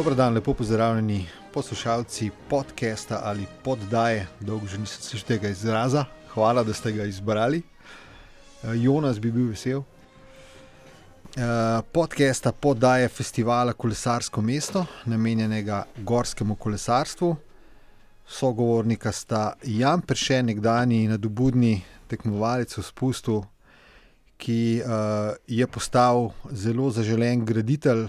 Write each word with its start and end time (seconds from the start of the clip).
Dobro 0.00 0.14
dan, 0.14 0.34
lepo 0.34 0.54
pozdravljeni 0.54 1.26
poslušalci 1.52 2.30
podcasta 2.48 3.20
ali 3.24 3.46
poddaje. 3.64 4.26
Dolgo 4.40 4.66
že 4.66 4.78
nisem 4.78 5.02
slišal 5.02 5.26
tega 5.28 5.48
izraza. 5.48 6.04
Hvala, 6.34 6.62
da 6.64 6.72
ste 6.72 6.92
ga 6.92 7.04
izbrali. 7.04 7.62
Uh, 8.62 8.70
Jonas 8.74 9.20
bi 9.20 9.32
bil 9.32 9.50
vesel. 9.50 9.78
Uh, 9.78 9.84
podcasta 11.92 12.52
poddaje 12.52 13.08
festivala 13.08 13.72
Kolesarsko 13.72 14.40
mesto, 14.40 14.86
namenjenega 15.04 15.84
gorskemu 15.96 16.54
kolesarstvu. 16.54 17.36
Sogovornika 18.26 19.12
sta 19.12 19.52
Jan 19.64 20.00
Prešen, 20.00 20.46
nekdani 20.46 21.08
nadobudni 21.08 21.82
tekmovalec 22.08 22.78
v 22.78 22.82
spustu, 22.82 23.44
ki 24.36 24.80
uh, 24.80 25.36
je 25.46 25.66
postal 25.66 26.30
zelo 26.50 26.90
zaželen 26.90 27.44
graditelj 27.44 28.08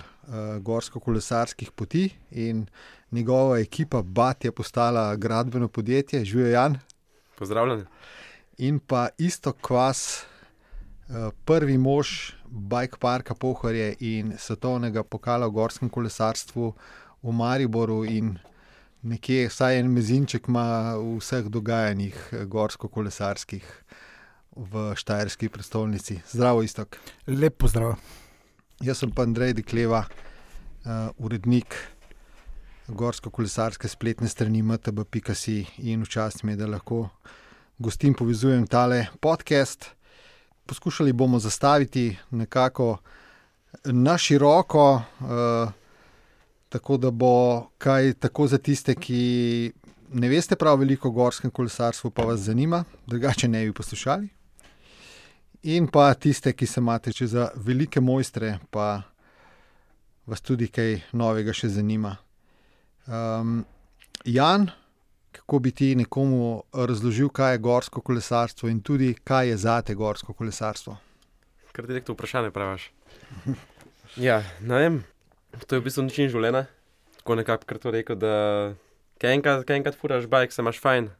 gorsko-kolesarskih 0.62 1.72
poti, 1.76 2.10
in 2.32 2.66
njegova 3.12 3.60
ekipa 3.60 4.02
BAT 4.02 4.46
je 4.46 4.52
postala 4.52 5.16
gradbeno 5.16 5.68
podjetje, 5.68 6.26
živijo 6.26 6.48
Jan. 6.48 6.80
Pozdravljen. 7.38 7.86
In 8.58 8.80
pa 8.80 9.10
isto 9.18 9.54
kvas, 9.54 10.24
uh, 11.10 11.34
prvi 11.46 11.78
mož 11.78 12.34
Bike 12.46 12.98
Parka 13.00 13.36
Pohorje 13.36 13.96
in 14.00 14.34
svetovnega 14.38 15.04
pokala 15.04 15.48
v 15.48 15.52
gorskem 15.52 15.90
kolesarstvu 15.90 16.74
v 17.24 17.32
Mariboru. 17.32 18.04
Nekje 19.02 19.48
vsaj 19.50 19.80
en 19.80 19.90
mezinček 19.90 20.48
ima 20.48 20.94
v 20.96 21.18
vseh 21.18 21.50
dogajanjih 21.50 22.34
gorsko-kolesarskih 22.46 23.66
v 24.56 24.96
Štajerski 24.96 25.50
prestolnici. 25.50 26.20
Zdravo, 26.28 26.62
istok. 26.62 27.00
Lep 27.28 27.58
pozdrav. 27.58 28.21
Jaz 28.82 28.98
sem 28.98 29.12
pa 29.14 29.22
Andrej 29.28 29.54
Dekleva, 29.60 30.00
uh, 30.02 31.10
urednik 31.22 31.76
gorsko-kolesarske 32.90 33.86
spletne 33.86 34.26
strani 34.26 34.64
MTB.si 34.66 35.60
in 35.86 36.02
včasih 36.02 36.46
mi 36.46 36.56
je, 36.56 36.64
da 36.64 36.70
lahko 36.72 37.04
gostim 37.78 38.18
povezujem 38.18 38.66
tale 38.68 39.06
podcast. 39.22 39.86
Poskušali 40.66 41.14
bomo 41.14 41.40
zastaviti 41.40 42.18
nekako 42.32 42.98
na 43.86 44.18
široko, 44.18 44.88
uh, 44.96 45.70
tako 46.70 46.98
da 46.98 47.12
bo 47.12 47.70
kaj 47.78 48.14
tako 48.14 48.48
za 48.48 48.58
tiste, 48.58 48.96
ki 48.96 49.72
ne 50.14 50.30
veste 50.30 50.56
prav 50.58 50.82
veliko 50.82 51.14
o 51.14 51.20
gorskem 51.22 51.52
kolesarstvu, 51.52 52.10
pa 52.10 52.26
vas 52.26 52.40
zanima, 52.50 52.84
drugače 53.06 53.48
ne 53.48 53.66
bi 53.66 53.74
poslušali. 53.74 54.41
In 55.64 55.88
pa 55.88 56.14
tiste, 56.14 56.56
ki 56.58 56.66
se 56.66 56.82
imate 56.82 57.12
če 57.14 57.28
za 57.30 57.44
velike 57.54 58.02
mojstre, 58.02 58.56
pa 58.74 59.04
vas 60.26 60.42
tudi 60.42 60.72
kaj 60.74 60.96
novega 61.14 61.54
še 61.54 61.70
zanima. 61.70 62.16
Um, 63.06 63.60
Jan, 64.26 64.66
kako 65.38 65.60
bi 65.60 65.72
ti 65.72 65.92
nekomu 65.96 66.64
razložil, 66.74 67.30
kaj 67.30 67.54
je 67.54 67.62
gorsko 67.62 68.02
kolesarstvo 68.02 68.70
in 68.74 68.82
tudi 68.82 69.14
kaj 69.14 69.54
je 69.54 69.62
za 69.62 69.78
te 69.86 69.94
gorsko 69.94 70.34
kolesarstvo? 70.34 70.98
Kar 71.72 71.86
ti 71.86 71.94
rekto 71.94 72.18
vprašanje 72.18 72.50
praviš. 72.52 72.90
ja, 74.28 74.42
ne 74.66 74.82
vem, 74.82 75.00
to 75.68 75.78
je 75.78 75.84
v 75.84 75.86
bistvu 75.86 76.10
način 76.10 76.34
življenja. 76.34 76.66
Tako 77.22 77.38
nekako 77.38 77.70
kar 77.70 77.78
to 77.86 77.94
rekel, 77.94 78.18
da 78.18 78.34
kaj 79.22 79.38
enkrat, 79.38 79.66
kaj 79.70 79.84
enkrat 79.84 80.02
furaš 80.02 80.26
bajk, 80.26 80.58
se 80.58 80.66
imaš 80.66 80.82
fajn. 80.82 81.14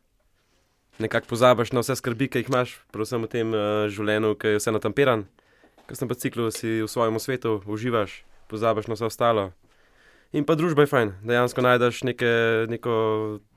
Nekako 1.00 1.28
pozabiš 1.28 1.72
na 1.72 1.80
vse 1.80 1.96
skrbi, 1.96 2.28
ki 2.28 2.42
jih 2.42 2.50
imaš, 2.52 2.76
predvsem 2.92 3.24
v 3.24 3.30
tem 3.32 3.54
uh, 3.56 3.88
življenju, 3.88 4.36
ki 4.36 4.56
je 4.56 4.60
vse 4.60 4.74
natampiran. 4.76 5.26
Ker 5.88 5.98
sem 5.98 6.12
pa 6.12 6.18
ciklu, 6.20 6.50
si 6.52 6.82
v 6.84 6.90
svojem 6.92 7.16
svetu, 7.20 7.62
uživaš, 7.66 8.22
pozabiš 8.52 8.92
na 8.92 8.98
vse 9.00 9.08
ostalo. 9.08 9.52
In 10.32 10.46
pa 10.48 10.56
družba 10.56 10.86
je 10.86 10.92
fajn, 10.92 11.10
dejansko 11.28 11.64
najdeš 11.64 12.04
neke, 12.08 12.32
neko 12.72 12.94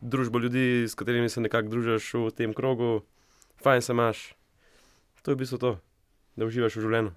družbo 0.03 0.43
ljudi, 0.43 0.87
s 0.91 0.99
katerimi 0.99 1.31
se 1.31 1.43
nekako 1.43 1.71
družiš 1.71 2.09
v 2.19 2.31
tem 2.35 2.55
krogu, 2.55 3.05
fajn 3.63 3.83
se 3.83 3.95
imaš. 3.95 4.23
To 5.23 5.31
je 5.31 5.37
v 5.37 5.43
bistvu 5.45 5.59
to, 5.63 5.73
da 6.35 6.49
uživaš 6.51 6.75
v 6.77 6.87
življenju. 6.87 7.15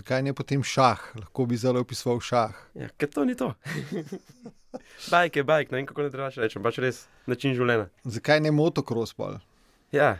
Zakaj 0.00 0.24
ne 0.24 0.32
potem 0.32 0.64
šah, 0.64 1.02
lahko 1.20 1.44
bi 1.44 1.60
zelo 1.60 1.84
opisoval 1.84 2.24
šah? 2.24 2.56
Ja, 2.72 2.88
ker 2.96 3.12
to 3.12 3.28
ni 3.28 3.36
to. 3.36 3.52
bajk 5.10 5.36
je 5.36 5.44
bajk, 5.44 5.72
ne 5.72 5.80
vem 5.80 5.86
kako 5.86 6.06
ne 6.06 6.12
treba 6.12 6.30
reči, 6.34 6.62
pač 6.62 6.78
res 6.82 7.04
način 7.30 7.56
življenja. 7.56 7.88
Zakaj 8.04 8.42
ne 8.44 8.52
motocross 8.54 9.16
pol? 9.16 9.38
Ja, 9.94 10.16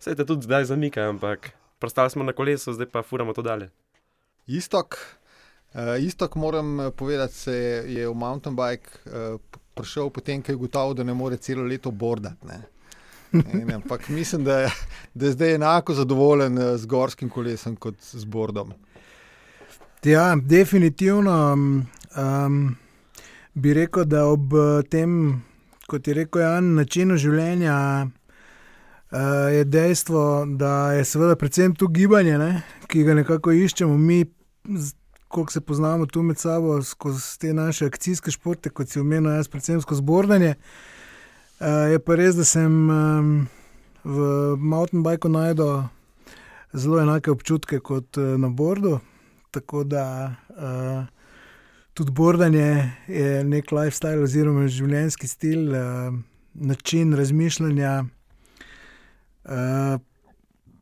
vse 0.00 0.16
te 0.16 0.26
tudi 0.26 0.48
zdaj 0.48 0.70
zamika, 0.72 1.08
ampak 1.10 1.52
prostali 1.82 2.10
smo 2.10 2.26
na 2.26 2.34
kolesu, 2.36 2.74
zdaj 2.76 2.90
pa 2.92 3.04
furamo 3.06 3.36
to 3.36 3.44
dalje. 3.46 3.70
Istok. 4.46 4.98
Uh, 5.70 5.94
isto, 6.02 6.26
kot 6.26 6.40
moram 6.42 6.90
povedati, 6.98 7.34
se 7.34 7.54
je 7.86 8.08
v 8.08 8.14
mountain 8.18 8.56
bike 8.58 8.90
uh, 9.06 9.38
prišel 9.78 10.10
potem, 10.10 10.42
ko 10.42 10.52
je 10.52 10.58
gotovo, 10.58 10.94
da 10.98 11.06
ne 11.06 11.14
more 11.14 11.38
celo 11.38 11.62
leto 11.62 11.90
bordati. 11.90 12.58
Ampak 13.74 14.08
mislim, 14.08 14.44
da 14.44 14.70
da 15.14 15.26
je 15.26 15.32
zdaj 15.32 15.54
enako 15.54 15.94
zadovoljen 15.94 16.58
z 16.76 16.86
gorskim 16.86 17.28
kolesom 17.30 17.76
kot 17.76 17.94
z 18.00 18.24
bordom. 18.24 18.72
Ja, 20.04 20.36
definitivno 20.36 21.52
um, 21.52 22.76
bi 23.54 23.74
rekel, 23.74 24.04
da 24.04 24.26
ob 24.30 24.54
tem, 24.90 25.42
kot 25.90 26.08
je 26.08 26.14
rekel 26.14 26.42
Jan, 26.42 26.74
načinu 26.78 27.18
življenja. 27.20 27.76
Uh, 29.10 29.48
je 29.50 29.64
dejstvo, 29.66 30.44
da 30.54 30.92
je 30.94 31.02
seveda 31.04 31.34
predvsem 31.34 31.72
tu 31.74 31.88
gibanje, 31.90 32.36
ne, 32.38 32.50
ki 32.86 33.02
ga 33.02 33.16
nekako 33.18 33.50
iščemo, 33.50 33.96
mi 33.98 34.20
koliko 35.30 35.52
se 35.52 35.60
poznamo 35.60 36.06
tu 36.06 36.22
med 36.22 36.38
sabo, 36.38 36.82
skozi 36.82 37.38
te 37.38 37.52
naše 37.54 37.86
akcijske 37.86 38.30
športe, 38.30 38.70
kot 38.70 38.88
si 38.88 39.00
omenil, 39.00 39.30
jaz 39.30 39.48
predvsem 39.48 39.80
skozi 39.80 40.02
bordanje. 40.02 40.54
Uh, 41.60 41.90
je 41.92 41.98
pa 42.02 42.16
res, 42.18 42.34
da 42.34 42.44
sem 42.44 42.90
um, 42.90 43.30
v 44.04 44.30
mountain 44.58 45.04
bikeu 45.06 45.30
najdel 45.30 45.84
zelo 46.72 46.98
enake 47.02 47.30
občutke 47.30 47.78
kot 47.78 48.18
uh, 48.18 48.34
na 48.38 48.48
bordu. 48.48 48.98
Tako 49.50 49.84
da 49.84 50.06
uh, 50.50 51.06
tudi 52.00 52.12
bordanje 52.12 52.92
je 53.08 53.44
nek 53.44 53.72
lifestyle 53.76 54.22
oziroma 54.24 54.64
življenjski 54.72 55.28
stil, 55.28 55.66
uh, 55.68 56.14
način 56.54 57.12
razmišljanja. 57.12 58.04
Uh, 59.44 60.00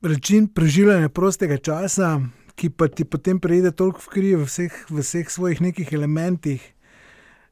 Rečin 0.03 0.47
preživljanja 0.55 1.09
prostega 1.11 1.57
časa, 1.59 2.21
ki 2.55 2.71
pa 2.71 2.87
ti 2.87 3.03
potem 3.03 3.41
pride 3.43 3.73
toliko 3.75 3.99
v 4.05 4.13
kri 4.13 4.31
v 4.39 4.47
v 4.47 5.03
vseh 5.03 5.27
svojih 5.27 5.59
nekih 5.61 5.91
elementih, 5.93 6.63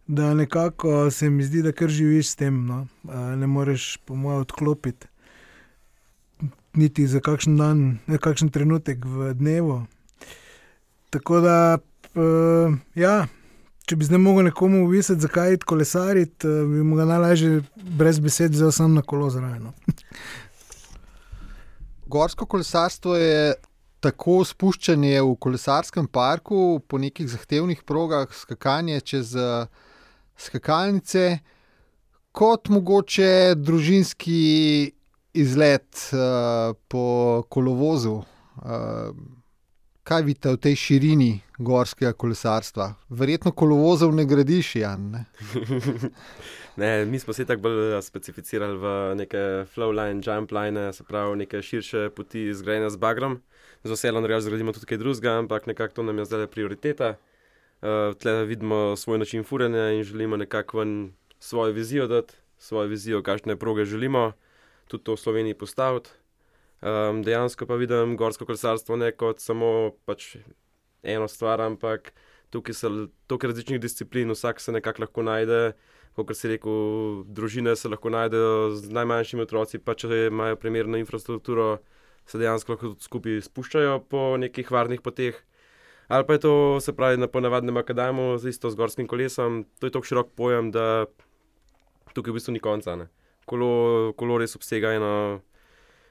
da 0.07 0.31
nekako 0.35 1.11
se 1.11 1.27
mi 1.31 1.43
zdi, 1.43 1.65
da 1.67 1.73
kar 1.75 1.91
živiš 1.91 2.29
s 2.29 2.39
tem. 2.39 2.63
No? 2.67 2.87
Ne 3.35 3.51
moreš, 3.51 3.97
po 4.07 4.15
mojem, 4.15 4.47
odklopiti. 4.47 5.11
Niti 6.79 7.09
za 7.11 7.19
kakšen 7.19 7.59
dan, 7.59 7.99
ne 8.07 8.19
kakšen 8.19 8.55
trenutek 8.55 9.03
v 9.03 9.35
dnevu. 9.35 9.81
Tako 11.11 11.41
da, 11.43 11.57
uh, 12.15 12.79
ja, 12.95 13.27
če 13.87 13.97
bi 13.97 14.09
zdaj 14.09 14.19
mogel 14.19 14.49
nekomu 14.49 14.83
uvisati, 14.87 15.23
zakaj 15.23 15.53
je 15.53 15.59
kolesariti, 15.63 16.49
uh, 16.49 16.67
bi 16.67 16.83
mu 16.83 16.99
ga 16.99 17.07
najlažje 17.07 17.61
brez 17.99 18.19
besed 18.23 18.55
vzel 18.55 18.73
sam 18.75 18.97
na 18.99 19.03
kolo 19.03 19.31
zraven. 19.31 19.69
No. 19.69 19.73
Gorsko 22.13 22.47
kolesarstvo 22.47 23.17
je 23.17 23.55
tako 24.03 24.41
spuščanje 24.47 25.21
v 25.23 25.35
kolesarskem 25.43 26.07
parku 26.07 26.81
po 26.87 26.99
nekih 27.03 27.29
zahtevnih 27.31 27.83
progah, 27.87 28.31
skakanje 28.35 29.01
čez 29.13 29.35
uh, 29.39 29.71
skakalnice, 30.39 31.39
kot 32.37 32.69
mogoče 32.69 33.55
družinski 33.57 34.43
izlet 35.37 36.11
uh, 36.11 36.75
po 36.91 37.07
kolovozu. 37.49 38.19
Uh, 38.57 39.15
kaj 40.07 40.23
vidite 40.23 40.53
v 40.55 40.61
tej 40.63 40.77
širini 40.79 41.31
gorskega 41.59 42.13
kolesarstva? 42.15 42.93
Verjetno 43.11 43.51
kolovozov 43.51 44.15
ne 44.15 44.25
gradiš, 44.25 44.77
Jan. 44.79 45.11
Ne? 45.11 45.25
ne, 46.83 47.05
mi 47.11 47.19
smo 47.19 47.35
se 47.35 47.45
tako 47.45 47.67
bolj 47.67 47.99
specificirali 48.07 48.79
v 48.79 48.95
neke 49.19 49.43
flowline, 49.75 50.23
jumpline, 50.23 50.93
se 50.93 51.05
pravi, 51.05 51.43
neke 51.43 51.63
širše 51.63 52.11
poti 52.15 52.49
zgrajene 52.55 52.91
z 52.91 53.03
bagrom 53.03 53.41
z 53.87 53.91
veseljem 53.91 54.27
reči, 54.27 54.47
zgradimo 54.47 54.75
tudi 54.75 54.89
kaj 54.91 54.99
drugega, 54.99 55.39
ampak 55.43 55.67
nekako 55.67 55.95
to 55.95 56.03
nam 56.03 56.19
je 56.19 56.25
zdaj 56.25 56.47
prioriteta. 56.51 57.17
Uh, 57.83 58.15
Tle 58.19 58.45
vidimo 58.45 58.97
svoj 58.97 59.19
način 59.19 59.45
furanja 59.45 59.91
in 59.93 60.03
želimo 60.05 60.37
nekako 60.37 60.85
svojo 61.39 61.73
vizijo 61.73 62.07
dati, 62.07 62.35
svojo 62.59 62.89
vizijo, 62.89 63.23
kakšne 63.23 63.57
proge 63.57 63.85
želimo 63.85 64.33
tudi 64.89 65.05
to 65.05 65.15
v 65.15 65.17
Sloveniji 65.17 65.55
postaviti. 65.55 66.11
Um, 66.85 67.23
dejansko 67.25 67.67
pa 67.67 67.79
vidim 67.81 68.17
gorsko 68.21 68.45
kolesarstvo 68.45 68.97
ne 69.01 69.09
kot 69.17 69.41
samo 69.41 69.97
pač 70.05 70.35
eno 71.03 71.29
stvar, 71.29 71.63
ampak 71.65 72.13
tukaj 72.53 72.77
so 72.77 72.91
toliko 73.27 73.49
različnih 73.49 73.81
disciplin, 73.81 74.31
vsak 74.31 74.61
se 74.61 74.73
nekako 74.73 75.07
lahko 75.07 75.23
najde. 75.23 75.61
Kot 76.17 76.33
si 76.37 76.49
rekel, 76.49 77.25
družine 77.29 77.75
se 77.77 77.89
lahko 77.93 78.09
najdejo 78.13 78.71
z 78.77 78.93
najmanjšimi 78.93 79.45
otroci, 79.45 79.79
pa 79.79 79.93
če 79.93 80.27
imajo 80.31 80.57
primerno 80.57 80.97
infrastrukturo, 80.97 81.83
se 82.25 82.41
dejansko 82.41 82.73
lahko 82.73 82.95
skupaj 83.05 83.43
spuščajo 83.45 83.99
po 84.09 84.23
nekih 84.41 84.71
varnih 84.73 85.05
poteh. 85.05 85.37
Ali 86.09 86.25
pa 86.25 86.37
je 86.37 86.41
to, 86.47 86.55
se 86.81 86.95
pravi, 86.97 87.19
na 87.21 87.29
ponavadnem 87.29 87.77
akademu 87.77 88.39
z 88.39 88.55
isto 88.55 88.71
z 88.71 88.79
gorskim 88.79 89.09
kolesom, 89.11 89.65
to 89.81 89.89
je 89.89 89.93
tako 89.93 90.09
širok 90.09 90.33
pojem, 90.39 90.71
da 90.73 91.05
tukaj 92.15 92.33
v 92.33 92.39
bistvu 92.39 92.55
ni 92.57 92.63
konca. 92.65 92.97
Ne. 92.97 93.11
Kolo, 93.45 94.13
kolo 94.17 94.39
res 94.41 94.57
obsega 94.57 94.95
eno 94.97 95.43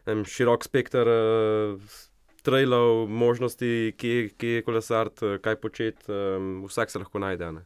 en 0.06 0.25
širok 0.25 0.66
spekter 0.66 1.10
uh, 1.10 1.96
trailov, 2.46 3.07
možnosti, 3.10 3.94
kje, 3.98 4.30
kje 4.38 4.60
je 4.60 4.66
kolesart, 4.66 5.24
uh, 5.25 5.38
kaj 5.42 5.57
početi, 5.62 6.06
um, 6.12 6.63
vsak 6.69 6.94
se 6.94 7.02
lahko 7.02 7.22
najde. 7.22 7.52
Ne. 7.57 7.66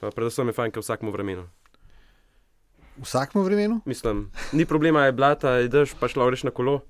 Pa 0.00 0.12
predvsem 0.14 0.48
je 0.48 0.56
fajn, 0.56 0.72
ker 0.72 0.84
vsakmu 0.84 1.12
vremenu. 1.12 1.44
Vsakmu 3.02 3.44
vremenu? 3.46 3.80
Mislim, 3.86 4.28
ni 4.52 4.66
problema, 4.66 5.04
je 5.06 5.14
blata, 5.14 5.58
je 5.62 5.68
dež, 5.72 5.94
pa 6.00 6.08
šlo 6.10 6.30
reš 6.30 6.46
na 6.48 6.54
kolo, 6.54 6.80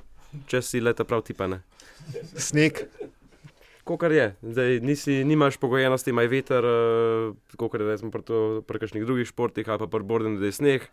če 0.48 0.62
si 0.64 0.80
leta 0.80 1.04
prav 1.08 1.24
tipane. 1.26 1.62
Sneg. 2.36 2.86
Kokar 3.88 4.12
je, 4.12 4.24
zdaj 4.44 4.78
nisi, 4.84 5.22
nimaš 5.24 5.56
pogojenosti, 5.56 6.12
imaš 6.12 6.28
veter, 6.28 6.64
uh, 6.64 7.56
kot 7.56 7.74
rečemo 7.80 8.12
pri, 8.12 8.38
pri 8.68 8.84
kakšnih 8.84 9.06
drugih 9.08 9.28
športih 9.28 9.68
ali 9.68 9.80
pa 9.80 9.88
pri 9.90 10.04
bordenju, 10.04 10.40
da 10.40 10.52
je 10.52 10.56
sneg. 10.60 10.86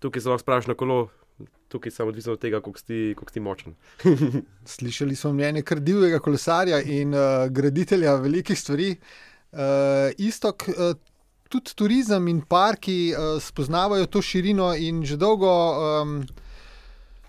Tukaj 0.00 0.24
se 0.24 0.32
lahko 0.32 0.44
sprašuješ 0.44 0.72
na 0.72 0.76
kolo, 0.80 0.98
tukaj 1.68 1.90
samo 1.90 2.08
odvisno 2.08 2.32
od 2.32 2.40
tega, 2.40 2.60
koliko 2.60 2.80
si, 2.80 3.14
koliko 3.16 3.32
si 3.32 3.40
močen. 3.40 3.74
Slišali 4.76 5.16
smo 5.16 5.32
mnenje 5.32 5.62
kar 5.62 5.80
divjega 5.80 6.18
kolesarja 6.18 6.80
in 6.82 7.14
uh, 7.14 7.48
graditelja 7.50 8.14
velikih 8.14 8.58
stvari. 8.58 8.96
Uh, 9.52 9.58
istok, 10.18 10.68
uh, 10.68 10.96
tudi 11.48 11.74
turizem 11.74 12.28
in 12.28 12.40
parki 12.40 13.14
uh, 13.14 13.42
spoznavajo 13.42 14.06
to 14.06 14.22
širino 14.22 14.74
in 14.74 15.04
že 15.04 15.16
dolgo 15.16 15.52
um, 16.02 16.26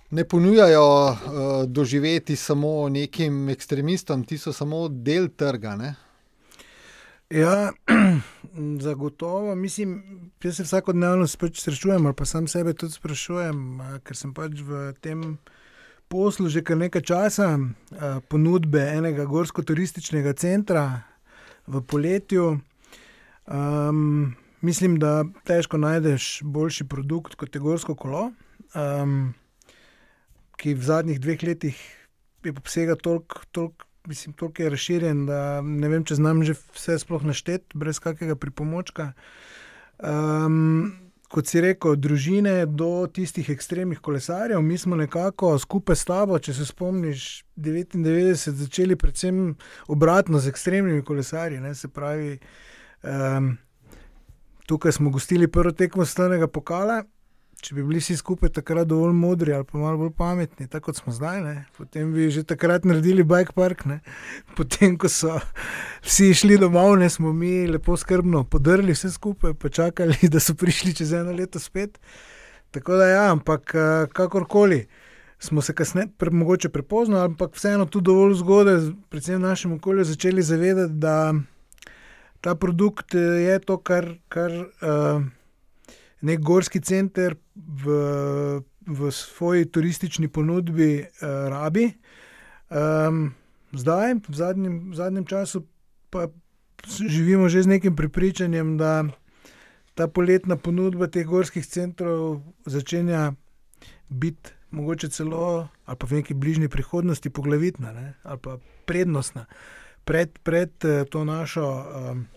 ne 0.10 0.24
ponujajo 0.24 0.88
uh, 1.06 1.18
doživeti 1.66 2.36
samo 2.36 2.90
nekim 2.90 3.50
ekstremistom, 3.50 4.24
ti 4.24 4.38
so 4.38 4.54
samo 4.54 4.88
del 4.88 5.30
trga. 5.36 5.76
Ne? 5.76 5.96
Ja, 7.30 7.74
zagotovo. 8.80 9.56
Mislim, 9.56 10.04
jaz 10.44 10.56
se 10.56 10.64
vsakodnevno 10.64 11.26
pač 11.40 11.60
srečujem, 11.60 12.06
ali 12.06 12.16
pa 12.16 12.26
sam 12.26 12.48
sebe 12.48 12.74
tudi 12.74 12.96
sprašujem, 12.96 13.82
ker 14.08 14.16
sem 14.16 14.32
pač 14.34 14.62
v 14.64 14.94
tem 15.04 15.36
poslu 16.08 16.48
že 16.48 16.64
kar 16.64 16.80
nekaj 16.80 17.04
časa, 17.04 17.50
ponudbe 18.32 18.80
enega 18.80 19.26
gorsko-turističnega 19.28 20.32
centra 20.40 21.04
v 21.68 21.82
poletju. 21.84 22.62
Um, 23.48 24.36
mislim, 24.64 24.96
da 24.96 25.28
težko 25.44 25.78
najdeš 25.84 26.48
boljši 26.48 26.88
produkt 26.88 27.36
kot 27.36 27.56
je 27.56 27.60
gorsko 27.60 27.96
kolo, 27.96 28.32
um, 28.72 29.36
ki 30.56 30.80
v 30.80 30.84
zadnjih 30.84 31.20
dveh 31.20 31.44
letih 31.44 31.84
obsega 32.48 32.96
toliko, 32.96 33.44
toliko, 33.52 33.87
mislim, 34.08 34.34
toliko 34.34 34.64
je 34.64 34.70
razširjen, 34.70 35.26
da 35.28 35.62
ne 35.62 35.90
vem, 35.92 36.06
če 36.08 36.16
znam 36.20 36.44
že 36.48 36.56
vse 36.76 36.98
sploh 37.04 37.26
našteti, 37.28 37.78
brez 37.78 38.00
kakega 38.00 38.36
pripomočka. 38.40 39.12
Um, 39.98 40.94
kot 41.28 41.50
si 41.52 41.62
rekel, 41.62 41.98
družine 42.00 42.62
do 42.66 43.08
tistih 43.12 43.50
ekstremnih 43.52 44.00
kolesarjev, 44.00 44.62
mi 44.64 44.78
smo 44.78 44.96
nekako 44.96 45.58
skupaj 45.60 46.00
s 46.00 46.08
tabo, 46.08 46.40
če 46.40 46.56
se 46.56 46.66
spomniš, 46.66 47.28
99 47.60 48.56
začeli 48.64 48.96
predvsem 48.96 49.58
obratno 49.92 50.40
z 50.40 50.54
ekstremnimi 50.54 51.04
kolesarji. 51.04 51.60
Ne, 51.60 51.76
se 51.76 51.92
pravi, 51.92 52.38
Um, 53.04 53.58
tukaj 54.66 54.92
smo 54.92 55.10
gostili 55.10 55.48
prvo 55.48 55.72
tekmo 55.72 56.06
stvarnega 56.06 56.48
pokala. 56.48 57.04
Če 57.58 57.74
bi 57.74 57.82
bili 57.82 58.00
vsi 58.02 58.14
skupaj 58.20 58.52
takrat 58.54 58.86
dovolj 58.88 59.16
modri 59.18 59.54
ali 59.56 59.66
pa 59.66 59.80
malo 59.82 59.98
bolj 59.98 60.12
pametni, 60.18 60.68
tako 60.70 60.92
kot 60.92 61.00
smo 61.02 61.14
zdaj, 61.14 61.40
ne? 61.42 61.56
potem 61.78 62.12
bi 62.14 62.30
že 62.32 62.44
takrat 62.46 62.86
naredili 62.86 63.26
bike 63.26 63.56
park. 63.58 63.86
Ne? 63.90 64.00
Potem, 64.58 64.94
ko 64.98 65.10
so 65.10 65.40
vsi 66.06 66.30
šli 66.38 66.60
domov, 66.62 66.94
ne 67.02 67.10
smo 67.10 67.34
mi 67.34 67.66
lepo 67.68 67.98
skrbno 67.98 68.44
podrli 68.46 68.94
vse 68.94 69.12
skupaj, 69.16 69.58
pa 69.58 69.74
čakali, 69.74 70.30
da 70.34 70.40
so 70.40 70.54
prišli 70.54 70.94
čez 71.02 71.16
eno 71.18 71.34
leto 71.34 71.60
spet. 71.60 71.98
Tako 72.72 73.00
da, 73.02 73.10
ja, 73.10 73.28
ampak 73.32 73.74
kakorkoli 74.14 74.86
smo 75.40 75.62
se 75.62 75.74
kasneje, 75.74 76.08
pre, 76.18 76.32
mogoče 76.32 76.70
prepozno, 76.70 77.20
ampak 77.26 77.56
vseeno 77.56 77.86
tu 77.86 78.02
dovolj 78.02 78.34
zgodaj, 78.42 78.80
predvsem 79.10 79.36
v 79.36 79.46
našem 79.46 79.74
okolju, 79.74 80.04
začeli 80.04 80.42
zavedati, 80.42 80.94
da 80.94 81.34
ta 82.42 82.56
produkt 82.56 83.16
eh, 83.16 83.20
je 83.20 83.60
to, 83.60 83.78
kar, 83.78 84.10
kar 84.30 84.52
uh, 84.52 85.24
nek 86.22 86.40
gorski 86.42 86.82
center 86.82 87.36
v, 87.56 87.86
v 88.88 89.12
svoji 89.12 89.66
turistični 89.66 90.28
ponudbi 90.28 91.02
uh, 91.02 91.50
rabi. 91.50 91.92
Um, 92.70 93.36
zdaj, 93.72 94.20
v 94.28 94.36
zadnjem, 94.36 94.92
v 94.92 94.96
zadnjem 94.96 95.26
času, 95.26 95.64
pa 96.10 96.28
živimo 96.88 97.50
že 97.50 97.64
z 97.64 97.68
nekim 97.68 97.96
prepričanjem, 97.96 98.78
da 98.78 99.06
ta 99.98 100.08
poletna 100.08 100.58
ponudba 100.58 101.08
teh 101.08 101.26
gorskih 101.26 101.66
centrov 101.66 102.42
začenja 102.66 103.34
biti. 104.10 104.54
Mogoče 104.68 105.08
celo, 105.10 105.72
ali 105.88 105.98
pa 105.98 106.08
v 106.08 106.20
neki 106.20 106.36
bližnji 106.36 106.68
prihodnosti, 106.68 107.30
poglavitna 107.32 107.94
ne, 107.96 108.08
ali 108.24 108.40
pa 108.40 108.60
prednostna. 108.86 109.48
Pred, 110.04 110.40
pred 110.44 110.72
eh, 110.84 111.08
to 111.08 111.24
našo 111.24 111.64
um, 111.64 112.28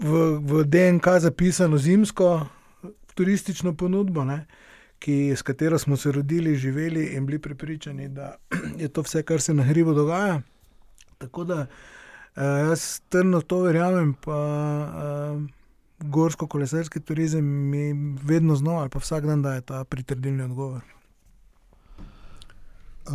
v, 0.00 0.38
v 0.40 0.64
DNK 0.64 1.18
zapisano 1.20 1.78
zimsko 1.78 2.46
turistično 3.14 3.74
ponudbo, 3.74 4.24
ne, 4.24 4.44
ki, 4.98 5.36
s 5.36 5.42
katero 5.42 5.78
smo 5.78 5.96
se 5.96 6.12
rodili, 6.12 6.56
živeli 6.56 7.06
in 7.14 7.26
bili 7.26 7.38
prepričani, 7.38 8.08
da 8.08 8.34
je 8.82 8.88
to 8.88 9.02
vse, 9.02 9.22
kar 9.22 9.40
se 9.40 9.54
na 9.54 9.62
hribu 9.62 9.94
dogaja. 9.94 10.40
Tako 11.18 11.44
da 11.44 11.60
uh, 11.60 12.42
jaz 12.68 13.00
trdno 13.08 13.40
to 13.40 13.60
verjamem. 13.60 14.14
Pa, 14.14 14.38
uh, 15.36 15.42
Gorsko-kolesarski 15.98 17.00
turizem 17.00 17.44
mi 17.44 18.16
vedno 18.22 18.56
znova, 18.56 18.80
ali 18.80 18.90
pa 18.90 18.98
vsak 18.98 19.26
dan 19.26 19.42
daje 19.42 19.60
ta 19.60 19.84
pritrdilni 19.84 20.42
odgovor. 20.42 20.82
Uh, 23.06 23.14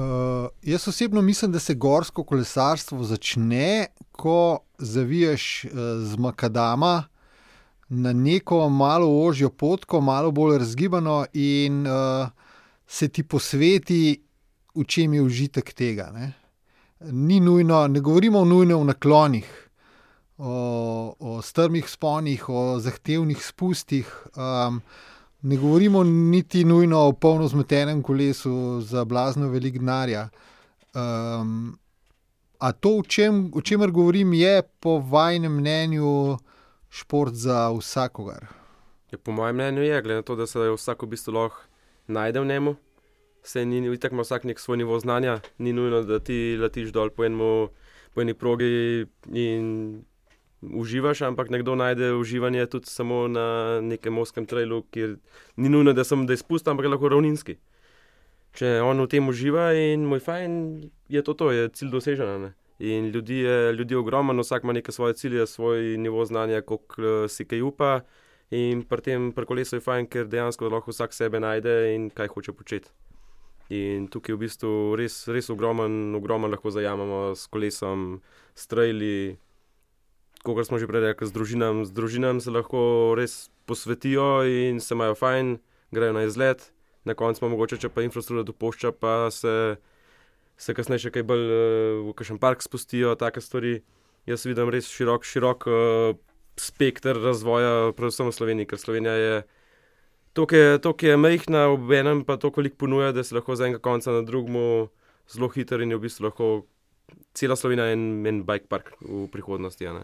jaz 0.62 0.88
osebno 0.88 1.22
mislim, 1.22 1.52
da 1.52 1.60
se 1.60 1.74
gorsko 1.74 2.24
kolesarstvo 2.24 3.04
začne, 3.04 3.88
ko 4.12 4.60
zaviješ 4.80 5.66
uh, 5.66 5.72
z 6.04 6.18
makadama 6.18 7.04
na 7.90 8.14
neko 8.14 8.70
malo 8.70 9.26
ožjo 9.26 9.50
potko, 9.50 10.02
malo 10.02 10.32
bolj 10.32 10.58
razgibano, 10.58 11.26
in 11.34 11.88
uh, 11.88 12.28
se 12.88 13.08
ti 13.08 13.24
posveti, 13.24 14.22
v 14.76 14.84
čem 14.84 15.14
je 15.14 15.22
užitek 15.22 15.74
tega. 15.74 16.12
Ne? 16.14 16.34
Ni 17.12 17.40
nujno, 17.40 17.88
ne 17.88 18.00
govorimo 18.00 18.46
nujno 18.46 18.80
o 18.80 18.84
naklonih, 18.84 19.70
o, 20.38 21.16
o 21.20 21.42
strmih 21.42 21.90
sponih, 21.90 22.50
o 22.50 22.80
zahtevnih 22.80 23.46
spustih. 23.46 24.28
Um, 24.36 24.82
Ne 25.42 25.58
govorimo 25.58 26.04
niti 26.04 26.66
nujno 26.66 27.00
o 27.00 27.12
polno 27.14 27.48
zmetenem 27.48 28.02
kolesu 28.04 28.82
za 28.82 29.06
blazno 29.06 29.48
velik 29.48 29.78
denarja. 29.78 30.30
Um, 30.94 31.78
a 32.60 32.72
to, 32.72 32.98
o, 32.98 33.04
čem, 33.04 33.52
o 33.56 33.62
čemer 33.62 33.92
govorim, 33.92 34.34
je 34.34 34.62
po 34.80 35.00
vašem 35.00 35.48
mnenju 35.48 36.38
šport 36.90 37.34
za 37.34 37.72
vsakogar? 37.72 38.48
Je, 39.12 39.18
po 39.18 39.32
mojem 39.32 39.56
mnenju 39.56 39.82
je, 39.82 40.02
glede 40.02 40.16
na 40.16 40.22
to, 40.22 40.36
da 40.36 40.48
se 40.48 40.60
vsak 40.60 41.04
v 41.04 41.08
bistvu 41.08 41.34
lahko 41.34 41.64
najde 42.08 42.40
v 42.40 42.46
njemu. 42.46 42.76
Se 43.44 43.66
ni, 43.66 43.98
tako 43.98 44.16
ima 44.16 44.22
vsak 44.22 44.44
nek 44.44 44.60
svoj 44.60 44.78
nivo 44.78 45.00
znanja, 45.00 45.40
ni 45.58 45.74
nujno, 45.74 46.04
da 46.04 46.20
ti 46.20 46.58
letiš 46.60 46.92
dol 46.92 47.10
po, 47.10 47.24
enemu, 47.26 47.70
po 48.14 48.22
eni 48.22 48.34
progi 48.34 49.06
in 49.32 50.04
uživaš, 50.62 51.22
ampak 51.22 51.50
nekdo 51.50 51.76
najde 51.76 52.14
uživanje 52.14 52.66
tudi 52.66 52.86
samo 52.86 53.28
na 53.28 53.80
nekem 53.82 54.14
moskem 54.14 54.46
trailu, 54.46 54.84
kjer 54.92 55.16
ni 55.56 55.70
nujno, 55.70 55.94
da 55.94 56.04
sem 56.04 56.28
da 56.28 56.36
izpustil, 56.36 56.72
ampak 56.72 56.92
lahko 56.92 57.10
ravninski. 57.10 57.56
Če 58.58 58.80
on 58.82 59.02
v 59.04 59.10
tem 59.12 59.28
uživa 59.30 59.70
in 59.78 60.08
moj 60.10 60.24
fajn, 60.26 60.54
je 61.10 61.22
to 61.24 61.36
to, 61.38 61.52
je 61.54 61.70
cilj 61.70 61.92
dosežen. 61.94 62.48
Ne? 62.48 62.52
In 62.80 63.12
ljudi 63.12 63.44
je, 63.44 63.74
ljudi 63.74 63.94
je 63.94 63.98
ogromno, 63.98 64.42
vsak 64.42 64.64
ima 64.64 64.74
neke 64.74 64.92
svoje 64.92 65.14
cilje, 65.14 65.48
svoj 65.48 65.98
nivo 65.98 66.26
znanja, 66.26 66.62
koliko 66.62 67.28
si 67.28 67.46
kaj 67.46 67.62
upa. 67.62 68.02
In 68.50 68.82
pri 68.84 69.02
tem 69.02 69.32
prekolesu 69.36 69.78
je 69.78 69.86
fajn, 69.86 70.08
ker 70.10 70.26
dejansko 70.26 70.70
lahko 70.72 70.90
vsak 70.92 71.14
sebe 71.14 71.40
najde 71.40 71.94
in 71.94 72.10
kaj 72.10 72.32
hoče 72.34 72.56
početi. 72.58 72.90
In 73.70 74.08
tukaj 74.10 74.34
je 74.34 74.38
v 74.38 74.42
bistvu 74.42 74.72
res, 74.98 75.28
res 75.30 75.52
ogromen, 75.54 76.16
ogromen 76.18 76.50
lahko 76.50 76.72
zajamemo 76.74 77.38
s 77.38 77.46
kolesom, 77.54 78.24
strajli, 78.58 79.38
kot 80.42 80.66
smo 80.66 80.82
že 80.82 80.90
prej 80.90 81.12
rekli, 81.12 81.30
z 81.30 81.36
družinami, 81.36 81.86
z 81.86 81.94
družinami 81.94 82.42
se 82.42 82.50
lahko 82.50 83.14
res 83.14 83.52
posvetijo 83.70 84.42
in 84.50 84.82
se 84.82 84.98
imajo 84.98 85.14
fajn, 85.14 85.60
grejo 85.94 86.18
na 86.18 86.26
izlet, 86.26 86.72
na 87.06 87.14
koncu 87.14 87.44
pa 87.44 87.50
mogoče, 87.52 87.78
če 87.80 87.92
pa 87.94 88.04
infrastruktura 88.06 88.46
dopušča, 88.48 88.92
pa 89.00 89.14
se, 89.34 89.54
se 90.60 90.76
kasneje 90.76 91.08
še 91.08 91.14
kaj 91.16 91.24
bolj 91.28 91.46
uh, 91.46 91.54
v 92.10 92.16
kakšen 92.18 92.40
park 92.42 92.66
spustijo, 92.66 93.16
take 93.20 93.44
stvari. 93.44 93.80
Jaz 94.28 94.44
vidim 94.46 94.70
res 94.74 94.90
širok, 94.92 95.26
širok 95.26 95.60
uh, 95.70 96.18
spekter 96.60 97.18
razvoja, 97.18 97.94
predvsem 97.98 98.28
v 98.28 98.36
Sloveniji, 98.36 98.70
ker 98.70 98.82
Slovenija 98.82 99.16
je. 99.16 99.38
To, 100.38 100.46
ki 100.46 101.10
je 101.10 101.20
majhna, 101.20 101.66
ob 101.74 101.92
enem 101.92 102.22
pa 102.24 102.38
to, 102.40 102.52
koliko 102.54 102.86
ponuja, 102.86 103.12
da 103.16 103.24
se 103.26 103.36
lahko 103.36 103.56
z 103.58 103.68
enega 103.68 103.82
konca 103.84 104.14
na 104.14 104.22
drugemu 104.24 104.88
zelo 105.30 105.50
hiter 105.52 105.82
in 105.84 105.92
je 105.92 105.98
v 105.98 106.04
bistvu 106.06 106.28
lahko 106.28 106.46
cela 107.34 107.58
Slovenija 107.60 107.90
en, 107.94 108.04
en 108.28 108.44
bike 108.46 108.70
park 108.70 108.94
v 109.02 109.26
prihodnosti. 109.34 109.90
Uh, 109.90 110.04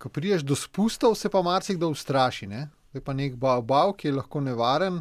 ko 0.00 0.08
priješ 0.08 0.46
do 0.48 0.56
spustov, 0.56 1.14
se 1.14 1.28
pa 1.30 1.42
marsikdo 1.44 1.92
ustraši. 1.92 2.48
Ne? 2.48 2.70
Je 2.92 3.00
pa 3.00 3.14
nek 3.16 3.36
bav, 3.40 3.94
ki 3.96 4.08
je 4.08 4.14
lahko 4.18 4.40
nevaren. 4.40 5.00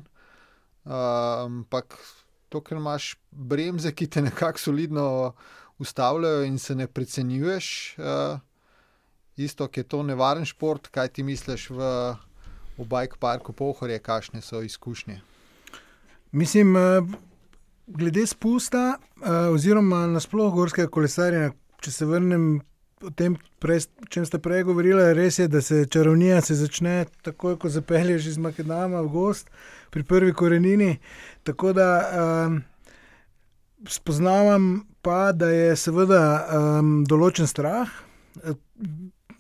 Ampak 0.86 1.98
to, 2.50 2.62
ker 2.62 2.78
imaš 2.78 3.16
bremze, 3.32 3.92
ki 3.96 4.08
te 4.08 4.22
nekako 4.22 4.60
solidno 4.60 5.06
ustavljajo 5.82 6.44
in 6.46 6.60
se 6.60 6.76
ne 6.76 6.88
precenjuješ, 6.88 7.68
isto, 9.42 9.68
ki 9.68 9.80
je 9.80 9.88
to 9.88 10.04
nevaren 10.04 10.46
šport, 10.46 10.88
kaj 10.94 11.08
ti 11.16 11.24
misliš 11.24 11.70
v, 11.74 11.92
v 12.78 12.86
bike 12.86 13.18
parku 13.20 13.54
Pohorje, 13.54 14.00
kakšne 14.00 14.42
so 14.46 14.62
izkušnje. 14.62 15.22
Mislim, 16.32 16.76
glede 17.88 18.28
spusta, 18.28 19.00
oziroma 19.52 20.06
nasplošno 20.08 20.52
gorskega 20.56 20.92
kolesarja, 20.92 21.52
če 21.82 21.92
se 21.92 22.06
vrnem 22.06 22.62
tem, 23.16 23.36
prej, 23.60 23.86
čem 24.10 24.26
ste 24.26 24.40
prej 24.40 24.64
govorili, 24.64 25.14
res 25.14 25.40
je, 25.40 25.48
da 25.48 25.62
se 25.62 25.86
čarovnija 25.86 26.42
se 26.42 26.56
začne 26.56 27.06
takoj, 27.22 27.58
ko 27.60 27.70
zapelješ 27.70 28.26
iz 28.26 28.38
Makedama 28.38 29.02
v 29.02 29.08
gost, 29.08 29.50
pri 29.90 30.04
prvi 30.04 30.34
korenini. 30.34 30.98
Tako 31.44 31.74
da 31.74 31.88
um, 32.02 32.62
spoznavam 33.88 34.86
pa, 35.02 35.32
da 35.32 35.50
je 35.50 35.76
seveda 35.76 36.22
um, 36.46 37.02
določen 37.10 37.50
strah. 37.50 37.90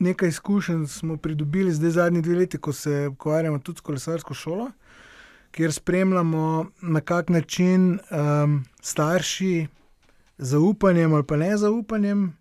Nekaj 0.01 0.34
izkušenj 0.34 0.88
smo 0.89 1.18
pridobili 1.22 1.74
zdaj 1.74 1.98
zadnji 2.00 2.24
dve 2.25 2.39
leti, 2.41 2.58
ko 2.58 2.74
se 2.74 3.06
ukvarjamo 3.12 3.60
tudi 3.62 3.77
s 3.77 3.86
kolesarsko 3.86 4.34
šolo, 4.34 4.72
kjer 5.53 5.74
spremljamo, 5.74 6.72
na 6.82 7.01
kak 7.01 7.30
način 7.30 8.00
um, 8.10 8.63
starši 8.82 9.68
zaupanjem 10.41 11.13
ali 11.13 11.24
pa 11.24 11.38
ne 11.38 11.58
zaupanjem 11.58 12.32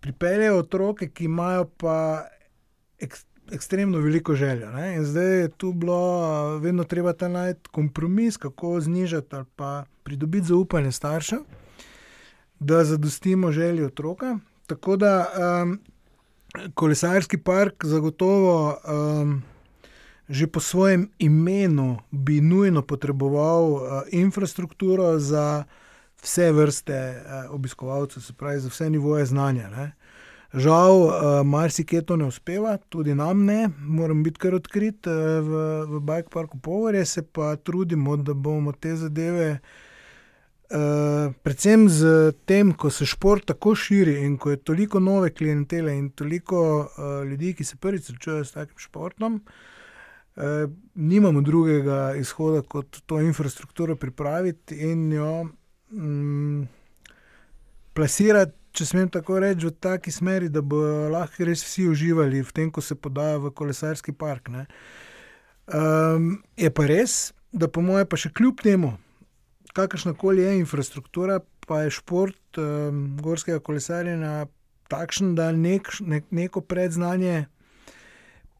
pripeljejo 0.00 0.58
otroke, 0.58 1.08
ki 1.10 1.24
imajo 1.24 1.64
pa 1.64 2.26
ek, 2.98 3.18
ekstremno 3.52 3.98
veliko 3.98 4.34
željo. 4.34 4.70
Ne? 4.70 4.96
In 4.96 5.04
zdaj 5.04 5.40
je 5.40 5.48
tu 5.48 5.72
bilo 5.72 6.20
uh, 6.20 6.62
vedno 6.62 6.84
treba 6.84 7.28
najti 7.28 7.68
kompromis, 7.70 8.36
kako 8.36 8.80
znižati 8.80 9.36
ali 9.36 9.44
pa 9.56 9.84
pridobiti 10.02 10.46
zaupanje 10.46 10.92
staršev, 10.92 11.38
da 12.58 12.84
zadostimo 12.84 13.52
želji 13.52 13.84
otroka. 13.84 14.38
Tako 14.66 14.96
da 14.96 15.26
um, 15.62 15.80
kolesarski 16.74 17.38
park 17.38 17.84
zagotovo 17.84 18.78
um, 19.20 19.42
že 20.28 20.46
po 20.46 20.60
svojem 20.60 21.10
imenu 21.18 21.98
bi 22.10 22.40
nujno 22.40 22.82
potreboval 22.82 23.72
uh, 23.72 23.82
infrastrukturo 24.10 25.18
za 25.18 25.64
vse 26.22 26.52
vrste 26.52 26.98
uh, 27.16 27.54
obiskovalcev, 27.54 28.22
se 28.22 28.32
pravi 28.32 28.60
za 28.60 28.68
vse 28.68 28.90
nivoje 28.90 29.26
znanja. 29.26 29.68
Ne. 29.70 29.92
Žal, 30.54 31.02
uh, 31.02 31.12
marsikje 31.44 32.02
to 32.02 32.16
ne 32.16 32.24
uspeva, 32.24 32.76
tudi 32.88 33.14
nam 33.14 33.44
ne, 33.44 33.68
moram 33.78 34.22
biti 34.22 34.38
kar 34.38 34.54
odkrit 34.54 35.06
uh, 35.06 35.12
v, 35.42 35.66
v 35.90 36.00
Bike 36.00 36.30
Parku 36.32 36.58
Povorje, 36.58 37.04
se 37.04 37.22
pa 37.22 37.56
trudimo, 37.56 38.16
da 38.16 38.34
bomo 38.34 38.72
te 38.72 38.96
zadeve. 38.96 39.58
Uh, 40.66 41.34
predvsem 41.42 41.88
z 41.88 42.32
tem, 42.44 42.72
ko 42.72 42.90
se 42.90 43.06
šport 43.06 43.44
tako 43.46 43.74
širi 43.74 44.16
in 44.24 44.34
ko 44.38 44.50
je 44.50 44.56
toliko 44.56 44.98
nove 45.00 45.30
klientele 45.30 45.94
in 45.94 46.08
toliko 46.10 46.62
uh, 46.80 47.22
ljudi, 47.28 47.52
ki 47.54 47.64
se 47.64 47.76
prvič 47.76 48.08
srečujejo 48.08 48.44
s 48.44 48.56
takim 48.56 48.78
športom, 48.78 49.36
uh, 49.36 50.42
nimamo 50.94 51.40
drugega 51.40 52.14
izhoda, 52.18 52.62
kot 52.62 52.98
to 53.06 53.20
infrastrukturo 53.20 53.96
pripraviti 53.96 54.74
in 54.90 55.12
jo 55.12 55.46
mm, 55.90 56.66
plasirati, 57.96 58.54
če 58.76 58.84
smem 58.84 59.08
tako 59.08 59.40
reči, 59.40 59.70
v 59.70 59.72
taki 59.80 60.12
smeri, 60.12 60.50
da 60.52 60.60
bo 60.60 60.82
lahko 61.12 61.46
res 61.48 61.62
vsi 61.64 61.86
uživali 61.88 62.42
v 62.44 62.52
tem, 62.52 62.70
ko 62.70 62.84
se 62.84 62.94
podajo 62.94 63.46
v 63.46 63.54
kolesarski 63.56 64.12
park. 64.12 64.50
Um, 64.52 66.36
je 66.60 66.68
pa 66.70 66.84
res, 66.86 67.32
da 67.52 67.70
po 67.72 67.80
mojem, 67.80 68.06
pa 68.06 68.20
še 68.20 68.34
kljub 68.36 68.60
temu 68.60 68.92
kakršna 69.76 70.14
koli 70.14 70.42
je 70.42 70.58
infrastruktura, 70.58 71.40
pa 71.66 71.80
je 71.80 71.90
šport 71.90 72.58
um, 72.58 73.18
gorskega 73.22 73.60
kolesarjenja 73.60 74.46
takšen, 74.88 75.34
da 75.34 75.50
nek, 75.52 75.90
nek, 76.00 76.24
neko 76.30 76.60
predznanje 76.60 77.46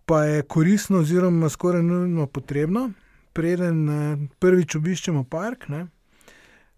pa 0.06 0.24
je 0.24 0.42
koristno, 0.42 1.00
oziroma 1.02 1.48
skoraj 1.48 1.82
nujno 1.82 2.26
potrebno, 2.26 2.90
preden 3.32 3.80
prvič 4.38 4.76
obiščemo 4.78 5.24
park. 5.30 5.66
Ne. 5.72 5.86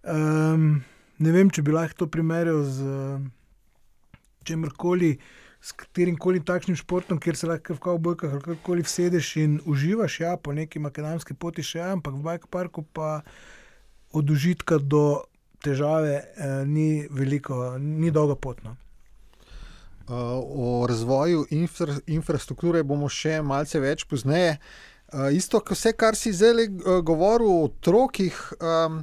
Um, 0.02 0.84
ne 1.18 1.34
vem, 1.34 1.50
če 1.50 1.64
bi 1.66 1.74
lahko 1.74 2.04
to 2.04 2.10
primerjal 2.12 2.62
z 2.64 2.86
uh, 2.86 3.20
čemkoli. 4.46 5.18
S 5.58 5.74
katerim 5.74 6.14
koli 6.14 6.38
takšnim 6.38 6.76
športom, 6.78 7.18
kjer 7.18 7.34
se 7.34 7.48
lahko 7.50 7.74
v 7.74 7.82
kavbojkah 7.82 8.30
ali 8.30 8.42
kakorkoli 8.44 8.84
vsedeš 8.86 9.30
in 9.42 9.56
uživaš, 9.66 10.20
ja, 10.20 10.36
po 10.38 10.54
neki 10.54 10.78
makedonski 10.78 11.34
poti 11.34 11.64
še, 11.66 11.82
ampak 11.96 12.14
v 12.14 12.22
Bajku 12.22 12.46
parku 12.46 12.84
pa 12.94 13.24
od 14.14 14.30
užitka 14.30 14.78
do 14.78 15.24
težave 15.58 16.14
eh, 16.14 16.62
ni 16.62 17.08
veliko, 17.10 17.74
ni 17.78 18.14
dolgo 18.14 18.38
potno. 18.38 18.76
Uh, 20.08 20.14
o 20.40 20.86
razvoju 20.88 21.42
infra, 21.50 21.98
infrastrukture 22.06 22.80
bomo 22.80 23.10
še 23.12 23.42
malce 23.44 23.82
več 23.82 24.06
pozneje. 24.08 24.54
Uh, 25.12 25.26
isto, 25.36 25.60
kar 25.60 26.16
si 26.16 26.32
zdaj 26.32 26.70
govoril 27.04 27.50
o 27.50 27.66
otrokih, 27.66 28.38
um, 28.56 29.02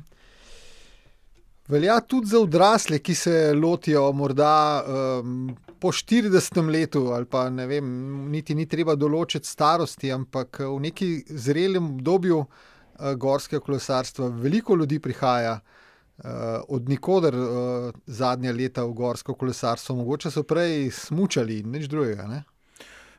velja 1.68 2.00
tudi 2.00 2.28
za 2.28 2.40
odrasle, 2.40 3.00
ki 3.00 3.16
se 3.16 3.54
lotijo 3.54 4.12
morda 4.12 4.84
um, 4.88 5.56
po 5.80 5.92
40 5.92 6.70
letu, 6.72 7.08
ali 7.14 7.26
pa 7.26 7.50
ne 7.50 7.68
vem, 7.68 7.86
niti 8.32 8.56
ni 8.56 8.66
treba 8.66 8.96
določiti 8.96 9.48
starosti, 9.48 10.12
ampak 10.12 10.62
v 10.66 10.80
neki 10.88 11.10
zrelem 11.30 11.96
obdobju 11.96 12.40
uh, 12.42 13.14
gorskega 13.18 13.64
kolesarstva. 13.66 14.30
Veliko 14.42 14.76
ljudi 14.76 15.00
prihaja 15.00 15.60
uh, 15.60 16.30
od 16.70 16.90
nikoder 16.90 17.36
uh, 17.36 17.92
zadnja 18.06 18.54
leta 18.54 18.86
v 18.86 18.94
gorsko 18.94 19.34
kolesarstvo, 19.34 19.98
mogoče 20.02 20.32
so 20.32 20.44
prej 20.44 20.92
smučali 20.94 21.62
in 21.64 21.72
nič 21.76 21.90
drugega. 21.92 22.28
Ne? 22.30 22.44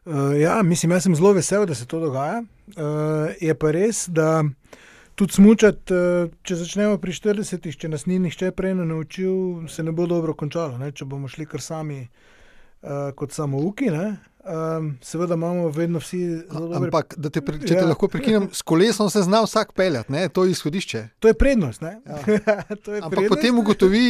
Uh, 0.06 0.36
ja, 0.38 0.62
mislim, 0.62 0.94
jaz 0.94 1.08
sem 1.08 1.14
zelo 1.18 1.32
vesel, 1.34 1.66
da 1.66 1.74
se 1.74 1.86
to 1.86 2.00
dogaja. 2.00 2.44
Uh, 2.76 3.34
je 3.42 3.54
pa 3.58 3.74
res, 3.74 4.06
da 4.06 4.44
tudi 5.16 5.32
smučati, 5.32 5.94
uh, 5.94 6.30
če 6.46 6.58
začnemo 6.60 7.00
pri 7.00 7.14
40, 7.16 7.68
če 7.80 7.88
nas 7.88 8.06
ni 8.06 8.18
nihče 8.22 8.52
prej 8.56 8.76
naučil, 8.78 9.66
se 9.72 9.82
ne 9.82 9.92
bo 9.96 10.06
dobro 10.06 10.36
končalo. 10.36 10.78
Ne? 10.78 10.92
Če 10.92 11.08
bomo 11.08 11.28
šli 11.28 11.48
kar 11.48 11.64
sami 11.64 12.02
uh, 12.04 13.10
kot 13.16 13.32
samouki. 13.32 13.90
Um, 14.46 14.98
seveda 15.02 15.34
imamo 15.34 15.68
vedno 15.68 15.98
vsi 15.98 16.18
zelo 16.36 16.68
dobro. 16.68 16.84
Ampak, 16.84 17.14
te, 17.32 17.40
če 17.40 17.66
te 17.66 17.74
ja. 17.74 17.86
lahko 17.88 18.06
prekinem, 18.08 18.44
s 18.54 18.62
kolesom 18.62 19.08
se 19.10 19.24
zna 19.26 19.40
vsak 19.42 19.72
peljati, 19.74 20.12
ne? 20.12 20.28
to 20.28 20.44
je 20.44 20.52
izhodišče. 20.54 21.00
To 21.18 21.28
je 21.28 21.34
prednost. 21.34 21.82
Ja. 21.82 21.98
to 22.84 22.94
je 22.94 23.00
Ampak 23.02 23.10
prednost. 23.10 23.32
potem 23.34 23.58
ugotovi, 23.58 24.04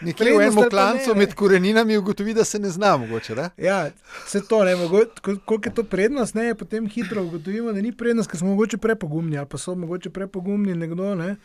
nekje 0.00 0.32
v 0.32 0.46
enem 0.46 0.70
klancu 0.72 1.16
med 1.16 1.34
koreninami, 1.36 1.98
ugotovi, 2.00 2.32
da 2.34 2.44
se 2.44 2.58
ne 2.58 2.70
zna 2.72 2.94
mogoče. 2.96 3.36
Ne? 3.36 3.50
Ja, 3.60 3.90
vse 4.24 4.40
to, 4.48 4.62
koliko 5.20 5.68
je 5.68 5.74
to 5.74 5.84
prednost, 5.84 6.34
ne? 6.40 6.54
potem 6.54 6.88
hitro 6.88 7.26
ugotovimo, 7.28 7.72
da 7.76 7.84
ni 7.84 7.92
prednost, 7.92 8.30
ker 8.30 8.40
smo 8.40 8.54
mogoče 8.54 8.80
prepogumni 8.80 9.36
ali 9.38 9.50
pa 9.50 9.60
so 9.60 9.74
mogoče 9.74 10.10
prepogumni 10.10 10.74
nekdo. 10.74 11.12
Ne? 11.20 11.36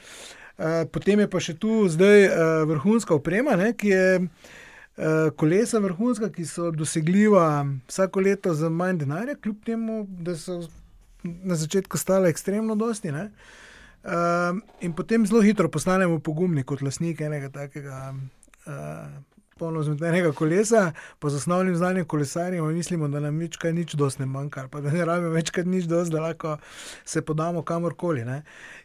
Uh, 0.57 0.87
potem 0.91 1.19
je 1.19 1.27
pa 1.27 1.43
še 1.43 1.57
tu 1.59 1.83
zdaj 1.91 2.29
uh, 2.29 2.45
vrhunska 2.71 3.11
oprema, 3.11 3.59
ne? 3.59 3.73
ki 3.75 3.91
je. 3.91 4.07
Eh, 4.97 5.29
kolesa 5.37 5.77
vrhunska, 5.79 6.31
ki 6.33 6.45
so 6.49 6.71
dosegljiva 6.73 7.65
vsako 7.87 8.19
leto 8.19 8.53
za 8.53 8.69
manj 8.69 8.97
denarja, 8.97 9.35
kljub 9.35 9.59
temu, 9.65 10.05
da 10.09 10.33
so 10.35 10.63
na 11.23 11.55
začetku 11.55 11.97
stale 11.97 12.29
ekstremno 12.29 12.75
dosti. 12.75 13.11
Ne? 13.11 13.29
Uh, 14.03 14.57
in 14.81 14.93
potem 14.93 15.25
zelo 15.25 15.41
hitro 15.41 15.69
postanemo 15.69 16.19
pogumni 16.19 16.63
kot 16.63 16.81
lastniki 16.81 17.25
enega 17.27 17.49
takega 17.49 18.13
uh, 18.13 19.07
polnozmetenega 19.59 20.31
kolesa, 20.31 20.91
pa 21.19 21.29
z 21.29 21.41
osnovnim 21.41 21.75
znanjem 21.75 22.05
kolesarja, 22.05 22.63
mislimo, 22.63 23.07
da 23.07 23.19
nam 23.19 23.37
nič, 23.37 23.57
kaj 23.57 23.73
nič 23.73 23.95
dosti 23.99 24.21
ne 24.21 24.29
manjka, 24.31 24.67
pa 24.71 24.81
da 24.81 24.93
ne 24.93 25.05
rabimo 25.05 25.33
več 25.33 25.51
kot 25.51 25.65
nič 25.67 25.89
dosti, 25.89 26.13
da 26.15 26.23
lahko 26.23 26.57
se 27.05 27.21
podamo 27.21 27.61
kamorkoli. 27.61 28.25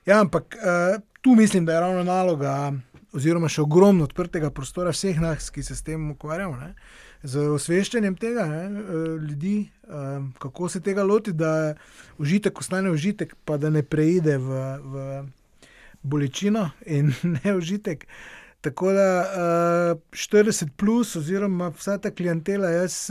Ja, 0.06 0.20
ampak 0.20 0.58
uh, 0.58 1.00
tu 1.20 1.36
mislim, 1.38 1.64
da 1.64 1.72
je 1.72 1.80
ravno 1.80 2.04
naloga 2.04 2.72
oziroma 3.12 3.48
še 3.52 3.62
ogromno 3.62 4.06
odprtega 4.08 4.50
prostora 4.54 4.92
vseh 4.94 5.18
nas, 5.20 5.50
ki 5.52 5.62
se 5.64 5.76
s 5.76 5.84
tem 5.84 6.10
ukvarjamo, 6.14 6.56
ne? 6.56 6.72
z 7.22 7.44
osveščanjem 7.54 8.16
tega 8.18 8.46
ne? 8.50 8.62
Eh, 8.66 9.08
ljudi, 9.28 9.56
eh, 9.86 10.20
kako 10.42 10.68
se 10.68 10.80
tega 10.80 11.04
loti, 11.06 11.32
da 11.32 11.74
užitek 12.18 12.58
ostane 12.58 12.90
užitek, 12.90 13.36
pa 13.44 13.56
da 13.56 13.70
ne 13.70 13.82
preide 13.82 14.38
v, 14.38 14.62
v 14.82 15.08
bolečino 16.02 16.70
in 16.86 17.12
ne 17.38 17.56
užitek. 17.56 18.06
Tako 18.62 18.92
da 18.94 19.06
40 20.14 20.64
eh, 20.64 20.72
plus, 20.78 21.16
oziroma 21.18 21.72
vsa 21.76 21.98
ta 21.98 22.10
klientela, 22.14 22.70
jaz, 22.70 23.10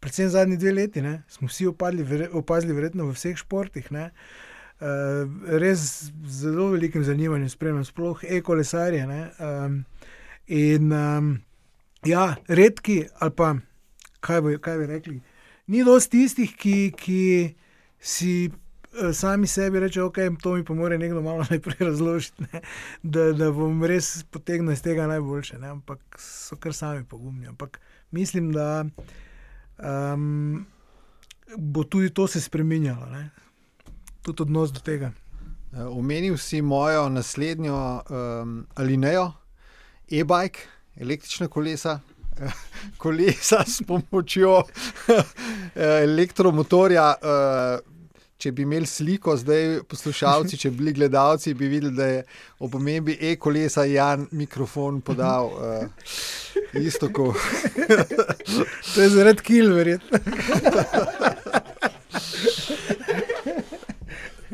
predvsem 0.00 0.30
zadnji 0.30 0.58
dve 0.62 0.72
leti, 0.72 1.02
ne, 1.02 1.20
smo 1.28 1.50
vsi 1.50 1.66
opadli, 1.72 2.06
opazili, 2.32 2.74
verjetno 2.74 3.08
v 3.08 3.16
vseh 3.18 3.38
športih. 3.38 3.90
Ne, 3.94 4.10
uh, 4.10 4.46
res 4.80 5.78
z 5.80 6.12
zelo 6.42 6.68
velikim 6.70 7.04
zanimanjem 7.04 7.48
spremljam, 7.48 7.84
sploh 7.84 8.24
e-kolesarje. 8.24 9.06
Um, 9.38 9.84
in 10.46 10.92
um, 10.92 11.32
ja, 12.04 12.34
redki, 12.48 13.06
ali 13.18 13.32
pa 13.36 13.54
kaj 14.20 14.42
bi, 14.42 14.58
kaj 14.60 14.78
bi 14.78 14.86
rekli, 14.86 15.16
ni 15.66 15.84
dosti 15.84 16.22
tistih, 16.22 16.54
ki, 16.56 16.76
ki 16.96 17.24
si. 18.00 18.36
Sami 19.12 19.44
sebi 19.44 19.76
rečejo, 19.76 20.06
da 20.08 20.08
okay, 20.08 20.30
to 20.40 20.54
mi 20.56 20.62
pa 20.64 20.72
mora 20.74 20.96
nekdo 20.96 21.20
malo 21.20 21.44
najprej 21.50 21.82
razložiti, 21.84 22.46
ne? 22.46 22.62
da, 23.02 23.26
da 23.36 23.50
bom 23.52 23.82
res 23.84 24.22
potegnil 24.32 24.72
iz 24.72 24.80
tega 24.80 25.04
najboljše. 25.10 25.58
Ne? 25.60 25.68
Ampak 25.74 26.16
so 26.16 26.56
kar 26.56 26.72
sami 26.72 27.04
pogumni. 27.04 27.44
Ampak 27.50 27.76
mislim, 28.16 28.54
da 28.56 28.86
um, 29.76 30.64
bo 31.58 31.84
tudi 31.84 32.08
to 32.10 32.26
se 32.26 32.40
spremenjalo 32.40 33.06
tudi 34.26 34.42
odnos 34.42 34.72
do 34.74 34.82
tega. 34.82 35.12
Eh, 35.72 35.82
omenil 35.86 36.36
si 36.38 36.62
mojo 36.62 37.08
naslednjo 37.08 37.78
um, 38.10 38.66
alinejo, 38.74 39.32
e-bike, 40.10 40.66
električna 40.96 41.48
kolesa. 41.48 42.00
Kolesa 43.02 43.62
s 43.64 43.82
pomočjo 43.86 44.58
eh, 45.08 46.02
elektromotorja. 46.02 47.14
Eh, 47.22 47.92
če 48.36 48.52
bi 48.52 48.66
imeli 48.66 48.86
sliko, 48.86 49.32
zdaj 49.40 49.80
poslušalci, 49.88 50.58
če 50.60 50.70
bi 50.70 50.82
bili 50.82 50.92
gledalci, 50.98 51.54
bi 51.56 51.70
videli, 51.72 51.94
da 51.96 52.06
je 52.06 52.18
ob 52.60 52.74
omembi 52.76 53.16
e-kolesa 53.30 53.86
Jan 53.88 54.26
mikrofon 54.36 55.00
podal 55.00 55.48
uh, 55.56 56.10
isto 56.76 57.08
kot. 57.08 57.40
to 58.92 59.00
je 59.00 59.08
zaradi 59.16 59.42
kil, 59.42 59.72
verjetno. 59.72 60.20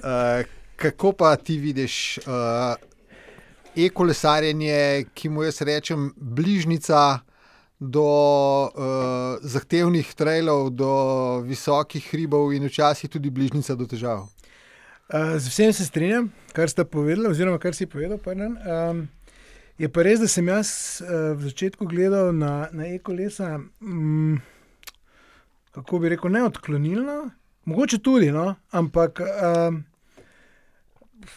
Eh, 0.03 0.45
kako 0.77 1.13
pa 1.13 1.37
ti 1.37 1.59
vidiš 1.59 2.19
uh, 2.19 2.75
e-kolesarjenje, 3.77 5.05
ki 5.15 5.29
mu 5.29 5.43
jaz 5.43 5.61
rečem, 5.63 6.09
bližnica 6.17 7.21
do 7.79 8.03
uh, 8.67 9.39
zahtevnih 9.43 10.15
trailov, 10.15 10.71
do 10.71 10.95
visokih 11.47 12.09
hribov 12.11 12.51
in 12.53 12.67
včasih 12.67 13.11
tudi 13.11 13.31
bližnica 13.31 13.77
do 13.79 13.87
težav? 13.87 14.25
Uh, 15.07 15.39
z 15.39 15.53
vsem 15.53 15.73
se 15.73 15.87
strinjam, 15.87 16.33
kar 16.53 16.71
ste 16.71 16.85
povedali, 16.85 17.31
oziroma 17.31 17.63
kar 17.63 17.75
si 17.75 17.87
povedal. 17.87 18.19
Um, 18.27 19.07
je 19.79 19.87
pa 19.87 20.03
res, 20.03 20.19
da 20.19 20.27
sem 20.27 20.51
jaz 20.51 20.99
uh, 21.05 21.39
v 21.39 21.47
začetku 21.47 21.87
gledal 21.87 22.35
na, 22.35 22.67
na 22.73 22.91
e-kolesa, 22.91 23.61
um, 23.79 24.43
kako 25.71 26.03
bi 26.03 26.11
rekel, 26.17 26.35
neodklonilno. 26.35 27.31
Mogoče 27.71 28.03
tudi, 28.03 28.33
no? 28.35 28.57
ampak 28.75 29.23
um, 29.23 29.85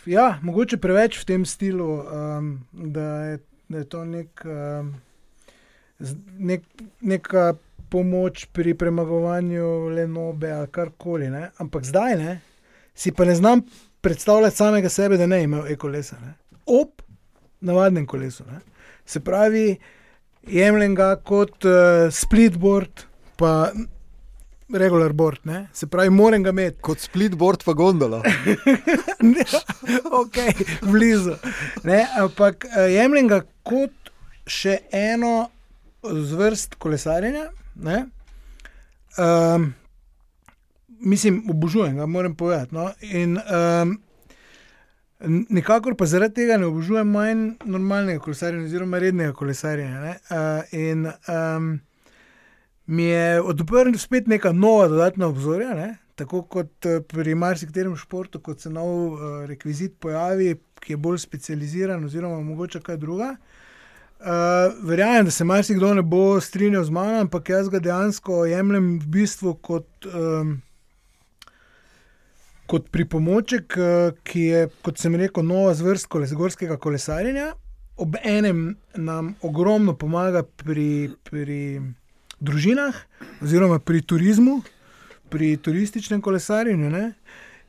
ja, 0.06 0.39
mogoče 0.42 0.77
preveč 0.77 1.20
v 1.22 1.25
tem 1.25 1.46
stilu, 1.46 1.89
um, 2.01 2.50
da, 2.72 3.10
je, 3.24 3.39
da 3.70 3.77
je 3.77 3.88
to 3.89 4.04
nek, 4.06 4.46
um, 4.46 4.94
nek, 6.38 6.65
neka 7.01 7.54
pomoč 7.89 8.46
pri 8.51 8.74
premagovanju 8.74 9.89
Lenobe 9.96 10.51
ali 10.51 10.68
karkoli. 10.68 11.30
Ne? 11.30 11.50
Ampak 11.58 11.86
zdaj 11.86 12.18
ne, 12.20 12.39
si 12.96 13.12
pa 13.12 13.25
ne 13.25 13.36
znam 13.36 13.62
predstavljati 14.01 14.56
samega 14.56 14.89
sebe, 14.89 15.18
da 15.18 15.27
ne 15.27 15.44
imel 15.44 15.68
e-kolesa. 15.68 16.18
Ob 16.65 17.01
navadnem 17.62 18.06
kolesu. 18.06 18.44
Ne? 18.51 18.60
Se 19.06 19.20
pravi, 19.20 19.77
jemljem 20.48 20.96
ga 20.96 21.15
kot 21.15 21.65
uh, 21.65 22.08
splitboard, 22.12 23.06
pa 23.36 23.72
regular 24.74 25.13
board, 25.13 25.39
ne? 25.43 25.67
se 25.74 25.88
pravi, 25.88 26.10
moram 26.10 26.43
ga 26.43 26.50
imeti. 26.50 26.81
Kot 26.81 27.00
split 27.00 27.36
board, 27.36 27.63
pa 27.65 27.74
gondola. 27.74 28.22
ok, 30.22 30.38
blizu. 30.82 31.36
Ne? 31.84 32.06
Ampak 32.19 32.65
eh, 32.65 32.95
jemljem 32.95 33.30
ga 33.30 33.41
kot 33.63 34.12
še 34.47 34.80
eno 34.93 35.49
zvrst 36.06 36.75
kolesarjenja. 36.82 37.49
Um, 39.17 39.73
mislim, 40.99 41.43
obožujem 41.49 41.97
ga, 41.97 42.06
moram 42.06 42.36
povedati. 42.36 42.75
No? 42.75 42.91
In, 43.01 43.38
um, 43.38 43.97
Nikakor 45.25 45.95
pa 45.95 46.06
zaradi 46.06 46.41
tega 46.41 46.58
ne 46.60 46.67
obožujem 46.67 47.08
manj 47.08 47.45
normalnega 47.65 48.19
kolesarja, 48.21 48.60
oziroma 48.65 48.99
rednega 48.99 49.34
kolesarja. 49.34 50.17
Uh, 50.30 50.75
in 50.75 51.08
um, 51.08 51.69
mi 52.86 53.04
je 53.04 53.41
odprl 53.41 53.98
spet 53.98 54.28
neka 54.28 54.52
nova 54.52 54.88
dodatna 54.88 55.28
obzorja. 55.28 55.74
Ne? 55.74 55.98
Tako 56.15 56.41
kot 56.41 56.86
eh, 56.86 57.02
pri 57.08 57.36
marsikaterem 57.36 57.95
športu, 57.95 58.39
kot 58.39 58.62
se 58.62 58.69
nov 58.69 59.13
uh, 59.13 59.24
rekvizit 59.50 59.98
pojavi, 60.00 60.56
ki 60.80 60.93
je 60.93 60.98
bolj 60.98 61.19
specializiran, 61.26 62.04
oziroma 62.06 62.39
mogoče 62.41 62.80
kaj 62.80 62.98
druga. 62.98 63.36
Uh, 64.15 64.71
verjamem, 64.88 65.26
da 65.28 65.32
se 65.32 65.43
marsikdo 65.43 65.93
ne 65.93 66.02
bo 66.02 66.39
strinjal 66.41 66.86
z 66.88 66.93
mano, 66.95 67.19
ampak 67.26 67.50
jaz 67.50 67.67
ga 67.69 67.82
dejansko 67.84 68.45
jemljem 68.48 68.88
v 69.02 69.10
bistvu 69.12 69.54
kot, 69.62 70.08
um, 70.08 70.56
kot 72.71 72.88
pripomoček, 72.95 73.76
uh, 73.76 74.15
ki 74.24 74.45
je, 74.54 74.63
kot 74.88 75.04
sem 75.04 75.19
rekel, 75.19 75.43
nova 75.43 75.76
zvrst 75.76 76.08
koles, 76.08 76.32
gorskega 76.34 76.80
kolesarjenja. 76.80 77.52
Ob 78.00 78.15
enem 78.24 78.78
nam 78.95 79.36
ogromno 79.43 79.98
pomaga 80.00 80.48
pri. 80.63 81.12
pri 81.28 81.62
družinah, 82.39 82.95
oziroma 83.43 83.80
pri 83.80 84.02
turizmu, 84.02 84.62
pri 85.30 85.56
turističnem 85.58 86.21
kolesarjenju. 86.21 86.89
Ne? 86.89 87.06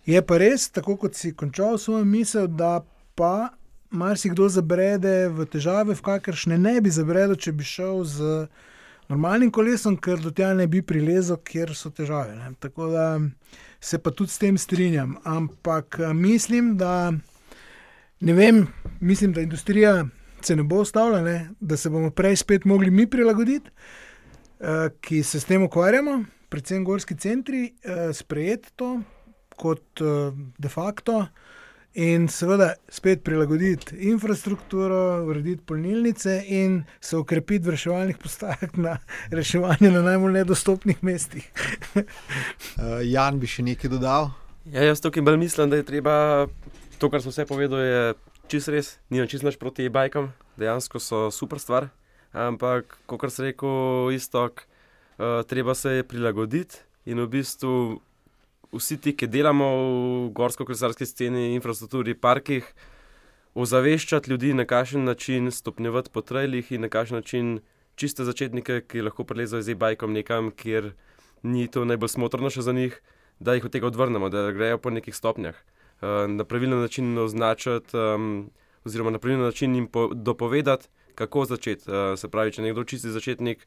Je 0.06 0.22
pa 0.22 0.38
res, 0.38 0.68
tako 0.70 0.96
kot 0.96 1.14
si 1.14 1.34
končal 1.34 1.78
svojo 1.78 2.04
misel, 2.04 2.46
da 2.46 2.80
pa 3.14 3.50
marsikdo 3.90 4.48
zabrede 4.48 5.28
v 5.32 5.46
težave, 5.50 5.94
v 5.94 6.02
kakršne 6.02 6.58
ne 6.58 6.80
bi 6.80 6.90
zabredel, 6.90 7.36
če 7.38 7.52
bi 7.52 7.64
šel 7.64 8.04
z 8.04 8.46
normalnim 9.08 9.50
kolesom, 9.54 9.96
ker 9.96 10.20
do 10.20 10.30
tega 10.34 10.52
ne 10.58 10.66
bi 10.70 10.82
prilezel, 10.82 11.38
kjer 11.42 11.74
so 11.74 11.90
težave. 11.94 12.36
Ne? 12.36 12.52
Tako 12.60 12.90
da 12.92 13.06
se 13.80 13.98
pa 13.98 14.10
tudi 14.10 14.34
s 14.34 14.42
tem 14.42 14.58
strinjam. 14.58 15.16
Ampak 15.24 16.00
mislim, 16.14 16.76
da 16.76 17.12
ne 18.20 18.32
vem, 18.32 18.66
mislim, 19.00 19.32
da 19.32 19.40
industrija 19.40 20.06
se 20.40 20.56
ne 20.56 20.62
bo 20.62 20.82
ustavila, 20.82 21.40
da 21.60 21.76
se 21.76 21.90
bomo 21.90 22.10
prej 22.10 22.36
spet 22.36 22.64
mogli 22.64 22.90
mi 22.90 23.06
prilagoditi. 23.10 23.70
Eh, 24.60 24.88
ki 25.00 25.20
se 25.22 25.40
s 25.40 25.44
tem 25.44 25.60
ukvarjamo, 25.62 26.22
predvsem 26.48 26.84
gorski 26.84 27.14
centri, 27.20 27.74
eh, 27.84 28.12
sprejeti 28.16 28.72
to 28.76 29.00
kot 29.56 30.00
eh, 30.00 30.32
de 30.58 30.68
facto. 30.68 31.26
In 31.96 32.26
seveda 32.28 32.74
spet 32.92 33.22
prilagoditi 33.24 33.96
infrastrukturo, 34.10 35.24
urediti 35.24 35.62
polnilnice 35.64 36.42
in 36.52 36.82
se 37.00 37.16
ukrepiti 37.16 37.64
v 37.64 37.72
reševalnih 37.72 38.18
postajah 38.20 38.76
na 38.76 38.98
reševanje 39.32 39.90
na 39.90 40.02
najbolj 40.04 40.32
nedostopnih 40.32 41.00
mestih. 41.00 41.48
Jan 43.14 43.40
bi 43.40 43.48
še 43.48 43.64
nekaj 43.64 43.92
dodal? 43.96 44.28
Ja, 44.68 44.84
jaz 44.84 45.00
tukaj 45.00 45.24
bolj 45.24 45.40
mislim, 45.40 45.72
da 45.72 45.80
je 45.80 45.88
treba 45.88 46.16
to, 47.00 47.08
kar 47.08 47.24
so 47.24 47.32
vse 47.32 47.48
povedali, 47.48 48.12
čist 48.52 48.68
res, 48.68 48.98
ni 49.08 49.24
čist 49.24 49.44
naš 49.48 49.56
proti 49.56 49.88
e-bajkam, 49.88 50.34
dejansko 50.60 51.00
so 51.00 51.30
super 51.32 51.64
stvar. 51.64 51.88
Ampak, 52.32 52.98
kot 53.06 53.30
sem 53.32 53.50
rekel, 53.50 54.10
istok, 54.14 54.66
uh, 55.18 55.42
treba 55.46 55.74
se 55.74 55.98
je 55.98 56.04
prilagoditi 56.04 56.82
in 57.06 57.20
v 57.22 57.28
bistvu 57.38 58.00
vsi 58.74 58.98
ti, 59.00 59.14
ki 59.16 59.28
delamo 59.30 59.66
v 60.26 60.32
gorsko-kolesarski 60.36 61.06
sceni, 61.06 61.54
infrastrukturi, 61.54 62.16
parkih, 62.18 62.66
ozaveščati 63.56 64.30
ljudi 64.30 64.52
na 64.54 64.66
kakšen 64.68 65.04
način 65.04 65.50
stopnjevati 65.50 66.10
po 66.12 66.20
trailih 66.20 66.72
in 66.72 66.84
na 66.84 66.88
kakšen 66.92 67.22
način 67.22 67.60
čiste 67.96 68.24
začetnike, 68.24 68.82
ki 68.88 69.06
lahko 69.06 69.24
prelezajo 69.24 69.62
z 69.62 69.72
e-bajkom 69.72 70.12
nekam, 70.12 70.50
kjer 70.52 70.92
ni 71.42 71.68
to 71.68 71.86
najbolj 71.88 72.12
smotrno 72.12 72.50
še 72.52 72.66
za 72.66 72.74
njih, 72.76 72.98
da 73.40 73.54
jih 73.56 73.64
od 73.64 73.72
tega 73.72 73.88
odvrnemo, 73.88 74.28
da 74.28 74.50
grejo 74.52 74.78
po 74.78 74.92
nekih 74.92 75.16
stopnjah. 75.16 75.56
Uh, 76.02 76.26
na 76.28 76.44
pravilen 76.44 76.80
način 76.84 77.16
označiti, 77.18 77.96
um, 77.96 78.50
oziroma 78.84 79.14
na 79.14 79.18
pravilen 79.18 79.46
način 79.46 79.74
jim 79.74 79.88
dopovedati 80.12 80.88
kako 81.16 81.44
začeti. 81.48 81.88
Uh, 81.88 82.14
se 82.20 82.28
pravi, 82.28 82.52
če 82.52 82.64
nekdo 82.64 82.84
čisti 82.84 83.10
začetnik, 83.10 83.64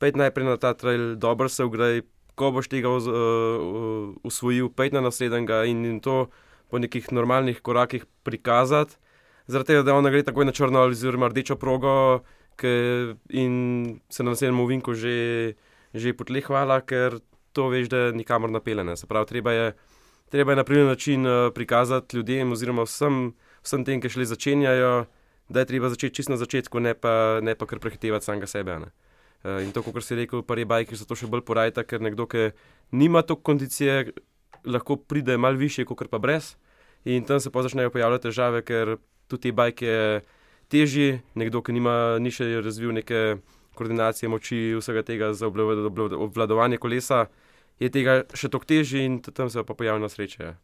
pej 0.00 0.16
najprej 0.16 0.48
na 0.48 0.56
ta 0.60 0.72
trail, 0.74 1.14
dobro 1.20 1.48
se 1.52 1.64
ugrej, 1.64 2.02
ko 2.36 2.50
boš 2.52 2.68
tega 2.72 2.92
uh, 2.92 4.12
usvojil, 4.24 4.68
pej 4.72 4.92
na 4.96 5.04
naslednjega 5.04 5.64
in, 5.70 5.84
in 5.88 6.00
to 6.04 6.26
po 6.72 6.80
nekih 6.82 7.12
normalnih 7.12 7.60
korakih 7.64 8.04
prikazati. 8.26 8.96
Zaradi 9.46 9.72
tega, 9.72 9.84
da 9.86 9.94
on 9.94 10.08
gre 10.10 10.24
takoj 10.26 10.48
na 10.48 10.52
črno 10.52 10.82
ali 10.82 10.96
oziroma 10.96 11.30
rdečo 11.30 11.56
progo 11.56 12.24
in 13.28 14.00
se 14.08 14.24
na 14.24 14.32
naslednjem 14.32 14.60
uvinku 14.60 14.94
že, 14.94 15.54
že 15.94 16.16
potli 16.16 16.40
hvala, 16.40 16.80
ker 16.80 17.20
to 17.52 17.68
veš, 17.68 17.88
da 17.88 18.10
nikamor 18.12 18.50
napeljene. 18.50 18.96
Se 18.96 19.06
pravi, 19.06 19.26
treba 19.26 19.52
je, 19.52 19.76
treba 20.30 20.52
je 20.52 20.56
na 20.56 20.64
primer 20.64 20.86
način 20.86 21.26
uh, 21.26 21.52
prikazati 21.54 22.16
ljudem 22.16 22.52
oziroma 22.52 22.82
vsem, 22.82 23.34
vsem 23.62 23.84
tem, 23.84 24.00
ki 24.00 24.08
šele 24.08 24.26
začenjajo, 24.26 25.06
da 25.48 25.62
je 25.62 25.70
treba 25.70 25.88
začeti 25.88 26.14
čisto 26.14 26.32
na 26.32 26.38
začetku, 26.38 26.80
ne 26.80 26.94
pa, 26.94 27.40
ne 27.42 27.54
pa 27.54 27.66
kar 27.66 27.78
prehitevati 27.78 28.24
samega 28.24 28.46
sebe. 28.46 28.78
Ne. 28.78 28.90
Uh, 29.44 29.62
in 29.62 29.72
to, 29.72 29.82
kot 29.82 30.02
si 30.02 30.18
rekel, 30.18 30.42
pa 30.42 30.56
je 30.58 30.66
bajki, 30.66 30.96
so 30.98 31.06
to 31.06 31.14
še 31.14 31.30
bolj 31.30 31.44
porajta, 31.46 31.84
ker 31.86 32.02
nekdo, 32.02 32.26
ki 32.26 32.50
nima 32.96 33.22
toliko 33.22 33.52
kondicije, 33.52 34.12
lahko 34.66 34.96
pride 34.96 35.36
malo 35.38 35.56
više, 35.56 35.84
kot 35.84 36.08
pa 36.10 36.18
brez. 36.18 36.56
In 37.06 37.24
tam 37.24 37.38
se 37.40 37.52
pa 37.54 37.62
začnejo 37.62 37.92
pojavljati 37.94 38.26
težave, 38.26 38.62
ker 38.66 38.96
tudi 39.30 39.48
te 39.48 39.52
bajke 39.54 39.92
težji, 40.68 41.20
nekdo, 41.38 41.62
ki 41.62 41.76
nima 41.76 42.18
ni 42.18 42.32
še 42.34 42.48
razvil 42.64 42.90
neke 42.96 43.38
koordinacije 43.76 44.28
moči, 44.28 44.74
vsega 44.80 45.04
tega 45.06 45.32
za 45.36 45.46
obvladovanje 45.46 46.80
kolesa, 46.82 47.26
je 47.78 47.90
tega 47.92 48.24
še 48.34 48.48
toliko 48.48 48.66
težje 48.72 49.04
in 49.04 49.20
tam 49.20 49.52
se 49.52 49.62
pa 49.62 49.76
pojavljajo 49.76 50.10
sreče. 50.10 50.54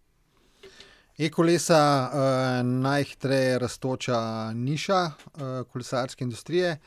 E-kolesa 1.18 1.76
je 1.76 2.60
uh, 2.60 2.66
najhitreje 2.66 3.58
raztoča 3.58 4.52
niša 4.52 5.04
uh, 5.04 5.42
kolesarske 5.72 6.24
industrije. 6.24 6.78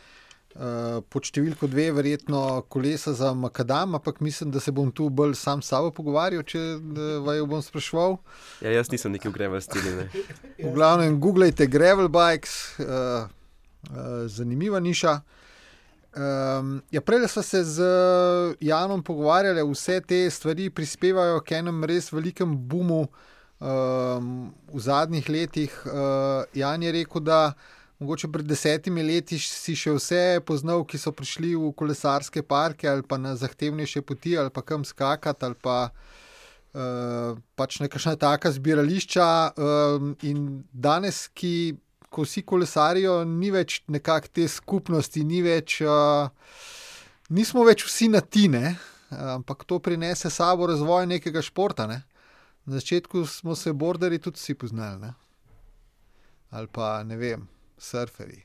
Uh, 0.56 1.04
pod 1.12 1.28
številko 1.28 1.68
dve, 1.68 1.90
verjetno 1.92 2.64
kolesa 2.72 3.12
za 3.14 3.34
Makadam, 3.36 3.98
ampak 4.00 4.22
mislim, 4.24 4.54
da 4.56 4.62
se 4.64 4.72
bom 4.72 4.88
tu 4.92 5.10
bolj 5.12 5.36
sam 5.36 5.62
s 5.62 5.70
sabo 5.70 5.92
pogovarjal, 5.92 6.46
če 6.48 6.62
vaju 7.26 7.48
bom 7.52 7.62
sprašval. 7.62 8.16
Ja, 8.64 8.72
jaz 8.72 8.90
nisem 8.90 9.12
neki 9.14 9.30
v 9.30 9.36
Gravel 9.36 9.62
stilu. 9.62 10.08
v 10.64 10.72
glavnem, 10.74 11.20
googlejte 11.20 11.68
Gravel 11.68 12.08
Bikes, 12.10 12.80
uh, 12.80 13.28
uh, 13.28 14.26
zanimiva 14.32 14.80
niša. 14.80 15.20
Um, 16.16 16.80
ja, 16.96 17.04
prej 17.04 17.28
smo 17.28 17.44
se 17.44 17.64
z 17.68 17.92
Janom 18.64 19.04
pogovarjali, 19.04 19.62
vse 19.70 20.00
te 20.08 20.24
stvari 20.32 20.70
prispevajo 20.72 21.44
k 21.44 21.60
enem 21.60 21.84
res 21.84 22.14
velikem 22.16 22.56
bumu 22.56 23.04
um, 23.60 24.54
v 24.74 24.80
zadnjih 24.80 25.30
letih. 25.30 25.72
Uh, 25.86 26.44
Jan 26.54 26.84
je 26.84 26.92
rekel, 26.92 27.22
da 27.22 27.54
mogoče 28.00 28.28
pred 28.32 28.46
desetimi 28.46 29.04
leti 29.04 29.40
si 29.40 29.76
še 29.76 29.96
vse 29.96 30.24
poznal, 30.46 30.84
ki 30.84 31.00
so 31.00 31.14
prišli 31.16 31.56
v 31.56 31.72
kolesarske 31.78 32.44
parke 32.44 32.90
ali 32.90 33.06
pa 33.08 33.18
na 33.18 33.36
zahtevnejše 33.40 34.04
poti 34.04 34.36
ali 34.38 34.52
pa 34.52 34.62
kam 34.62 34.86
skakati 34.86 35.46
ali 35.46 35.56
pa. 35.62 35.90
Uh, 36.76 37.38
pač 37.56 37.78
nekakšna 37.80 38.18
taka 38.20 38.50
zbirališča, 38.52 39.26
um, 39.56 40.10
in 40.28 40.40
danes, 40.76 41.30
ki 41.32 41.78
ko 42.12 42.26
vsi 42.26 42.44
kolesarijo, 42.44 43.22
ni 43.24 43.48
več 43.48 43.78
nekakšne 43.88 44.34
te 44.36 44.48
skupnosti, 44.52 45.24
ni 45.24 45.40
več, 45.40 45.78
uh, 45.88 46.28
nismo 47.32 47.64
več 47.64 47.86
vsi 47.88 48.10
na 48.12 48.20
tine, 48.20 48.74
ampak 49.08 49.64
to 49.64 49.80
prinese 49.80 50.28
sabo 50.28 50.68
razvoj 50.68 51.08
nekega 51.08 51.40
športa. 51.40 51.88
Ne? 51.88 52.02
Na 52.66 52.74
začetku 52.74 53.26
smo 53.26 53.56
se 53.56 53.74
borderji 53.74 54.20
tudi 54.20 54.42
vsi 54.42 54.54
poznali, 54.54 55.02
ne? 55.02 55.14
ali 56.50 56.68
pa 56.72 57.04
ne 57.04 57.18
vem, 57.18 57.48
surferi. 57.78 58.44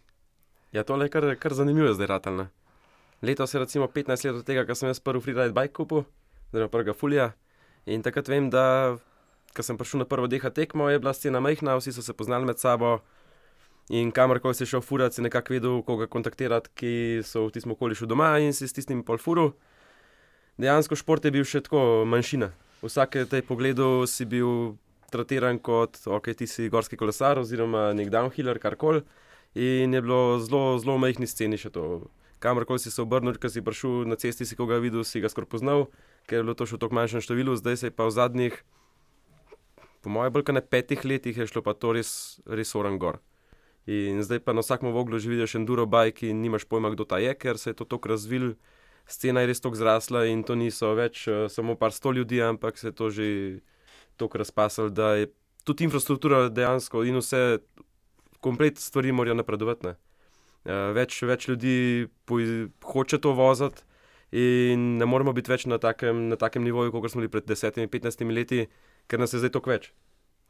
Ja, 0.73 0.85
to 0.85 0.97
je 1.03 1.09
kar, 1.09 1.25
kar 1.39 1.55
zanimivo 1.55 1.95
zdaj, 1.95 2.07
ratelj. 2.07 2.45
Leto 3.23 3.47
se 3.47 3.57
je 3.57 3.61
recimo 3.61 3.87
15 3.87 4.27
let 4.27 4.35
od 4.35 4.45
tega, 4.47 4.65
ko 4.67 4.75
sem 4.75 4.89
jaz 4.89 5.01
prvi 5.01 5.21
freeride 5.21 5.55
bike 5.55 5.73
kupil, 5.73 6.05
pa 6.53 6.69
prvega 6.69 6.93
fulja. 6.93 7.33
In 7.87 8.03
takrat 8.03 8.29
vem, 8.29 8.51
da, 8.51 8.97
ko 9.57 9.63
sem 9.63 9.79
prišel 9.79 10.05
na 10.05 10.09
prvo 10.09 10.27
deha 10.27 10.51
tekmo, 10.51 10.89
je 10.91 10.99
bila 10.99 11.15
scena 11.15 11.41
majhna, 11.41 11.77
vsi 11.77 11.93
so 11.93 12.03
se 12.03 12.13
poznali 12.13 12.45
med 12.45 12.59
sabo. 12.59 12.99
In 13.91 14.13
kamorkoli 14.13 14.55
si 14.55 14.67
šel 14.67 14.81
furati, 14.81 15.15
si 15.19 15.23
nekako 15.23 15.53
vedel, 15.53 15.83
koga 15.83 16.07
kontaktirati, 16.07 16.71
ki 16.75 16.93
so 17.27 17.49
v 17.49 17.55
tistem 17.57 17.73
okolišu 17.73 18.07
doma 18.07 18.37
in 18.39 18.53
si 18.53 18.69
s 18.69 18.77
tistim 18.77 19.03
pol 19.03 19.19
furu. 19.19 19.53
Dejansko 20.61 20.95
šport 20.95 21.25
je 21.25 21.33
bil 21.35 21.45
še 21.45 21.65
tako 21.67 22.05
manjšina. 22.07 22.53
Vsake 22.81 23.27
tej 23.29 23.43
pogledu 23.45 24.09
si 24.09 24.25
bil 24.25 24.77
tratiran 25.13 25.59
kot, 25.61 26.01
ok, 26.07 26.33
ti 26.33 26.47
si 26.49 26.71
gorski 26.73 26.97
kolesar 26.97 27.37
oziroma 27.43 27.91
nek 27.93 28.09
downhiller, 28.09 28.57
karkoli. 28.57 29.03
In 29.55 29.93
je 29.93 30.01
bilo 30.01 30.39
zelo, 30.41 30.79
zelo 30.79 30.97
majhni 30.97 31.27
sceni 31.27 31.59
še 31.61 31.73
to. 31.75 32.09
Kamorkoli 32.41 32.81
si 32.81 32.89
se 32.89 33.03
obrnil, 33.03 33.37
ko 33.37 33.51
si 33.53 33.61
prišel 33.61 34.09
na 34.09 34.17
cesti, 34.17 34.47
si 34.49 34.57
koga 34.57 34.79
videl, 34.81 35.05
si 35.05 35.21
ga 35.21 35.29
skoraj 35.29 35.51
poznal, 35.51 35.91
ker 36.25 36.41
je 36.41 36.45
bilo 36.47 36.57
to 36.57 36.65
še 36.65 36.79
v 36.79 36.81
tako 36.87 36.97
manjšem 36.97 37.25
številu, 37.27 37.59
zdaj 37.59 37.77
se 37.77 37.91
je 37.91 37.93
pa 37.93 38.09
v 38.09 38.15
zadnjih, 38.17 38.57
po 40.01 40.09
mojem, 40.09 40.33
bolj 40.33 40.47
kot 40.49 40.57
ne 40.57 40.65
petih 40.65 41.05
letih, 41.05 41.37
je 41.37 41.51
šlo 41.51 41.61
pa 41.61 41.77
to 41.77 41.93
res, 41.93 42.41
res 42.49 42.73
oran 42.79 42.97
gor. 42.97 43.21
In 43.85 44.25
zdaj 44.25 44.41
pa 44.47 44.57
na 44.57 44.65
vsakem 44.65 44.89
voglu 44.95 45.21
že 45.21 45.29
vidiš 45.29 45.59
enduro 45.61 45.85
bike 45.85 46.33
in 46.33 46.41
nimaš 46.41 46.65
pojma, 46.65 46.95
kdo 46.97 47.05
ta 47.05 47.21
je, 47.21 47.37
ker 47.37 47.61
se 47.61 47.75
je 47.75 47.77
to 47.77 47.85
tako 47.85 48.17
razvil, 48.17 48.55
scena 49.07 49.41
je 49.41 49.51
res 49.51 49.61
tako 49.61 49.79
zrasla 49.79 50.25
in 50.31 50.43
to 50.47 50.55
niso 50.55 50.93
več 50.99 51.27
uh, 51.29 51.47
samo 51.49 51.77
par 51.77 51.93
sto 51.93 52.13
ljudi, 52.13 52.43
ampak 52.43 52.79
se 52.79 52.89
je 52.89 52.93
to 52.93 53.11
že 53.11 53.27
tako 54.17 54.39
razpasalo, 54.39 54.91
da 54.91 55.15
je 55.17 55.31
tudi 55.65 55.85
infrastruktura 55.85 56.49
dejansko 56.49 57.05
in 57.05 57.17
vse 57.21 57.61
komplet 58.41 58.79
stvari 58.79 59.13
morajo 59.13 59.39
napredovati. 59.41 59.95
Uh, 60.65 60.93
več, 60.97 61.23
več 61.23 61.49
ljudi 61.49 62.09
hoče 62.85 63.19
to 63.19 63.33
voziti. 63.33 63.87
In 64.31 65.01
ne 65.01 65.07
moramo 65.11 65.33
biti 65.35 65.51
več 65.51 65.65
na 65.67 65.81
takem, 65.83 66.29
na 66.31 66.37
takem 66.39 66.63
nivoju, 66.63 66.93
kot 66.95 67.11
smo 67.11 67.25
bili 67.25 67.33
pred 67.33 67.49
10-15 67.51 68.29
leti, 68.31 68.69
ker 69.11 69.19
nas 69.19 69.33
je 69.35 69.41
zdaj 69.43 69.51
toliko 69.57 69.73
več. 69.73 69.89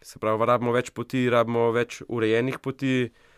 Se 0.05 0.21
pravi, 0.21 0.45
rabimo 0.45 0.75
več 0.75 0.91
poti, 0.93 1.23
rabimo 1.33 1.71
več 1.73 2.03
urejenih 2.05 2.59
poti. 2.61 3.09
Uh, 3.09 3.30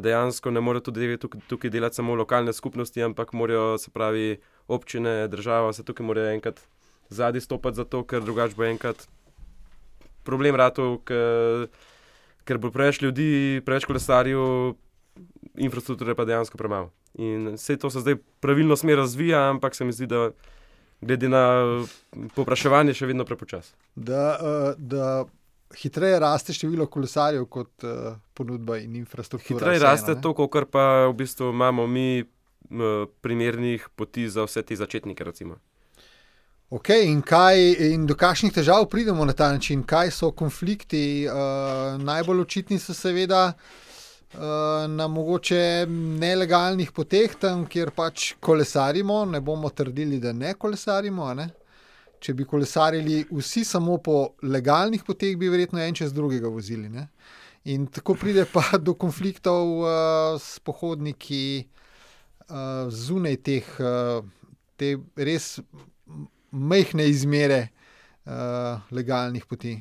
dejansko 0.00 0.50
ne 0.50 0.60
morejo 0.60 0.90
tudi 0.90 1.16
tukaj, 1.18 1.40
tukaj 1.48 1.70
delati 1.70 1.96
samo 1.96 2.14
lokalne 2.14 2.52
skupnosti, 2.52 3.02
ampak 3.02 3.32
morajo 3.32 3.78
se 3.78 3.90
pravi 3.90 4.36
občine, 4.68 5.28
država, 5.28 5.70
vse 5.70 5.84
tukaj 5.84 6.06
morajo 6.06 6.34
enkrat 6.34 6.60
zadnji 7.08 7.40
stopiti 7.40 7.76
za 7.76 7.84
to, 7.84 8.04
ker 8.04 8.22
drugače 8.24 8.56
bo 8.56 8.64
enkrat 8.64 9.06
problem 10.24 10.56
ratov, 10.56 10.98
ker, 11.04 12.58
bo 12.58 12.70
preveč 12.72 13.00
ljudi, 13.02 13.62
preveč 13.64 13.84
kolesarjev, 13.88 14.74
infrastrukture 15.60 16.14
pa 16.14 16.24
dejansko 16.24 16.58
premalo. 16.58 16.90
In 17.20 17.54
vse 17.54 17.76
to 17.78 17.90
se 17.90 18.00
zdaj 18.00 18.16
pravilno 18.40 18.76
smer 18.76 18.98
razvija, 18.98 19.48
ampak 19.50 19.74
se 19.74 19.84
mi 19.84 19.92
zdi, 19.92 20.06
da 20.10 20.30
glede 21.00 21.28
na 21.28 21.44
popraševanje 22.34 22.94
še 22.96 23.06
vedno 23.06 23.26
prepočasno. 23.28 23.76
Da, 23.94 24.24
uh, 24.40 24.68
da 24.78 25.24
hitreje 25.76 26.18
raste 26.20 26.52
število 26.52 26.86
kolesarjev 26.86 27.46
kot 27.50 27.84
uh, 27.84 28.16
ponudba 28.34 28.78
in 28.78 28.96
infrastruktura. 28.96 29.58
Hitreje 29.58 29.82
raste 29.82 30.16
to, 30.20 30.34
kar 30.48 30.66
pa 30.66 31.06
v 31.08 31.14
bistvu 31.18 31.50
imamo 31.52 31.86
mi 31.86 32.22
uh, 32.22 33.06
primernih 33.20 33.88
poti 33.96 34.28
za 34.28 34.44
vse 34.44 34.62
te 34.62 34.76
začetnike. 34.76 35.24
Recimo. 35.24 35.58
Ok, 36.70 36.88
in, 37.04 37.20
kaj, 37.22 37.60
in 37.92 38.06
do 38.06 38.16
kakšnih 38.18 38.52
težav 38.52 38.88
pridemo 38.90 39.24
na 39.24 39.32
ta 39.32 39.52
način, 39.52 39.82
kaj 39.86 40.10
so 40.10 40.30
konflikti? 40.32 41.26
Uh, 41.28 42.00
najbolj 42.02 42.40
očitni 42.40 42.78
so 42.78 42.94
seveda 42.94 43.52
uh, 43.52 44.40
na 44.90 45.08
mogoče 45.08 45.86
nelegalnih 46.20 46.90
poteh, 46.92 47.36
tam, 47.40 47.66
kjer 47.70 47.92
pač 47.94 48.32
kolesarimo. 48.40 49.24
Ne 49.24 49.40
bomo 49.40 49.70
trdili, 49.70 50.18
da 50.20 50.32
ne 50.32 50.54
kolesarimo. 50.54 51.34
Ne? 51.34 51.50
Če 52.24 52.32
bi 52.32 52.46
kolesarili 52.48 53.18
vsi 53.28 53.64
samo 53.68 53.98
po 54.00 54.18
legalnih 54.42 55.04
poteh, 55.04 55.36
bi 55.36 55.50
verjetno 55.52 55.82
en 55.84 55.96
čez 55.96 56.14
drugega 56.16 56.48
vozili. 56.48 56.88
Ne? 56.88 57.08
In 57.68 57.86
tako 57.92 58.16
pride 58.20 58.46
pa 58.52 58.64
do 58.86 58.96
konfliktov 58.96 59.74
uh, 59.82 59.90
s 60.40 60.58
pohodniki 60.64 61.66
uh, 62.48 62.88
zunaj 62.88 63.40
teh 63.44 63.68
uh, 63.80 64.24
te 64.80 64.96
res 65.16 65.58
majhne 66.50 67.06
izmere 67.10 67.66
uh, 68.24 68.80
legalnih 68.94 69.44
poti. 69.46 69.76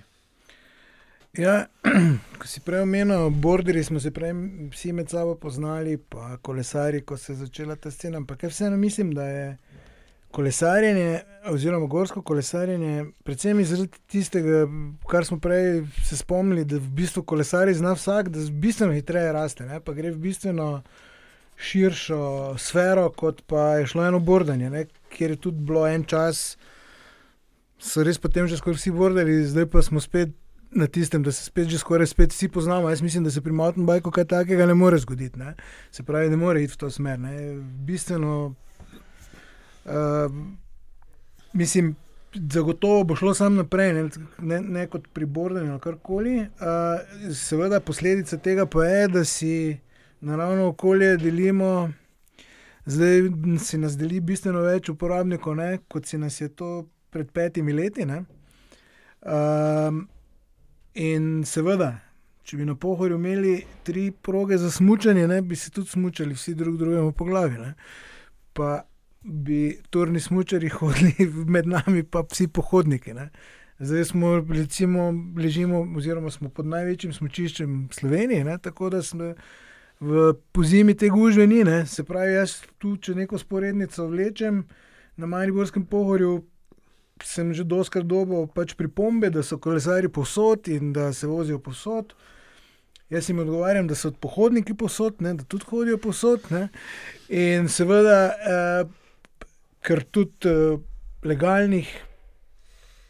Ja, 1.38 1.64
ko 2.40 2.48
si 2.48 2.62
prej 2.62 2.84
omenil, 2.86 3.32
borderji 3.42 3.88
smo 3.88 4.00
se 4.00 4.12
prej 4.14 4.36
vsi 4.70 4.92
med 4.94 5.10
sabo 5.10 5.34
poznali, 5.40 5.96
pa 5.98 6.38
kolesari, 6.46 7.02
ko 7.02 7.18
se 7.18 7.34
je 7.34 7.40
začela 7.46 7.76
ta 7.76 7.92
scena. 7.92 8.20
Ampak 8.22 8.44
vseeno 8.52 8.78
mislim, 8.78 9.16
da 9.18 9.26
je 9.26 9.48
kolesarjenje, 10.34 11.22
oziroma 11.52 11.86
gorsko 11.88 12.22
kolesarjenje, 12.26 13.06
predvsem 13.24 13.60
iz 13.62 13.74
tistega, 14.10 14.64
kar 15.10 15.26
smo 15.26 15.38
prej 15.40 15.84
se 16.08 16.18
spomnili, 16.18 16.66
da 16.66 16.80
v 16.82 16.90
bistvu 16.98 17.24
kolesari 17.24 17.76
zna 17.78 17.94
vsak, 17.94 18.32
da 18.34 18.46
bistveno 18.50 18.96
hitreje 18.98 19.32
raste, 19.36 19.68
ne? 19.70 19.80
pa 19.80 19.94
gre 19.94 20.12
v 20.12 20.22
bistveno 20.24 20.70
širšo 21.62 22.22
sfero, 22.58 23.10
kot 23.14 23.44
pa 23.48 23.76
je 23.78 23.92
šlo 23.94 24.08
eno 24.08 24.20
bordanje, 24.20 24.72
ne? 24.74 24.88
kjer 25.14 25.36
je 25.36 25.42
tudi 25.46 25.68
bilo 25.70 25.86
en 25.88 26.06
čas, 26.10 26.56
so 27.78 28.04
res 28.04 28.18
potem 28.18 28.50
že 28.50 28.58
skoraj 28.58 28.82
vsi 28.82 28.96
bordali, 28.96 29.44
zdaj 29.46 29.70
pa 29.70 29.86
smo 29.86 30.02
spet. 30.02 30.34
Na 30.74 30.88
tistem, 30.90 31.22
da 31.22 31.30
se 31.30 31.44
spet, 31.46 31.68
že 31.70 31.78
skoraj 31.78 32.08
spet 32.10 32.32
vsi 32.34 32.48
poznamo. 32.50 32.90
Jaz 32.90 33.04
mislim, 33.06 33.22
da 33.24 33.30
se 33.30 33.44
pri 33.46 33.54
mountain 33.54 33.86
bikeu 33.86 34.10
kaj 34.10 34.26
takega 34.26 34.66
ne 34.66 34.74
more 34.74 34.98
zgoditi. 34.98 35.38
Ne? 35.38 35.52
Se 35.94 36.02
pravi, 36.04 36.32
ne 36.34 36.40
more 36.42 36.64
iti 36.64 36.74
v 36.74 36.80
to 36.82 36.90
smer. 36.90 37.20
Ne? 37.22 37.34
Bistveno 37.86 38.56
Uh, 39.86 40.32
mislim, 41.54 41.96
zagotovo 42.34 43.04
bo 43.04 43.16
šlo 43.16 43.34
samo 43.34 43.56
naprej, 43.56 43.94
ne, 43.94 44.10
ne, 44.40 44.62
ne 44.62 44.88
kot 44.88 45.08
pri 45.14 45.26
Bordu 45.26 45.60
ali 45.60 45.80
karkoli. 45.80 46.40
Uh, 46.40 46.46
seveda, 47.36 47.80
posledica 47.80 48.38
tega 48.38 48.66
pa 48.66 48.86
je, 48.86 49.08
da 49.08 49.26
si 49.26 49.78
naravno 50.22 50.68
okolje 50.68 51.18
delimo. 51.18 51.92
Zdaj 52.86 53.22
se 53.60 53.78
nas 53.78 53.98
deli 53.98 54.20
bistveno 54.20 54.62
več 54.62 54.90
uporabnikov, 54.90 55.56
ne, 55.56 55.78
kot 55.88 56.06
se 56.06 56.18
nas 56.18 56.42
je 56.42 56.50
to 56.50 56.88
pred 57.10 57.32
petimi 57.32 57.74
leti. 57.74 58.04
Um, 58.04 58.26
in 60.94 61.44
seveda, 61.48 61.94
če 62.44 62.58
bi 62.58 62.66
na 62.68 62.76
pohorju 62.76 63.16
imeli 63.16 63.64
tri 63.88 64.12
proge 64.12 64.58
za 64.58 64.72
smutanje, 64.72 65.42
bi 65.42 65.56
se 65.56 65.72
tudi 65.72 65.90
smutali, 65.90 66.36
vsi 66.36 66.56
drug 66.60 66.78
drugemu 66.78 67.12
po 67.12 67.26
glavi. 67.26 67.62
Ne. 67.62 67.74
Pa 68.54 68.84
bi 69.24 69.80
turni 69.90 70.20
smočari 70.20 70.70
hodili 70.78 71.28
med 71.48 71.68
nami, 71.68 72.04
pa 72.04 72.24
vsi 72.32 72.48
pohodniki. 72.48 73.14
Ne. 73.14 73.30
Zdaj 73.80 74.06
smo, 74.06 74.38
recimo, 74.50 75.14
ležimo, 75.38 75.88
oziroma 75.98 76.32
smo 76.32 76.50
pod 76.50 76.66
največjim 76.66 77.14
smočiščem 77.14 77.88
Slovenije, 77.92 78.44
ne? 78.44 78.58
tako 78.58 78.90
da 78.90 79.02
smo 79.04 79.34
v 80.00 80.34
pozimi 80.52 80.96
te 80.98 81.10
gužve 81.10 81.48
ni. 81.48 81.64
Ne? 81.64 81.86
Se 81.86 82.04
pravi, 82.04 82.34
jaz 82.34 82.60
tu, 82.78 82.98
če 82.98 83.16
neko 83.16 83.38
sporednico 83.38 84.08
vlečem 84.08 84.64
na 85.18 85.28
Mariborskem 85.28 85.86
pohorju, 85.86 86.44
sem 87.24 87.54
že 87.54 87.64
doskrat 87.64 88.06
dobo 88.06 88.46
pač 88.48 88.74
pripombe, 88.76 89.30
da 89.30 89.44
so 89.44 89.58
kolesari 89.62 90.10
posod 90.10 90.68
in 90.68 90.94
da 90.94 91.12
se 91.14 91.28
vozijo 91.28 91.60
posod. 91.60 92.14
Jaz 93.14 93.30
jim 93.30 93.40
odgovarjam, 93.40 93.88
da 93.88 93.96
so 93.96 94.12
pohodniki 94.12 94.74
posod, 94.74 95.22
ne, 95.22 95.36
da 95.38 95.44
tudi 95.44 95.68
hodijo 95.70 95.98
posod. 96.02 96.46
Ne. 96.50 96.68
In 97.30 97.70
seveda, 97.70 98.20
eh, 98.34 99.03
ker 99.84 100.04
tudi 100.04 100.50
eh, 100.50 100.78
legalnih 101.24 101.90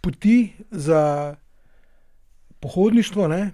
poti 0.04 0.54
za 0.72 1.36
pohodništvo 2.60 3.28
ne, 3.28 3.52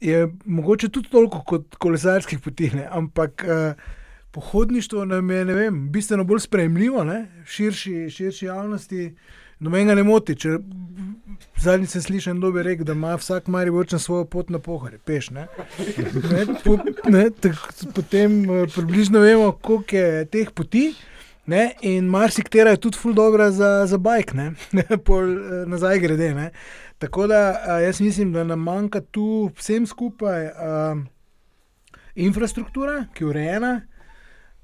je 0.00 0.28
mogoče 0.44 0.88
tudi 0.88 1.08
toliko 1.08 1.42
kot 1.44 1.76
kolesarskih 1.76 2.40
poti, 2.40 2.70
ne, 2.74 2.86
ampak 2.90 3.44
eh, 3.44 3.74
pohodništvo 4.30 5.04
nam 5.04 5.30
je 5.30 5.44
vem, 5.44 5.88
bistveno 5.92 6.24
bolj 6.24 6.40
sprejemljivo, 6.40 7.04
ne, 7.04 7.26
širši, 7.46 8.10
širši 8.10 8.46
javnosti. 8.46 9.14
Noben 9.60 9.90
ga 9.90 9.94
ne 9.94 10.02
moti. 10.02 10.32
Če 10.40 10.54
zadnjič 11.60 11.92
sem 11.92 12.02
slišal, 12.06 12.38
da, 12.40 12.62
rekel, 12.64 12.86
da 12.88 12.94
ima 12.96 13.12
vsak 13.20 13.50
mari 13.52 13.72
vrčen 13.74 14.00
svojo 14.00 14.24
pot 14.24 14.48
na 14.48 14.58
pohore, 14.58 14.96
peš. 15.04 15.30
Ne? 15.36 15.46
Ne, 16.30 16.46
po, 16.64 16.78
ne, 17.12 17.26
tak, 17.30 17.58
potem 17.94 18.40
uh, 18.48 18.62
približno 18.72 19.20
vemo, 19.20 19.52
koliko 19.52 20.00
je 20.00 20.24
teh 20.32 20.52
poti. 20.56 20.86
Ne? 21.46 21.72
In 21.80 22.08
marsikatera 22.10 22.74
je 22.74 22.82
tudi 22.84 22.98
ful 22.98 23.14
dobro 23.14 23.50
za, 23.50 23.86
za 23.86 23.98
bajk, 23.98 24.34
pol 25.06 25.30
uh, 25.36 25.62
nazaj 25.66 25.98
grede. 25.98 26.34
Ne? 26.34 26.50
Tako 26.98 27.26
da 27.26 27.40
uh, 27.50 27.82
jaz 27.82 28.00
mislim, 28.00 28.32
da 28.32 28.44
nam 28.44 28.60
manjka 28.60 29.00
tu 29.00 29.50
vsem 29.56 29.86
skupaj 29.86 30.46
uh, 30.46 31.00
infrastruktura, 32.14 33.06
ki 33.14 33.24
je 33.24 33.28
urejena. 33.28 33.80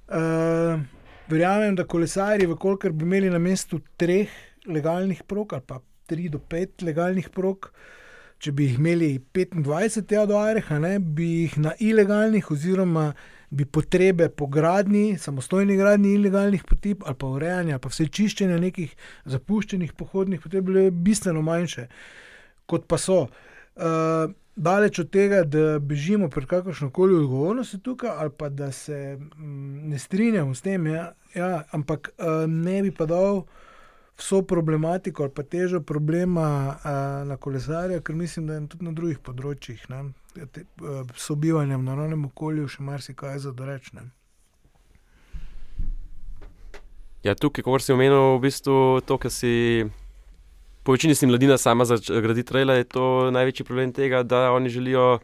Uh, 0.07 0.81
verjamem, 1.29 1.75
da 1.75 1.87
kolesari, 1.87 2.47
vkolikor 2.47 2.93
bi 2.93 3.05
imeli 3.05 3.31
na 3.31 3.39
mestu 3.39 3.81
treh 3.97 4.31
legalnih 4.67 5.23
prog, 5.27 5.53
ali 5.53 5.63
pa 5.67 5.81
3 6.09 6.29
do 6.31 6.39
5 6.39 6.85
legalnih 6.87 7.31
prog. 7.35 7.71
Če 8.39 8.53
bi 8.53 8.67
jih 8.67 8.79
imeli 8.79 9.09
25 9.35 10.05
tja 10.11 10.27
do 10.29 10.37
Areha, 10.39 10.79
ne, 10.79 10.99
bi 11.01 11.47
jih 11.47 11.57
na 11.59 11.73
ilegalnih, 11.81 12.51
oziroma 12.53 13.15
bi 13.51 13.65
potrebe 13.65 14.29
po 14.29 14.47
gradni, 14.47 15.19
samostojni 15.19 15.77
gradni 15.77 16.15
ilegalnih 16.15 16.65
poti, 16.65 16.97
ali 17.05 17.19
pa 17.19 17.27
urejanja, 17.27 17.79
pa 17.79 17.93
vse 17.93 18.09
čiščenja 18.09 18.59
nekih 18.63 18.97
zapuščenih 19.25 19.93
pohodnih 19.99 20.41
poti, 20.43 20.65
bile 20.65 20.91
bistveno 20.91 21.43
manjše, 21.47 21.87
kot 22.67 22.89
pa 22.91 22.99
so. 22.99 23.27
Uh, 23.77 24.33
daleč 24.57 24.99
od 24.99 25.11
tega, 25.13 25.43
da 25.45 25.79
bežimo 25.79 26.31
pred 26.33 26.47
kakršno 26.49 26.89
koli 26.91 27.15
odgovornostjo 27.15 27.79
tukaj, 27.85 28.11
ali 28.11 28.33
pa 28.39 28.49
da 28.49 28.73
se 28.73 29.19
mm, 29.37 29.89
ne 29.91 29.99
strinjamo 29.99 30.55
s 30.55 30.65
tem, 30.65 30.87
ja, 30.87 31.13
ja, 31.35 31.63
ampak 31.71 32.11
uh, 32.17 32.49
ne 32.51 32.83
bi 32.83 32.91
pa 32.91 33.07
dal 33.07 33.45
vso 34.17 34.43
problematiko 34.43 35.23
ali 35.23 35.33
pa 35.33 35.43
težo 35.43 35.81
problema 35.81 36.77
a, 36.85 37.25
na 37.29 37.37
kolesarju, 37.37 38.01
ker 38.01 38.15
mislim, 38.15 38.47
da 38.47 38.55
je 38.55 38.67
tudi 38.73 38.85
na 38.85 38.93
drugih 38.97 39.19
področjih, 39.21 39.83
ne, 39.93 39.99
te, 40.53 40.65
a, 40.83 41.05
sobivanjem 41.17 41.85
na 41.85 41.95
naravnem 41.95 42.27
okolju, 42.29 42.69
še 42.69 42.85
marsikaj 42.85 43.39
za 43.45 43.53
dorečne. 43.57 44.07
Ja, 47.27 47.35
tukaj, 47.35 47.65
kot 47.67 47.83
si 47.83 47.95
omenil, 47.95 48.37
v 48.37 48.45
bistvu 48.47 48.77
to, 49.07 49.19
kar 49.19 49.33
si. 49.35 49.87
Po 50.87 50.95
večini 50.95 51.17
si 51.19 51.27
mladina 51.27 51.57
sama 51.59 51.83
za 51.85 51.99
graditi 51.99 52.55
rele, 52.55 52.77
je 52.79 52.87
to 52.95 53.07
največji 53.35 53.65
problem 53.67 53.91
tega, 53.91 54.23
da 54.23 54.53
oni 54.55 54.71
želijo 54.71 55.19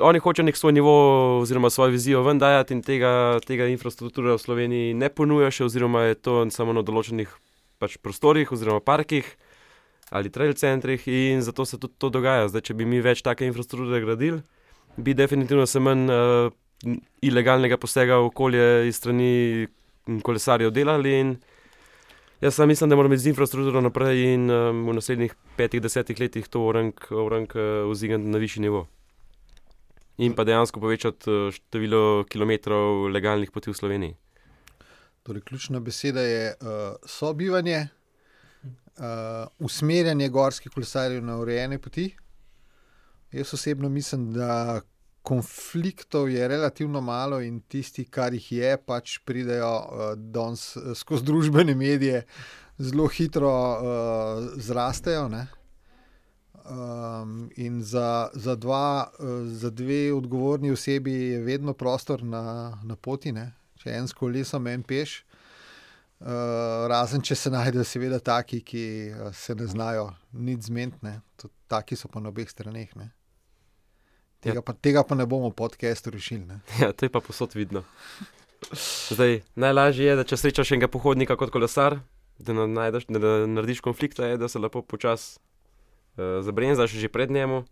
oni 0.00 0.18
hočejo 0.18 0.44
nek 0.44 0.56
svoj 0.56 0.72
nivo, 0.72 0.94
oziroma 1.40 1.70
svojo 1.70 1.90
vizijo 1.90 2.22
ven 2.22 2.38
dajati 2.38 2.74
in 2.74 2.82
tega, 2.82 3.38
tega 3.46 3.66
infrastrukture 3.70 4.32
v 4.32 4.38
Sloveniji 4.38 4.94
ne 4.94 5.08
ponuja 5.08 5.50
še, 5.54 5.68
oziroma 5.68 6.02
je 6.08 6.14
to 6.18 6.40
samo 6.50 6.72
na 6.74 6.82
določenih 6.82 7.30
pač 7.78 7.94
prostorih, 8.02 8.50
oziroma 8.52 8.82
parkih 8.82 9.28
ali 10.10 10.30
trail 10.30 10.54
centrih 10.54 11.08
in 11.08 11.42
zato 11.42 11.64
se 11.64 11.78
tudi 11.78 11.94
to 11.98 12.10
dogaja. 12.10 12.48
Zdaj, 12.48 12.68
če 12.70 12.74
bi 12.74 12.86
mi 12.88 13.00
več 13.04 13.22
take 13.22 13.46
infrastrukture 13.46 14.00
gradili, 14.00 14.42
bi 14.96 15.14
definitivno 15.14 15.66
se 15.66 15.80
manj 15.80 16.08
uh, 16.10 16.52
ilegalnega 17.22 17.76
posega 17.76 18.18
v 18.18 18.30
okolje 18.30 18.66
iz 18.88 18.96
strani 18.96 19.66
kolesarjev 20.24 20.70
delali. 20.72 21.36
Jaz 22.40 22.54
sam 22.54 22.68
mislim, 22.68 22.90
da 22.90 22.96
moramo 22.96 23.16
z 23.16 23.32
infrastrukturo 23.32 23.82
naprej 23.82 24.34
in 24.34 24.50
um, 24.50 24.84
v 24.86 24.94
naslednjih 25.00 25.34
petih, 25.56 25.82
desetih 25.82 26.20
letih 26.20 26.46
to 26.48 26.62
orang, 26.62 26.94
orang 27.10 27.50
uh, 27.56 27.90
vzigati 27.90 28.30
na 28.30 28.38
višji 28.38 28.62
nivo 28.62 28.86
in 30.18 30.34
pa 30.34 30.44
dejansko 30.44 30.80
povečati 30.82 31.30
eh, 31.30 31.50
število 31.54 32.24
kilometrov 32.30 33.06
legalnih 33.14 33.50
poti 33.54 33.70
v 33.70 33.78
Sloveniji. 33.78 34.14
Torej, 35.22 35.42
ključna 35.44 35.80
beseda 35.80 36.22
je 36.24 36.54
uh, 36.56 36.96
sobivanje, 37.04 37.88
usmerjanje 39.58 40.28
gorskih 40.28 40.72
kolesarjev 40.74 41.24
na 41.24 41.36
urejene 41.38 41.78
poti. 41.78 42.08
Jaz 43.32 43.54
osebno 43.54 43.88
mislim, 43.88 44.32
da 44.32 44.80
konfliktov 45.28 46.30
je 46.30 46.48
relativno 46.48 47.00
malo 47.00 47.40
in 47.40 47.60
tisti, 47.60 48.04
kar 48.04 48.32
jih 48.32 48.52
je, 48.52 48.76
pač 48.86 49.18
pridejo 49.28 49.72
uh, 49.76 50.12
danes 50.16 50.76
skozi 50.96 51.26
družbene 51.28 51.74
medije, 51.74 52.22
zelo 52.78 53.08
hitro 53.12 53.52
uh, 53.52 54.48
zrastejo. 54.56 55.28
Um, 56.68 57.50
in 57.56 57.82
za, 57.84 58.30
za, 58.34 58.56
dva, 58.56 59.10
uh, 59.18 59.44
za 59.52 59.70
dve 59.70 60.12
odgovorni 60.12 60.70
osebi 60.70 61.12
je 61.12 61.42
vedno 61.44 61.72
prostor 61.72 62.24
na, 62.24 62.78
na 62.84 62.96
poti, 62.96 63.32
ne? 63.32 63.52
če 63.78 63.94
en 63.94 64.08
s 64.08 64.16
kolesom, 64.16 64.66
en 64.66 64.82
peš. 64.82 65.22
Uh, 66.18 66.88
razen 66.90 67.22
če 67.22 67.36
se 67.38 67.50
najdejo, 67.54 67.84
seveda, 67.86 68.18
taki, 68.18 68.58
ki 68.66 68.82
uh, 69.14 69.28
se 69.30 69.54
ne 69.54 69.68
znajo 69.70 70.08
nič 70.34 70.66
zmeniti, 70.66 71.12
taki 71.70 71.94
so 71.94 72.10
pa 72.10 72.18
na 72.18 72.32
obeh 72.32 72.50
straneh. 72.50 72.90
Tega, 74.42 74.58
ja. 74.58 74.64
pa, 74.66 74.74
tega 74.74 75.04
pa 75.06 75.14
ne 75.14 75.28
bomo 75.30 75.52
podcastu 75.54 76.10
rešili. 76.10 76.58
Ja, 76.82 76.90
to 76.90 77.06
je 77.06 77.12
pa 77.14 77.22
posod 77.22 77.54
vidno. 77.54 77.84
Zdaj, 79.14 79.44
najlažje 79.54 80.10
je, 80.10 80.18
da 80.18 80.26
če 80.26 80.40
srečaš 80.42 80.74
enega 80.74 80.90
pohodnika 80.90 81.38
kot 81.38 81.54
kolesar, 81.54 82.00
da, 82.42 82.54
najdeš, 82.66 83.06
da, 83.14 83.22
da 83.22 83.34
narediš 83.46 83.86
konflikt, 83.86 84.18
je, 84.18 84.34
da 84.42 84.50
se 84.50 84.58
lepo 84.58 84.82
počasi 84.82 85.38
uh, 86.18 86.42
zabrenzaš 86.42 86.98
že 86.98 87.06
pred 87.14 87.30
njemu, 87.30 87.62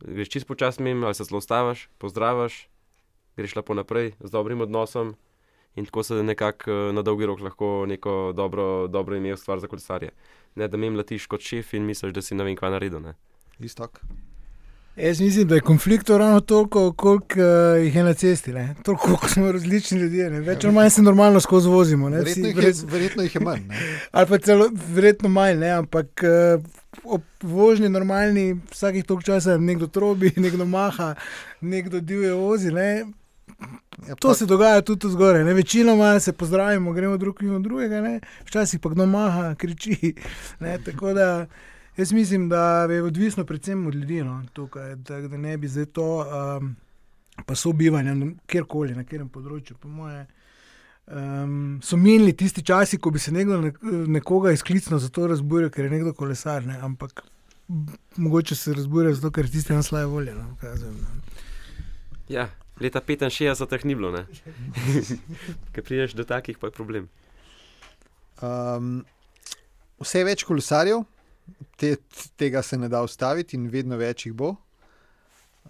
greš 0.00 0.32
čist 0.32 0.48
počasno 0.48 0.88
mimo, 0.88 1.12
ali 1.12 1.14
se 1.14 1.28
zelo 1.28 1.44
ustaviš, 1.44 1.90
pozdraviš, 2.00 2.70
greš 3.36 3.60
lepo 3.60 3.76
naprej 3.76 4.16
z 4.16 4.32
dobrim 4.32 4.64
odnosom 4.64 5.12
in 5.76 5.84
tako 5.84 6.02
se 6.02 6.14
nekako 6.14 6.70
uh, 6.70 6.94
na 6.94 7.02
dolgi 7.02 7.26
rok 7.26 7.40
lahko 7.40 7.84
neko 7.88 8.32
dobro, 8.36 8.88
dobro 8.88 9.16
ime 9.16 9.32
ustvari 9.32 9.60
za 9.60 9.66
kolesarje. 9.66 10.10
Ne 10.54 10.68
da 10.68 10.76
mi 10.76 10.90
letiš 10.90 11.26
kot 11.26 11.40
šef 11.40 11.74
in 11.74 11.86
misliš, 11.86 12.12
da 12.12 12.22
si 12.22 12.34
ne 12.34 12.44
vem, 12.44 12.56
kaj 12.56 12.70
naredil. 12.70 13.12
Istok. 13.58 14.00
Jaz 14.96 15.20
mislim, 15.20 15.48
da 15.48 15.54
je 15.54 15.60
konfliktov 15.60 16.18
ravno 16.18 16.40
toliko, 16.40 16.92
koliko 16.92 17.40
uh, 17.40 17.84
jih 17.84 17.96
je 17.96 18.02
na 18.02 18.14
cesti. 18.14 18.52
Ne? 18.52 18.74
Toliko, 18.82 19.04
koliko 19.04 19.28
smo 19.28 19.52
različni 19.52 19.98
ljudje. 19.98 20.30
Ne? 20.30 20.40
Več 20.40 20.64
ali 20.64 20.74
manj 20.74 20.90
se 20.90 21.02
normalno 21.02 21.40
skozi 21.40 21.68
vozimo. 21.68 22.08
Verjetno 22.08 22.48
jih, 22.48 22.56
je, 22.56 22.72
verjetno 22.90 23.22
jih 23.22 23.34
je 23.34 23.40
manj. 23.40 23.62
ali 24.12 24.26
pa 24.26 24.38
celo 24.38 24.68
verjetno 24.94 25.28
manj, 25.28 25.58
ne? 25.58 25.70
ampak 25.70 26.24
uh, 26.24 26.64
ob 27.04 27.22
vožnji 27.42 27.88
normalni, 27.88 28.60
vsakih 28.70 29.04
toliko 29.04 29.22
časa 29.22 29.56
nekdo 29.58 29.86
trobi, 29.86 30.32
nekdo 30.44 30.64
maha, 30.64 31.14
nekdo 31.60 32.00
divje 32.00 32.32
vozi. 32.32 32.72
Ne? 32.72 33.06
Ja, 34.08 34.14
to 34.14 34.28
pa... 34.28 34.34
se 34.34 34.46
dogaja 34.46 34.82
tudi 34.82 35.10
zgoraj. 35.10 35.44
Večinoma 35.54 36.20
se 36.20 36.32
pozdravimo, 36.32 36.92
gremo 36.92 37.16
drug 37.16 37.42
mimo 37.42 37.58
drugega, 37.58 38.00
ne? 38.00 38.20
včasih 38.44 38.80
pa 38.80 38.88
kdo 38.88 39.06
maha, 39.06 39.54
kriči. 39.54 40.14
Ne? 40.60 40.78
Tako 40.84 41.12
da 41.12 41.46
jaz 41.96 42.12
mislim, 42.12 42.48
da 42.48 42.84
je 42.84 43.02
odvisno 43.02 43.44
predvsem 43.44 43.86
od 43.86 43.94
ljudi. 43.94 44.22
No? 44.24 44.42
Tukaj, 44.52 44.96
da, 44.96 45.20
da 45.20 45.36
ne 45.36 45.56
bi 45.56 45.68
zdaj 45.68 45.86
to, 45.86 46.26
um, 46.60 46.76
pa 47.46 47.54
so 47.54 47.72
bivanje, 47.72 48.34
kjerkoli, 48.46 48.94
na 48.94 49.04
katerem 49.04 49.28
področju, 49.28 49.76
po 49.80 49.88
mojem 49.88 50.26
um, 51.10 51.80
so 51.82 51.96
minili 51.96 52.32
tisti 52.32 52.62
časi, 52.62 52.98
ko 52.98 53.10
bi 53.10 53.18
se 53.18 53.32
nekdo 53.32 53.72
nekoga 54.06 54.52
izklicno 54.52 54.98
za 54.98 55.08
to 55.08 55.26
razburil, 55.26 55.70
ker 55.70 55.84
je 55.84 55.90
nekdo 55.90 56.12
kolesar. 56.14 56.66
Ne? 56.66 56.78
Ampak 56.82 57.22
mogoče 58.16 58.54
se 58.54 58.74
razburja 58.74 59.14
zato, 59.14 59.30
ker 59.30 59.50
tisti 59.50 59.72
nas 59.72 59.86
slaje 59.86 60.06
volje. 60.06 60.34
No? 60.34 60.56
Ja, 62.28 62.48
leta 62.80 63.00
65 63.00 63.84
ni 63.84 63.94
bilo, 63.94 64.12
ker 65.72 65.84
prideš 65.84 66.16
do 66.18 66.24
takih, 66.24 66.58
pa 66.58 66.70
je 66.70 66.76
problem. 66.76 67.08
Um, 68.40 69.00
vse 70.00 70.24
več 70.24 70.44
kolesarjev, 70.48 71.04
te, 71.76 71.96
tega 72.40 72.62
se 72.62 72.78
ne 72.78 72.88
da 72.88 73.02
ustaviti, 73.04 73.56
in 73.56 73.68
vedno 73.68 74.00
več 74.00 74.26
jih 74.26 74.36
bo. 74.36 74.54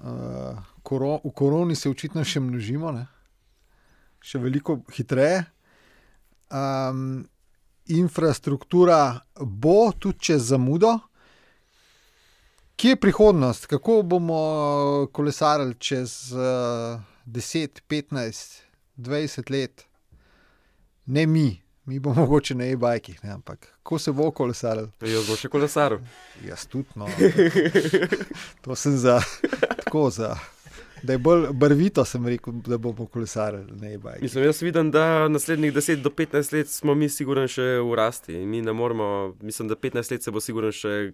Uh, 0.00 0.58
koro, 0.82 1.18
v 1.24 1.32
koroni 1.36 1.76
se 1.76 1.90
očitno 1.90 2.24
še 2.24 2.40
množimo. 2.40 2.92
Ne? 2.94 3.08
še 4.20 4.40
veliko 4.40 4.80
hitreje. 4.94 5.44
Um, 6.50 7.22
infrastruktura 7.90 9.20
bo 9.40 9.92
tudi 9.98 10.30
čez 10.30 10.50
zamudo. 10.52 10.98
Kje 12.80 12.88
je 12.88 12.96
prihodnost, 12.96 13.66
kako 13.66 14.02
bomo 14.02 15.08
kolesarili 15.12 15.74
čez 15.78 16.32
uh, 16.32 17.00
10, 17.26 17.68
15, 17.88 18.60
20 18.96 19.50
let? 19.50 19.84
Ne 21.06 21.26
mi, 21.26 21.62
mi 21.84 21.98
bomo 21.98 22.20
mogoče 22.20 22.54
na 22.54 22.64
e-bajkih, 22.64 23.20
ampak 23.34 23.58
kako 23.82 23.98
se 23.98 24.12
bo 24.12 24.30
kolesaril? 24.30 24.86
Jaz 25.00 25.28
bo 25.28 25.36
še 25.36 25.48
kolesaril. 25.48 26.00
Jaz 26.48 26.64
tudi, 26.66 26.88
no. 26.94 27.08
to 28.64 28.76
sem 28.76 28.96
za, 28.96 29.20
tako 29.84 30.08
za. 30.10 30.38
Da 31.02 31.12
je 31.12 31.18
bolj 31.18 31.46
barvito, 31.52 32.04
sem 32.04 32.26
rekel, 32.26 32.52
da 32.66 32.78
bomo 32.78 33.06
kolesarili 33.06 33.72
na 33.80 33.92
e-bajkih. 33.94 34.22
Mislim, 34.22 34.44
jaz 34.44 34.62
vidim, 34.62 34.90
da 34.90 35.28
naslednjih 35.28 35.72
10 35.72 36.02
do 36.02 36.10
15 36.10 36.52
let 36.52 36.68
smo 36.68 36.94
mi 36.94 37.08
sigurno 37.08 37.46
še 37.48 37.62
v 37.80 37.96
rasti. 37.96 38.36
Mi 38.46 38.60
ne 38.62 38.72
moramo, 38.72 39.34
mislim, 39.42 39.68
da 39.68 39.76
15 39.76 40.12
let 40.12 40.22
se 40.22 40.30
bo 40.30 40.40
sigurno 40.40 40.72
še 40.72 41.12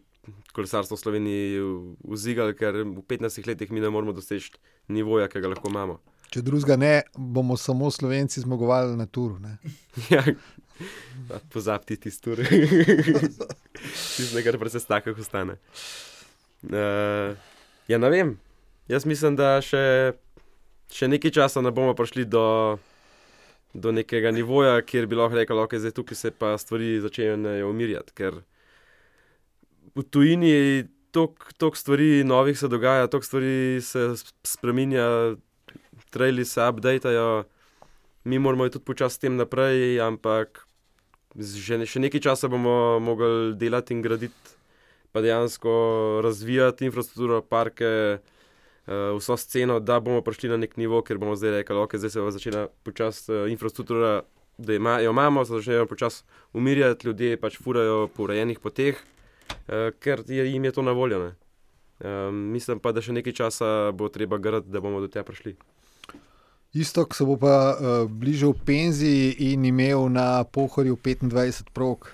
kolesarstvo 0.53 0.97
v 0.97 1.01
Sloveniji 1.01 1.63
uzigal, 2.03 2.51
ker 2.59 2.83
v 2.83 3.03
15 3.09 3.47
letih 3.47 3.71
mi 3.71 3.81
ne 3.81 3.91
moramo 3.91 4.15
doseči 4.17 4.57
nivoja, 4.89 5.29
ki 5.31 5.43
ga 5.45 5.55
lahko 5.55 5.71
imamo. 5.71 6.01
Če 6.35 6.43
drugega 6.43 6.77
ne, 6.77 6.95
bomo 7.15 7.57
samo 7.57 7.91
Slovenci 7.91 8.43
zmagovali 8.43 8.97
na 8.99 9.07
turu. 9.07 9.39
ja, 10.15 10.25
pozabiti 11.55 12.01
tisti 12.09 12.25
tur. 12.25 12.43
Tisti 14.17 14.35
nekaj, 14.35 14.59
kar 14.59 14.73
se 14.73 14.83
stakah 14.83 15.23
ostane. 15.23 15.61
Uh, 16.67 17.39
ja, 17.87 18.01
ne 18.03 18.11
vem. 18.11 18.35
Jaz 18.87 19.03
mislim, 19.03 19.35
da 19.35 19.57
še, 19.67 20.15
še 20.95 21.09
nekaj 21.11 21.33
časa 21.35 21.63
ne 21.63 21.73
bomo 21.75 21.95
prišli 21.99 22.23
do, 22.31 22.79
do 23.75 23.91
nekega 23.91 24.31
nivoja, 24.31 24.79
kjer 24.87 25.09
bi 25.11 25.19
lahko 25.19 25.41
rekel, 25.41 25.59
da 25.59 25.65
okay, 25.67 25.83
je 25.83 25.91
tukaj 25.95 26.19
se 26.19 26.31
pa 26.31 26.53
stvari 26.55 27.01
začnejo 27.03 27.67
umirjati. 27.67 28.15
Ker 28.15 28.39
v 29.91 30.05
tujini 30.07 30.87
toliko 31.11 31.75
stvari 31.75 32.23
novih 32.29 32.55
se 32.59 32.71
dogaja, 32.71 33.09
toliko 33.11 33.27
stvari 33.27 33.83
se 33.83 34.05
spremenja, 34.47 35.35
traili 36.15 36.45
se 36.47 36.63
updateajo, 36.63 37.43
mi 38.23 38.39
moramo 38.39 38.69
tudi 38.71 38.87
počasi 38.87 39.19
s 39.19 39.25
tem 39.25 39.35
naprej, 39.35 39.99
ampak 40.05 40.63
že, 41.35 41.83
še 41.91 42.05
nekaj 42.07 42.23
časa 42.23 42.47
bomo 42.47 43.01
mogli 43.03 43.59
delati 43.59 43.99
in 43.99 44.07
graditi, 44.07 44.55
pa 45.11 45.25
dejansko 45.27 45.75
razvijati 46.23 46.87
infrastrukturo, 46.87 47.43
parke 47.43 47.91
uh, 48.15 48.33
vso 48.87 49.37
sceno, 49.37 49.81
da 49.81 50.01
bomo 50.01 50.21
prišli 50.23 50.49
na 50.49 50.57
nek 50.57 50.77
nivo, 50.77 51.03
ker 51.03 51.19
bomo 51.19 51.35
zdaj 51.37 51.51
rekli, 51.59 51.75
da 51.75 51.83
okay, 51.83 52.09
se 52.09 52.21
bo 52.21 52.31
začela 52.31 52.69
počasi 52.87 53.33
uh, 53.33 53.51
infrastruktura, 53.51 54.23
da 54.59 54.75
ima, 54.75 55.01
jo 55.01 55.11
imamo, 55.11 55.45
se 55.45 55.53
začnejo 55.53 55.87
počasi 55.87 56.25
umirjati, 56.53 57.07
ljudje 57.07 57.41
pač 57.41 57.59
furajo 57.63 58.07
po 58.09 58.29
urejenih 58.29 58.61
poteh, 58.63 59.01
uh, 59.51 59.91
ker 59.99 60.23
je, 60.29 60.47
jim 60.53 60.65
je 60.65 60.73
to 60.73 60.83
na 60.83 60.93
voljo. 60.93 61.33
Um, 61.99 62.35
mislim 62.53 62.79
pa, 62.79 62.93
da 62.93 63.03
še 63.03 63.15
nekaj 63.17 63.33
časa 63.33 63.91
bo 63.97 64.09
treba 64.13 64.39
graditi, 64.39 64.73
da 64.73 64.81
bomo 64.85 65.01
do 65.01 65.09
tega 65.09 65.25
prišli. 65.25 65.57
Isto, 66.77 67.07
ko 67.09 67.17
se 67.17 67.25
bo 67.25 67.39
pa 67.41 67.57
uh, 67.73 68.11
bližal 68.11 68.53
penziji 68.67 69.33
in 69.51 69.65
imel 69.65 70.11
na 70.13 70.45
pohorju 70.45 70.99
25 71.01 71.73
prog. 71.73 72.11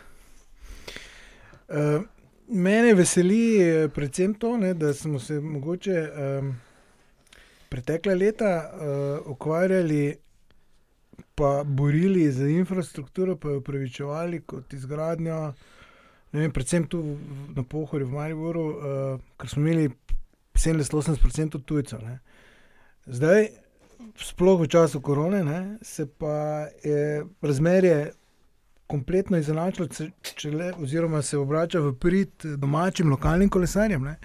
Uh, 1.68 2.06
Mene 2.52 2.94
veseli 2.94 3.62
eh, 3.62 3.88
predvsem 3.88 4.34
to, 4.34 4.56
ne, 4.56 4.74
da 4.74 4.92
smo 4.94 5.18
se 5.18 5.40
mogoče 5.40 6.08
um, 6.40 6.52
pretekla 7.68 8.14
leta 8.14 8.70
uh, 8.74 9.30
ukvarjali 9.32 10.16
pa 11.34 11.64
borili 11.64 12.32
za 12.32 12.48
infrastrukturo, 12.48 13.36
pa 13.36 13.48
jo 13.48 13.58
upravičevali 13.58 14.40
kot 14.40 14.72
izgradnjo. 14.72 15.52
Vem, 16.32 16.52
predvsem 16.52 16.84
tu 16.86 17.16
na 17.56 17.62
Pohorju, 17.62 18.06
v 18.06 18.12
Mariboru, 18.12 18.66
uh, 18.68 19.20
ker 19.40 19.48
smo 19.48 19.62
imeli 19.62 19.88
70-80% 20.54 21.62
tujcev. 21.64 22.04
Ne. 22.04 22.18
Zdaj, 23.06 23.48
sploh 24.16 24.60
v 24.60 24.68
času 24.68 25.00
korone, 25.00 25.44
ne, 25.44 25.78
se 25.82 26.06
pa 26.06 26.68
je 26.84 27.24
razmerje 27.40 28.12
kompletno 28.92 29.40
izenačilo, 29.40 29.88
če 30.22 30.50
le, 30.52 30.70
oziroma 30.84 31.22
se 31.24 31.38
obrača 31.40 31.80
v 31.80 31.94
prid 31.96 32.44
domačim, 32.60 33.10
lokalnim 33.12 33.50
kolesarjem. 33.52 34.04
Ne. 34.10 34.16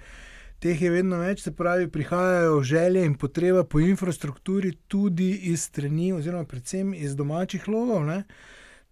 Teh 0.62 0.80
je 0.82 0.90
vedno 0.90 1.20
več, 1.22 1.44
se 1.46 1.52
pravi, 1.54 1.86
prihajajo 1.94 2.60
želje 2.66 3.04
in 3.06 3.14
potreba 3.18 3.62
po 3.64 3.80
infrastrukturi, 3.80 4.74
tudi 4.90 5.30
iz 5.52 5.68
strani, 5.70 6.10
oziroma 6.16 6.48
predvsem 6.50 6.92
iz 6.98 7.14
domačih 7.16 7.68
logov. 7.70 8.04
Ne. 8.08 8.22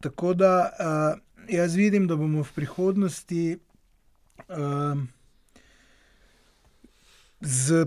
Tako 0.05 0.35
da 0.39 0.53
uh, 0.67 1.07
jaz 1.51 1.75
vidim, 1.77 2.07
da 2.07 2.17
bomo 2.17 2.45
v 2.47 2.55
prihodnosti 2.55 3.45
uh, 3.57 5.01
z 7.41 7.87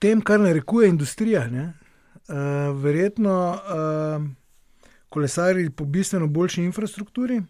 tem, 0.00 0.22
kar 0.24 0.40
narekuje 0.40 0.88
industrija, 0.94 1.44
uh, 1.50 1.68
verjetno. 2.80 3.36
Uh, 3.52 4.32
kolesari 5.14 5.70
po 5.70 5.84
bistveno 5.84 6.26
boljši 6.26 6.62
infrastrukturi. 6.62 7.42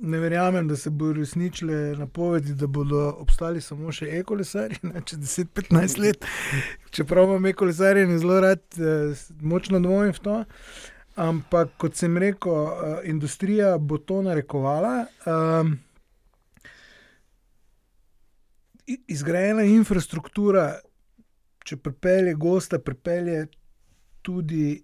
Ne 0.00 0.18
verjamem, 0.22 0.68
da 0.68 0.76
se 0.76 0.90
bodo 0.90 1.12
resničile 1.12 1.96
napovedi, 1.98 2.54
da 2.54 2.66
bodo 2.70 3.00
obstali 3.18 3.60
samo 3.60 3.90
še 3.92 4.06
e-kolesari, 4.20 4.78
čez 5.06 5.18
10-15 5.18 5.98
let. 5.98 6.26
Čeprav 6.94 7.26
imam 7.26 7.46
e-kolesarje 7.50 8.04
in 8.06 8.14
zelo 8.22 8.38
rad, 8.40 8.62
eh, 8.78 9.18
močno 9.42 9.80
dvomim 9.82 10.14
v 10.14 10.22
to. 10.22 10.36
Ampak, 11.18 11.74
kot 11.82 11.98
sem 11.98 12.14
rekel, 12.14 12.54
uh, 12.54 13.00
industrija 13.02 13.72
bo 13.78 13.96
to 13.98 14.20
narekovala. 14.22 15.08
Um, 15.26 15.72
izgrajena 18.86 19.64
infrastruktura, 19.66 20.68
če 21.66 21.80
pripelje 21.82 22.36
gosta, 22.38 22.78
pripelje 22.78 23.48
tudi 24.22 24.76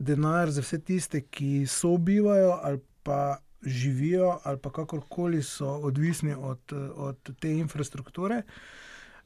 denar 0.00 0.50
za 0.50 0.64
vse 0.64 0.80
tiste, 0.80 1.20
ki 1.20 1.66
so 1.68 1.96
bivajo 1.96 2.58
ali 2.62 2.80
pa 3.02 3.38
živijo 3.62 4.38
ali 4.44 4.58
pa 4.58 4.72
kakorkoli 4.72 5.42
so 5.42 5.68
odvisni 5.68 6.34
od, 6.34 6.72
od 6.96 7.30
te 7.40 7.52
infrastrukture. 7.52 8.42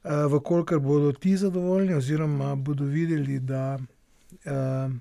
Uh, 0.03 0.11
Vkolikor 0.31 0.79
bodo 0.79 1.11
ti 1.11 1.37
zadovoljni, 1.37 1.93
oziroma 1.93 2.55
bodo 2.55 2.83
videli, 2.83 3.39
da 3.39 3.79
uh, 3.79 4.91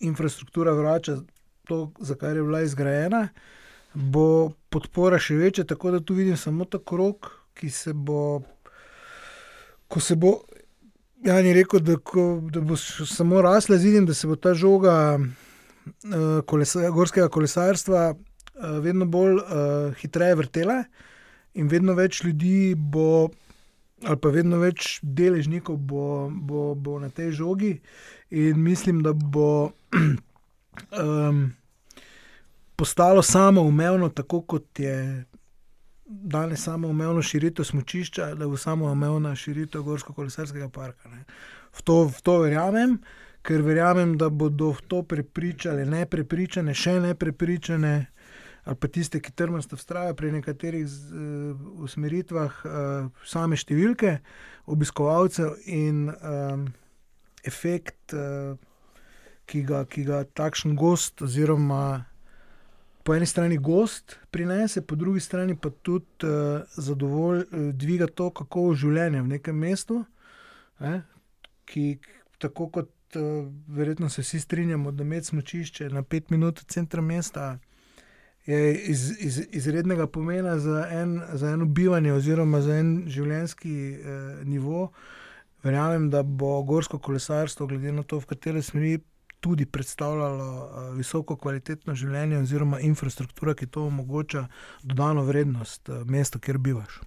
infrastruktura 0.00 0.72
vrača 0.72 1.16
to, 1.64 1.92
za 1.98 2.14
kar 2.14 2.36
je 2.36 2.42
bila 2.42 2.62
izgrajena, 2.62 3.28
bo 3.94 4.52
podpora 4.70 5.18
še 5.18 5.34
večja. 5.34 5.64
Tako 5.64 5.90
da 5.90 6.00
tu 6.00 6.14
vidim 6.14 6.36
samo 6.36 6.64
ta 6.64 6.78
krok, 6.78 7.30
ki 7.54 7.70
se 7.70 7.92
bo, 7.92 8.40
ko 9.88 10.00
se 10.00 10.16
bo 10.16 10.40
Jan 11.24 11.46
je 11.46 11.54
rekel, 11.54 11.80
da, 11.84 11.96
ko, 11.96 12.40
da 12.50 12.60
bo 12.60 12.76
samo 12.76 13.42
rasla, 13.42 13.76
vidim, 13.76 14.06
da 14.06 14.14
se 14.14 14.26
bo 14.26 14.36
ta 14.36 14.54
žoga 14.54 15.18
uh, 15.20 16.44
kolesa, 16.46 16.88
gorskega 16.90 17.28
kolesarstva 17.28 18.14
uh, 18.14 18.78
vedno 18.80 19.06
bolj 19.06 19.36
uh, 19.36 19.94
hitreje 20.00 20.38
vrtela, 20.40 20.78
in 21.54 21.68
vedno 21.68 21.92
več 21.98 22.22
ljudi 22.24 22.74
bo, 22.74 23.28
ali 24.06 24.20
pa 24.22 24.32
vedno 24.32 24.62
več 24.62 24.98
deležnikov 25.02 25.76
bo, 25.76 26.30
bo, 26.32 26.74
bo 26.74 26.98
na 27.02 27.10
tej 27.12 27.34
žogi. 27.42 27.74
In 28.30 28.62
mislim, 28.62 29.02
da 29.04 29.12
bo 29.12 29.72
um, 30.96 31.50
postalo 32.80 33.22
samo 33.22 33.60
umevno, 33.68 34.08
tako 34.08 34.40
kot 34.40 34.80
je 34.80 35.24
danes 36.10 36.64
samo 36.64 36.88
umevno 36.88 37.22
širitev 37.22 37.64
smočišča, 37.64 38.34
da 38.34 38.48
bo 38.48 38.56
samo 38.56 38.92
umevna 38.92 39.34
širitev 39.36 39.82
Gorsko-kolesarskega 39.82 40.68
parka. 40.68 41.08
V 41.78 41.82
to, 41.82 42.04
v 42.10 42.22
to 42.22 42.38
verjamem, 42.42 42.98
ker 43.46 43.62
verjamem, 43.62 44.16
da 44.18 44.28
bodo 44.28 44.72
v 44.72 44.82
to 44.88 45.02
prepričali 45.02 45.86
ne 45.86 46.06
prepričane, 46.06 46.74
še 46.74 46.98
ne 47.00 47.14
prepričane, 47.14 47.94
ali 48.64 48.76
pa 48.76 48.88
tiste, 48.88 49.20
ki 49.22 49.32
trmasto 49.32 49.78
vztrajajo 49.78 50.16
pri 50.18 50.32
nekaterih 50.32 50.86
z, 50.88 51.14
uh, 51.14 51.84
usmeritvah, 51.86 52.58
uh, 52.64 53.22
same 53.24 53.56
številke 53.56 54.18
obiskovalcev 54.66 55.62
in 55.70 56.10
um, 56.10 56.66
efekt, 57.46 58.18
uh, 58.18 58.58
ki, 59.46 59.62
ga, 59.66 59.84
ki 59.86 60.04
ga 60.10 60.24
takšen 60.26 60.74
gost 60.78 61.22
oziroma 61.22 62.09
po 63.02 63.14
eni 63.14 63.26
strani 63.26 63.56
gost 63.58 64.18
prinese, 64.30 64.82
po 64.86 64.94
drugi 64.94 65.20
strani 65.20 65.56
pa 65.56 65.70
tudi 65.70 66.26
uh, 66.26 66.62
zadovolj, 66.76 67.38
uh, 67.38 67.74
dviga 67.74 68.06
to 68.06 68.30
kakovost 68.30 68.80
življenja 68.80 69.22
v 69.22 69.36
nekem 69.36 69.56
mestu, 69.56 70.04
eh, 70.80 71.00
ki 71.64 71.98
tako 72.38 72.68
kot 72.68 73.16
uh, 73.16 73.48
verjetno 73.68 74.08
se 74.08 74.22
vsi 74.22 74.40
strinjamo, 74.40 74.92
da 74.92 75.04
med 75.04 75.26
smočišče 75.26 75.90
na 75.90 76.02
pet 76.02 76.30
minut 76.30 76.58
od 76.58 76.66
centra 76.66 77.02
mesta. 77.02 77.58
Je 78.46 78.74
iz, 78.74 79.10
iz, 79.20 79.40
izrednega 79.52 80.06
pomena 80.06 80.58
za, 80.58 80.86
en, 80.90 81.20
za 81.32 81.50
eno 81.50 81.66
bivanje, 81.66 82.12
oziroma 82.12 82.60
za 82.60 82.78
en 82.80 83.04
življenjski 83.06 83.74
eh, 83.92 84.44
nivo. 84.44 84.90
Verjamem, 85.62 86.08
da 86.10 86.22
bo 86.22 86.62
gorsko 86.64 86.98
kolesarstvo, 86.98 87.66
glede 87.68 87.92
na 87.92 88.02
to, 88.02 88.18
v 88.18 88.30
kateri 88.32 88.62
smeri 88.64 88.94
tudi 89.40 89.66
predstavljalo 89.66 90.48
uh, 90.54 90.96
visoko 90.96 91.36
kvalitetno 91.36 91.94
življenje, 91.94 92.42
oziroma 92.42 92.80
infrastruktura, 92.84 93.54
ki 93.54 93.66
to 93.66 93.86
omogoča, 93.88 94.46
dodano 94.82 95.24
vrednost 95.24 95.88
uh, 95.88 96.04
mesta, 96.06 96.38
kjer 96.38 96.58
bivaš. 96.58 97.00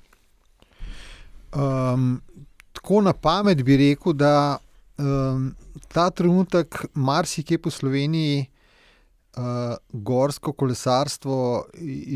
Um, 1.54 2.22
tako 2.74 3.02
na 3.06 3.14
pamet 3.14 3.62
bi 3.64 3.78
rekel, 3.78 4.14
da 4.18 4.58
um, 4.98 5.52
ta 5.94 6.10
trenutek 6.10 6.86
marsikje 6.94 7.60
po 7.62 7.70
Sloveniji 7.70 8.48
uh, 9.38 9.76
gorsko 9.94 10.54
kolesarstvo, 10.54 11.66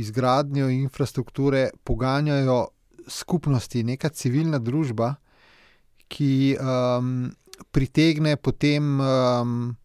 izgradnjo 0.01 0.70
infrastrukture 0.70 1.70
poganjajo 1.84 2.68
skupnosti, 3.07 3.84
neka 3.84 4.09
civilna 4.09 4.59
družba, 4.59 5.15
ki 6.07 6.57
um, 6.59 7.30
pritegne 7.72 8.38
potem 8.38 8.99
um, 8.99 9.76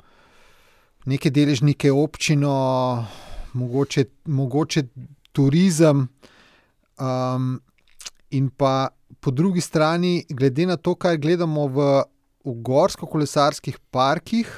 neke 1.07 1.31
deležnike, 1.31 1.93
občino, 1.93 3.07
mogoče, 3.53 4.05
mogoče 4.25 4.85
turizem. 5.33 6.09
Um, 7.01 7.61
in 8.31 8.49
pa 8.51 8.89
po 9.21 9.31
drugi 9.31 9.61
strani, 9.61 10.25
glede 10.29 10.67
na 10.67 10.77
to, 10.77 10.95
kaj 10.95 11.19
gledamo 11.19 11.67
v, 11.67 11.89
v 12.45 12.55
gorsko-kolesarskih 12.69 13.79
parkih, 13.91 14.51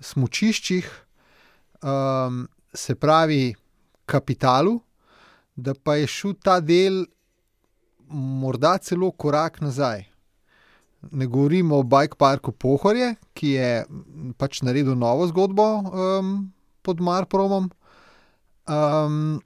smočiščih, 0.00 0.88
um, 1.82 2.44
se 2.74 2.94
pravi, 2.94 3.54
kapitalu, 4.06 4.78
da 5.56 5.74
pa 5.74 5.96
je 5.96 6.06
šel 6.06 6.36
ta 6.42 6.60
del 6.60 7.04
morda 8.08 8.76
celo 8.78 9.10
korak 9.10 9.60
nazaj. 9.60 10.04
Ne 11.10 11.26
govorimo 11.26 11.78
o 11.78 11.82
Bike 11.82 12.16
Parku 12.18 12.52
Pohorje, 12.52 13.14
ki 13.36 13.50
je 13.54 13.70
pač 14.38 14.62
naredil 14.66 14.96
novo 14.98 15.26
zgodbo 15.30 15.66
um, 15.86 16.36
pod 16.82 17.00
Marpromom. 17.00 17.70
Um, 18.66 19.38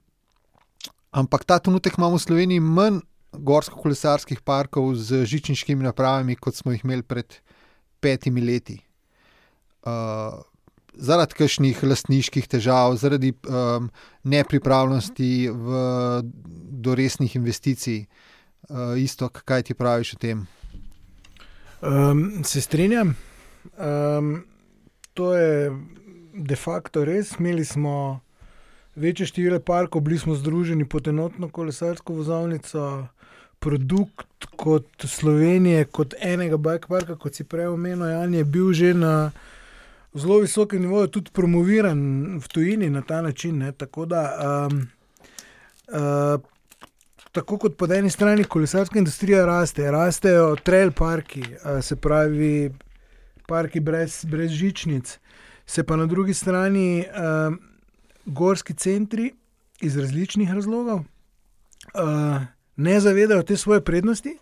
ampak 1.11 1.45
ta 1.45 1.59
trenutek 1.59 1.99
imamo 1.99 2.17
v 2.17 2.23
Sloveniji 2.23 2.63
manj 2.63 3.01
gorsko-kolesarskih 3.31 4.41
parkov 4.43 4.95
z 4.95 5.23
žičniškimi 5.25 5.85
napravami, 5.85 6.35
kot 6.35 6.57
smo 6.57 6.73
jih 6.73 6.83
imeli 6.83 7.05
pred 7.05 7.37
petimi 8.01 8.41
leti. 8.41 8.81
Uh, 9.85 10.41
zaradi 10.93 11.37
kakšnih 11.37 11.83
lastniških 11.83 12.47
težav, 12.51 12.95
zaradi 12.99 13.33
um, 13.47 13.89
nepripravljenosti 14.23 15.49
v, 15.49 15.83
do 16.83 16.95
resnih 16.97 17.35
investicij. 17.39 18.05
Uh, 18.69 18.97
isto, 18.99 19.29
kaj 19.29 19.69
ti 19.69 19.77
praviš 19.77 20.15
o 20.15 20.21
tem? 20.21 20.43
Um, 21.81 22.43
se 22.43 22.61
strinjam. 22.61 23.15
Um, 24.17 24.43
to 25.13 25.35
je 25.35 25.71
de 26.33 26.55
facto 26.55 27.05
res. 27.05 27.31
Imeli 27.39 27.65
smo 27.65 28.19
večje 28.95 29.25
število 29.25 29.59
parkov, 29.59 30.01
bili 30.01 30.19
smo 30.19 30.35
združeni 30.35 30.85
pod 30.85 31.07
enotno 31.07 31.49
kolesarsko 31.49 32.13
vozovnico. 32.13 33.07
Produkt 33.59 34.45
kot 34.55 35.05
Slovenije, 35.05 35.85
kot 35.85 36.13
enega 36.19 36.57
bike 36.57 36.87
parka, 36.87 37.15
kot 37.15 37.35
si 37.35 37.43
prej 37.43 37.67
omenil, 37.69 38.07
Jan, 38.09 38.33
je 38.33 38.43
bil 38.43 38.73
že 38.73 38.93
na 38.93 39.31
zelo 40.13 40.39
visokem 40.39 40.81
nivoju, 40.81 41.07
tudi 41.07 41.31
promoviran 41.33 41.99
v 42.39 42.47
tujini 42.47 42.89
na 42.89 43.01
ta 43.01 43.21
način. 43.21 43.57
Ne? 43.57 43.71
Tako 43.71 44.05
da, 44.05 44.23
um, 44.71 44.87
uh, 45.87 46.41
tako 47.31 47.57
kot 47.57 47.77
po 47.77 47.87
eni 47.93 48.09
strani 48.09 48.43
kolesarska 48.43 48.99
industrija 48.99 49.45
raste, 49.45 49.91
rastejo 49.91 50.55
trail 50.63 50.91
parki, 50.91 51.43
se 51.81 51.95
pravi, 51.95 52.71
parki 53.47 53.79
brez, 53.79 54.25
brez 54.25 54.51
žičnic, 54.51 55.19
se 55.65 55.83
pa 55.83 55.95
na 55.95 56.05
drugi 56.05 56.33
strani 56.33 57.05
uh, 57.07 57.55
gorski 58.25 58.73
centri 58.73 59.31
iz 59.81 59.97
različnih 59.97 60.53
razlogov 60.53 60.97
uh, 60.99 62.41
ne 62.75 62.99
zavedajo 62.99 63.43
te 63.43 63.57
svoje 63.57 63.81
prednosti 63.81 64.37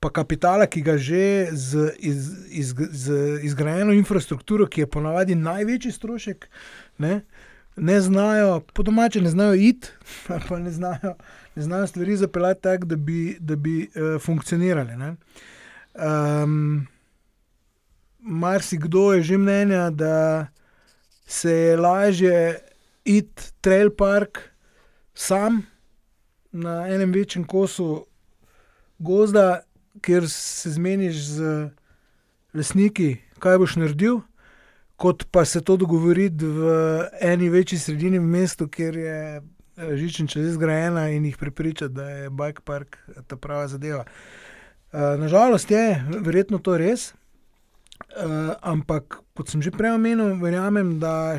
pa 0.00 0.08
kapitala, 0.08 0.64
ki 0.64 0.80
ga 0.80 0.96
že 0.96 1.52
z, 1.52 1.92
iz, 2.00 2.32
iz, 2.48 2.72
z 2.72 3.04
izgrajeno 3.44 3.92
infrastrukturo, 3.92 4.64
ki 4.64 4.80
je 4.80 4.88
ponavadi 4.88 5.36
največji 5.36 5.92
strošek, 5.92 6.48
ne, 6.98 7.20
ne 7.76 8.00
znajo, 8.00 8.60
po 8.72 8.82
domače 8.82 9.20
ne 9.20 9.30
znajo 9.30 9.54
iti, 9.54 9.92
pa 10.48 10.58
ne 10.58 10.72
znajo, 10.72 11.14
znajo 11.62 11.86
stvari 11.86 12.16
zapeljati 12.16 12.62
tako, 12.62 12.86
da 12.86 12.96
bi, 12.96 13.36
da 13.40 13.56
bi 13.56 13.88
uh, 13.94 14.22
funkcionirale. 14.22 15.14
Um, 15.94 16.86
Mar 18.22 18.62
si 18.62 18.76
kdo 18.78 19.12
je 19.12 19.22
že 19.22 19.38
mnenja, 19.38 19.90
da 19.90 20.46
se 21.26 21.52
je 21.52 21.76
lažje 21.76 22.58
iti 23.04 23.42
trail 23.60 23.90
park 23.90 24.38
sam 25.14 25.62
na 26.52 26.88
enem 26.88 27.12
večjem 27.12 27.44
kosu 27.44 28.06
gozda, 28.98 29.60
kjer 30.00 30.28
se 30.28 30.70
zmeniš 30.70 31.16
z 31.16 31.70
lastniki, 32.54 33.16
kaj 33.38 33.58
boš 33.58 33.76
naredil, 33.76 34.20
kot 34.96 35.24
pa 35.30 35.44
se 35.44 35.60
to 35.64 35.76
dogovoriti 35.76 36.44
v 36.44 36.72
eni 37.20 37.48
večji 37.48 37.78
sredini 37.78 38.18
v 38.18 38.26
mestu, 38.26 38.68
kjer 38.68 38.96
je 38.96 39.42
eh, 39.80 39.96
žičnica 39.96 40.52
zgrajena 40.52 41.08
in 41.08 41.24
jih 41.24 41.36
prepričati, 41.36 41.94
da 41.94 42.10
je 42.10 42.30
bike 42.30 42.60
park 42.64 42.98
ta 43.26 43.36
prava 43.36 43.68
zadeva. 43.68 44.04
Eh, 44.92 44.98
Nažalost 45.18 45.70
je 45.70 46.04
verjetno 46.20 46.58
to 46.58 46.76
res. 46.78 47.14
Uh, 48.10 48.56
ampak, 48.62 49.20
kot 49.36 49.50
sem 49.52 49.62
že 49.62 49.70
prej 49.70 49.92
omenil, 49.92 50.32
verjamem, 50.40 50.94
da 50.98 51.36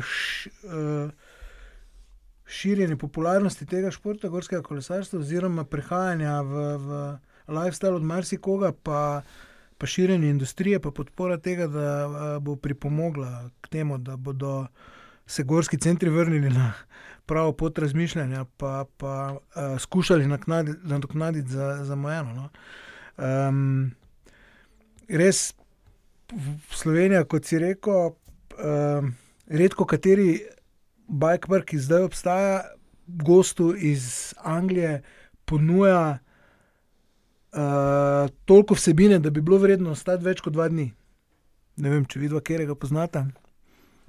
širjenje 2.46 2.96
popularnosti 2.96 3.66
tega 3.66 3.90
športa, 3.90 4.30
gorskega 4.30 4.62
kolesarstva, 4.62 5.20
oziroma 5.20 5.64
prehajanja 5.68 6.36
v, 6.46 6.62
v 6.78 7.00
lifestyle 7.50 7.98
od 7.98 8.06
marsikoga, 8.06 8.70
pa, 8.72 9.22
pa 9.76 9.90
širjenje 9.90 10.30
industrije, 10.30 10.80
pa 10.80 10.94
podpora 10.94 11.36
tega, 11.42 11.66
da 11.66 12.38
bo 12.40 12.56
pripomogla 12.56 13.50
k 13.60 13.74
temu, 13.74 13.98
da 13.98 14.16
bodo 14.16 14.66
se 15.26 15.42
gorski 15.42 15.78
centri 15.78 16.10
vrnili 16.10 16.50
na 16.50 16.72
pravo 17.26 17.52
pot 17.52 17.78
razmišljanja, 17.78 18.44
pa, 18.56 18.84
pa 18.96 19.36
uh, 19.36 19.80
skušali 19.80 20.26
nadoknaditi 20.82 21.48
za, 21.48 21.84
za 21.84 21.94
mojeno. 21.94 22.34
No. 22.34 22.48
Um, 23.48 23.90
res, 25.08 25.54
Slovenija, 26.70 27.24
kot 27.24 27.44
si 27.44 27.58
rekel, 27.58 28.12
um, 28.58 29.14
redko 29.46 29.84
kateri 29.84 30.40
bike 31.08 31.48
park, 31.48 31.68
ki 31.72 31.78
zdaj 31.78 32.08
obstaja, 32.08 32.62
gostu 33.06 33.74
iz 33.76 34.34
Anglije 34.42 35.02
ponuja 35.44 36.18
uh, 37.52 38.30
toliko 38.44 38.74
vsebine, 38.74 39.18
da 39.18 39.30
bi 39.30 39.40
bilo 39.40 39.58
vredno 39.58 39.90
ostati 39.90 40.24
več 40.24 40.40
kot 40.40 40.52
dva 40.52 40.68
dni. 40.68 40.92
Ne 41.76 41.90
vem, 41.90 42.04
če 42.04 42.20
vidva, 42.20 42.40
kje 42.40 42.66
ga 42.66 42.74
poznata. 42.74 43.26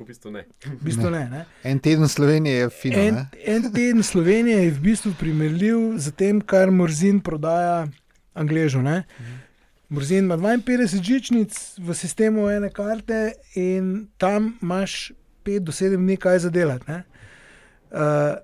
V 0.03 0.07
bistvu 0.07 0.31
ne. 0.31 0.43
V 0.65 0.77
bistvu 0.83 1.09
ne, 1.09 1.23
ne. 1.31 1.45
En 1.63 1.79
teden 1.79 2.07
Slovenije 2.07 2.65
je 2.65 2.69
fino. 2.69 2.99
En, 2.99 3.17
en 3.45 3.71
teden 3.71 4.03
Slovenije 4.03 4.63
je 4.65 4.71
v 4.71 4.79
bistvu 4.83 5.13
primerljiv 5.19 5.97
z 5.97 6.11
tem, 6.19 6.41
kar 6.41 6.71
Morzin 6.71 7.21
prodaja 7.23 7.87
Angležu. 8.33 8.81
Mhm. 8.81 9.41
Morzin 9.89 10.25
ima 10.25 10.37
52 10.37 11.01
žičnic 11.03 11.77
v 11.77 11.93
sistemu 11.93 12.49
ene 12.49 12.69
karte 12.69 13.33
in 13.55 14.07
tam 14.17 14.57
imaš 14.61 15.11
5 15.45 15.59
do 15.59 15.71
7 15.71 15.97
dni 15.97 16.17
kaj 16.17 16.39
za 16.39 16.49
delati. 16.49 16.91
Uh, 16.91 18.41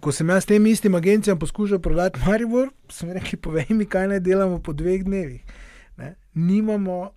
ko 0.00 0.12
sem 0.12 0.28
jaz 0.28 0.46
tem 0.46 0.66
istim 0.66 0.94
agencijam 0.94 1.38
poskušal 1.38 1.78
prodati 1.78 2.20
Maribor, 2.26 2.70
sem 2.88 3.12
rekel, 3.12 3.38
povej 3.38 3.66
mi, 3.70 3.86
kaj 3.86 4.08
naj 4.08 4.20
delamo 4.20 4.58
po 4.58 4.72
dveh 4.72 5.04
dnevih. 5.04 5.42
Ne? 5.96 6.14
Nimamo, 6.34 7.10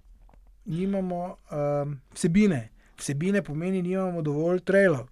nimamo 0.66 1.38
um, 1.52 1.98
vsebine. 2.14 2.70
Vsebine 3.00 3.42
pomeni, 3.44 3.82
da 3.82 3.88
nimamo 3.88 4.22
dovolj 4.22 4.62
trailov. 4.66 5.08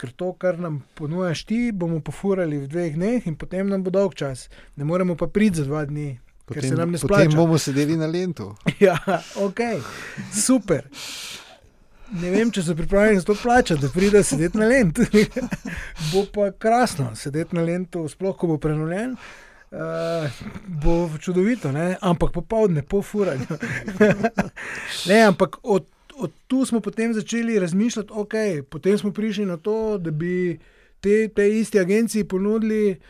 Ker 0.00 0.12
to, 0.16 0.32
kar 0.32 0.58
nam 0.58 0.80
ponujaš 0.94 1.44
ti, 1.44 1.58
bomo 1.72 2.00
pofurali 2.00 2.58
v 2.58 2.68
dveh 2.68 2.94
dneh, 2.96 3.26
in 3.28 3.36
potem 3.36 3.68
nam 3.68 3.84
bo 3.84 3.92
dolg 3.92 4.16
čas. 4.16 4.48
Ne 4.76 4.88
moremo 4.88 5.16
pa 5.16 5.28
priti 5.28 5.60
za 5.60 5.66
dva 5.68 5.84
dni, 5.84 6.14
potem, 6.46 6.60
ker 6.60 6.70
se 6.70 6.78
nam 6.78 6.90
ne 6.90 6.98
splača. 6.98 7.28
Potem 7.28 7.36
bomo 7.36 7.58
sedeli 7.58 8.00
na 8.00 8.08
lentu. 8.08 8.54
ja, 8.86 8.96
ok, 9.36 9.60
super 10.32 10.88
ne 12.10 12.30
vem, 12.30 12.50
če 12.50 12.64
so 12.64 12.74
pripravljeni 12.78 13.20
za 13.20 13.28
to 13.28 13.36
plačati, 13.42 13.80
da 13.82 13.90
pride 13.94 14.22
sedeti 14.26 14.58
na 14.58 14.66
lendu. 14.66 15.04
bo 16.12 16.24
pa 16.34 16.50
krasno 16.58 17.12
sedeti 17.16 17.56
na 17.56 17.62
lendu, 17.66 18.06
sploh 18.08 18.36
ko 18.36 18.54
bo 18.54 18.58
prenovljen. 18.58 19.14
Uh, 19.70 20.40
bo 20.82 20.94
čudovito, 21.22 21.70
ne? 21.72 21.94
ampak 22.00 22.32
popoldne, 22.34 22.82
po 22.82 23.02
furanju. 23.06 23.46
ne, 25.08 25.20
ampak 25.28 25.60
od, 25.62 25.86
od 26.20 26.32
tu 26.46 26.64
smo 26.64 26.80
potem 26.80 27.14
začeli 27.14 27.58
razmišljati, 27.58 28.12
ok, 28.12 28.34
potem 28.70 28.98
smo 28.98 29.12
prišli 29.12 29.46
na 29.46 29.56
to, 29.56 29.98
da 29.98 30.10
bi 30.10 30.58
te, 31.00 31.28
te 31.28 31.58
iste 31.58 31.80
agencije 31.80 32.24
ponudili 32.28 33.00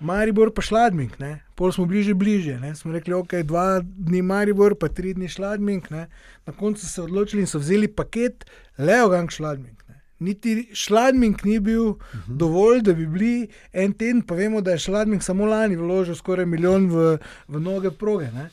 Maribor 0.00 0.52
pa 0.54 0.62
šladmink, 0.62 1.18
ne? 1.18 1.40
pol 1.58 1.72
smo 1.74 1.86
bliže, 1.90 2.14
bliže. 2.14 2.58
Ne? 2.62 2.74
Smo 2.78 2.92
rekli, 2.94 3.14
ok, 3.14 3.40
dva 3.42 3.80
dni 3.82 4.22
Maribor, 4.22 4.76
pa 4.78 4.88
tri 4.88 5.14
dni 5.14 5.26
šladmink. 5.28 5.90
Ne? 5.90 6.06
Na 6.46 6.52
koncu 6.54 6.86
so 6.86 6.92
se 6.92 7.02
odločili 7.02 7.42
in 7.42 7.50
so 7.50 7.58
vzeli 7.58 7.88
paket 7.90 8.46
Leogang 8.78 9.30
šladmink. 9.30 9.82
Ne? 9.88 9.98
Niti 10.22 10.68
šladmink 10.72 11.42
ni 11.44 11.58
bil 11.58 11.82
uh 11.82 11.96
-huh. 11.98 12.36
dovolj, 12.36 12.82
da 12.82 12.92
bi 12.92 13.06
bili 13.06 13.48
en 13.72 13.92
teden, 13.92 14.22
pa 14.22 14.34
vemo, 14.34 14.60
da 14.60 14.70
je 14.70 14.78
šladmink 14.78 15.22
samo 15.22 15.46
lani 15.46 15.76
vložil 15.76 16.14
skoraj 16.14 16.46
milijon 16.46 16.86
v, 16.90 17.18
v 17.48 17.60
noge 17.60 17.90
proge. 17.90 18.30
Ne? 18.30 18.50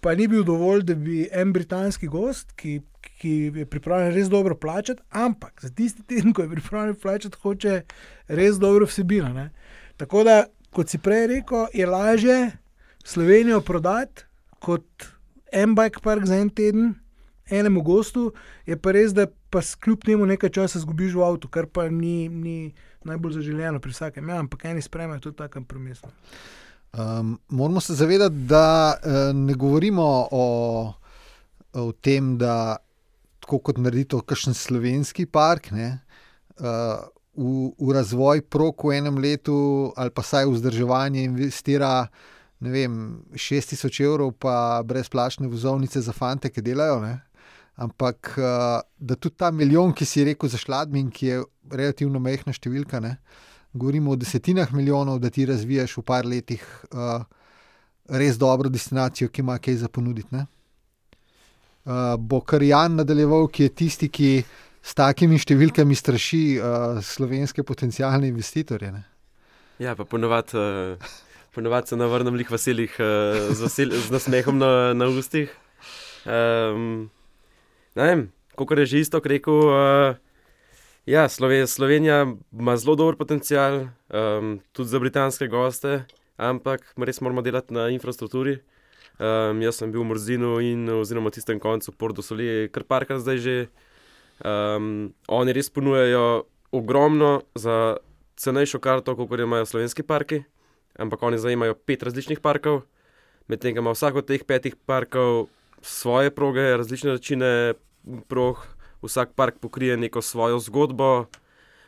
Pa 0.00 0.14
ni 0.14 0.28
bil 0.28 0.44
dovolj, 0.44 0.82
da 0.82 0.94
bi 0.94 1.28
en 1.32 1.52
britanski 1.52 2.06
gost, 2.06 2.52
ki, 2.56 2.80
ki 3.18 3.52
je 3.62 3.66
pripravljen 3.66 4.14
res 4.14 4.28
dobro 4.28 4.56
plačati, 4.56 5.02
ampak 5.10 5.60
za 5.62 5.70
tisti 5.70 6.02
teden, 6.02 6.32
ko 6.32 6.42
je 6.42 6.50
pripravljen 6.50 6.94
plačati, 7.02 7.36
hoče 7.42 7.80
res 8.28 8.58
dobro 8.60 8.86
vsebino. 8.86 9.48
Tako 9.96 10.24
da 10.24 10.44
kot 10.70 10.92
si 10.92 10.98
prej 10.98 11.26
rekel, 11.26 11.66
je 11.74 11.86
lažje 11.86 12.38
Slovenijo 13.04 13.60
prodati 13.60 14.24
kot 14.58 15.08
en 15.52 15.74
bike 15.74 16.00
park 16.02 16.26
za 16.26 16.36
en 16.36 16.50
teden, 16.50 16.94
enemu 17.50 17.82
gostu, 17.82 18.32
je 18.66 18.76
pa 18.76 18.92
res, 18.92 19.14
da 19.14 19.26
pa 19.50 19.62
kljub 19.80 20.04
temu 20.04 20.26
nekaj 20.26 20.50
časa 20.50 20.82
zgubiš 20.82 21.14
v 21.14 21.24
avtu, 21.24 21.48
kar 21.48 21.66
pa 21.66 21.88
ni, 21.88 22.28
ni 22.28 22.74
najbolj 23.06 23.38
zaželjeno 23.38 23.80
pri 23.80 23.94
vsakem. 23.94 24.28
Ja, 24.28 24.40
ampak 24.42 24.64
eni 24.64 24.82
sprejmejo 24.82 25.20
tudi 25.20 25.36
tako 25.36 25.62
promislo. 25.68 26.10
Um, 26.96 27.38
moramo 27.48 27.80
se 27.80 27.94
zavedati, 27.94 28.34
da 28.34 28.96
uh, 28.96 29.36
ne 29.36 29.54
govorimo 29.54 30.28
o, 30.30 30.92
o 31.72 31.92
tem, 31.92 32.36
da 32.38 32.76
tako 33.46 33.62
kot 33.62 33.78
narediti 33.78 34.18
kakšen 34.26 34.54
slovenski 34.58 35.28
park. 35.30 35.70
Ne, 35.70 36.00
uh, 36.58 37.06
v, 37.36 37.70
v 37.78 37.94
razvoj 37.94 38.42
prok 38.50 38.88
v 38.88 38.98
enem 38.98 39.20
letu, 39.22 39.92
ali 39.94 40.10
pa 40.10 40.24
saj 40.26 40.48
vzdrževanje, 40.50 41.22
investira 41.22 42.08
ne 42.64 42.72
vem, 42.72 42.92
6000 43.36 44.00
evrov, 44.00 44.32
pa 44.40 44.82
brezplačne 44.84 45.48
vozovnice 45.48 46.00
za 46.00 46.12
fante, 46.16 46.50
ki 46.50 46.64
delajo. 46.64 47.02
Ne? 47.04 47.20
Ampak 47.76 48.32
eh, 48.40 48.80
da 48.96 49.14
tudi 49.20 49.36
ta 49.36 49.50
milijon, 49.52 49.92
ki 49.92 50.08
si 50.08 50.24
rekel 50.24 50.48
za 50.48 50.56
šladmin, 50.56 51.10
ki 51.12 51.26
je 51.26 51.42
relativno 51.70 52.18
mehna 52.18 52.56
številka, 52.56 53.02
ne? 53.04 53.18
govorimo 53.76 54.14
o 54.14 54.16
desetinah 54.16 54.72
milijonov, 54.72 55.20
da 55.20 55.28
ti 55.28 55.44
razvijaš 55.44 55.98
v 55.98 56.02
par 56.08 56.24
letih 56.24 56.62
uh, 56.96 57.26
res 58.08 58.38
dobro 58.40 58.70
destinacijo, 58.72 59.28
ki 59.28 59.42
ima 59.44 59.58
kaj 59.60 59.82
za 59.82 59.90
ponuditi. 59.92 60.32
Uh, 60.32 60.46
bo 62.18 62.40
kar 62.42 62.62
Jan 62.66 62.96
nadaljeval, 62.98 63.46
ki 63.48 63.68
je 63.68 63.74
tisti, 63.82 64.08
ki 64.10 64.30
s 64.86 64.94
takimi 64.94 65.38
številkami 65.38 65.94
straši 65.98 66.42
uh, 66.58 66.98
slovenske 67.02 67.62
potencijalne 67.66 68.28
investitorje. 68.30 68.90
Ne? 68.94 69.02
Ja, 69.82 69.94
pa 69.98 70.06
ponovadi 70.06 70.58
uh, 70.58 71.14
ponovad 71.56 71.88
se 71.88 71.96
navrnem 71.96 72.36
lih 72.36 72.50
veselih 72.52 72.92
uh, 73.00 73.48
z, 73.56 73.60
vesel, 73.64 73.94
z 73.96 74.12
nasmehom 74.12 74.60
na, 74.60 74.92
na 74.92 75.08
ustih. 75.08 75.48
Um, 76.28 77.08
ne 77.96 78.08
vem, 78.10 78.24
kako 78.58 78.76
je 78.82 78.86
že 78.92 79.00
isto 79.00 79.20
rekel. 79.24 79.56
Uh, 79.72 80.18
ja, 81.08 81.28
Slovenija, 81.28 81.66
Slovenija 81.66 82.26
ima 82.52 82.76
zelo 82.76 82.96
dober 82.96 83.16
potencial, 83.16 83.88
um, 84.12 84.60
tudi 84.72 84.92
za 84.92 85.00
britanske 85.00 85.48
goste, 85.48 86.04
ampak 86.36 86.92
res 86.98 87.20
moramo 87.24 87.42
delati 87.42 87.72
na 87.72 87.88
infrastrukturi. 87.88 88.60
Um, 89.16 89.62
jaz 89.64 89.80
sem 89.80 89.88
bil 89.88 90.02
v 90.04 90.10
Morzinu 90.12 90.58
in 90.60 90.84
oziroma 90.92 91.32
tistem 91.32 91.56
koncu 91.56 91.92
Porto 91.96 92.20
Soli, 92.20 92.68
kar 92.68 92.84
parka 92.84 93.16
zdaj 93.16 93.38
že. 93.40 93.56
Um, 94.44 95.16
oni 95.32 95.52
res 95.56 95.72
ponujajo 95.72 96.44
ogromno 96.68 97.48
za 97.56 97.96
cenejšo 98.36 98.78
karto, 98.84 99.16
kot 99.16 99.40
imajo 99.40 99.64
slovenski 99.64 100.04
parki, 100.04 100.44
ampak 101.00 101.22
oni 101.22 101.40
zdaj 101.40 101.56
imajo 101.56 101.74
pet 101.74 102.04
različnih 102.04 102.40
parkov, 102.44 102.84
medtem 103.48 103.72
ko 103.72 103.80
ima 103.80 103.96
vsak 103.96 104.20
od 104.20 104.28
teh 104.28 104.44
petih 104.44 104.76
parkov 104.76 105.48
svoje 105.80 106.28
proge, 106.30 106.76
različne 106.76 107.16
načine 107.16 107.74
prog, 108.28 108.60
vsak 109.00 109.32
park 109.32 109.56
pokrije 109.60 109.96
neko 109.96 110.20
svojo 110.20 110.60
zgodbo, 110.60 111.26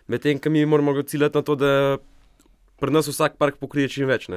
medtem 0.08 0.40
ko 0.40 0.50
mi 0.50 0.64
moramo 0.66 1.02
ciljati 1.02 1.36
na 1.36 1.42
to, 1.42 1.54
da 1.54 1.98
pri 2.80 2.90
nas 2.90 3.08
vsak 3.08 3.36
park 3.36 3.60
pokrije 3.60 3.88
čim 3.88 4.08
več. 4.08 4.28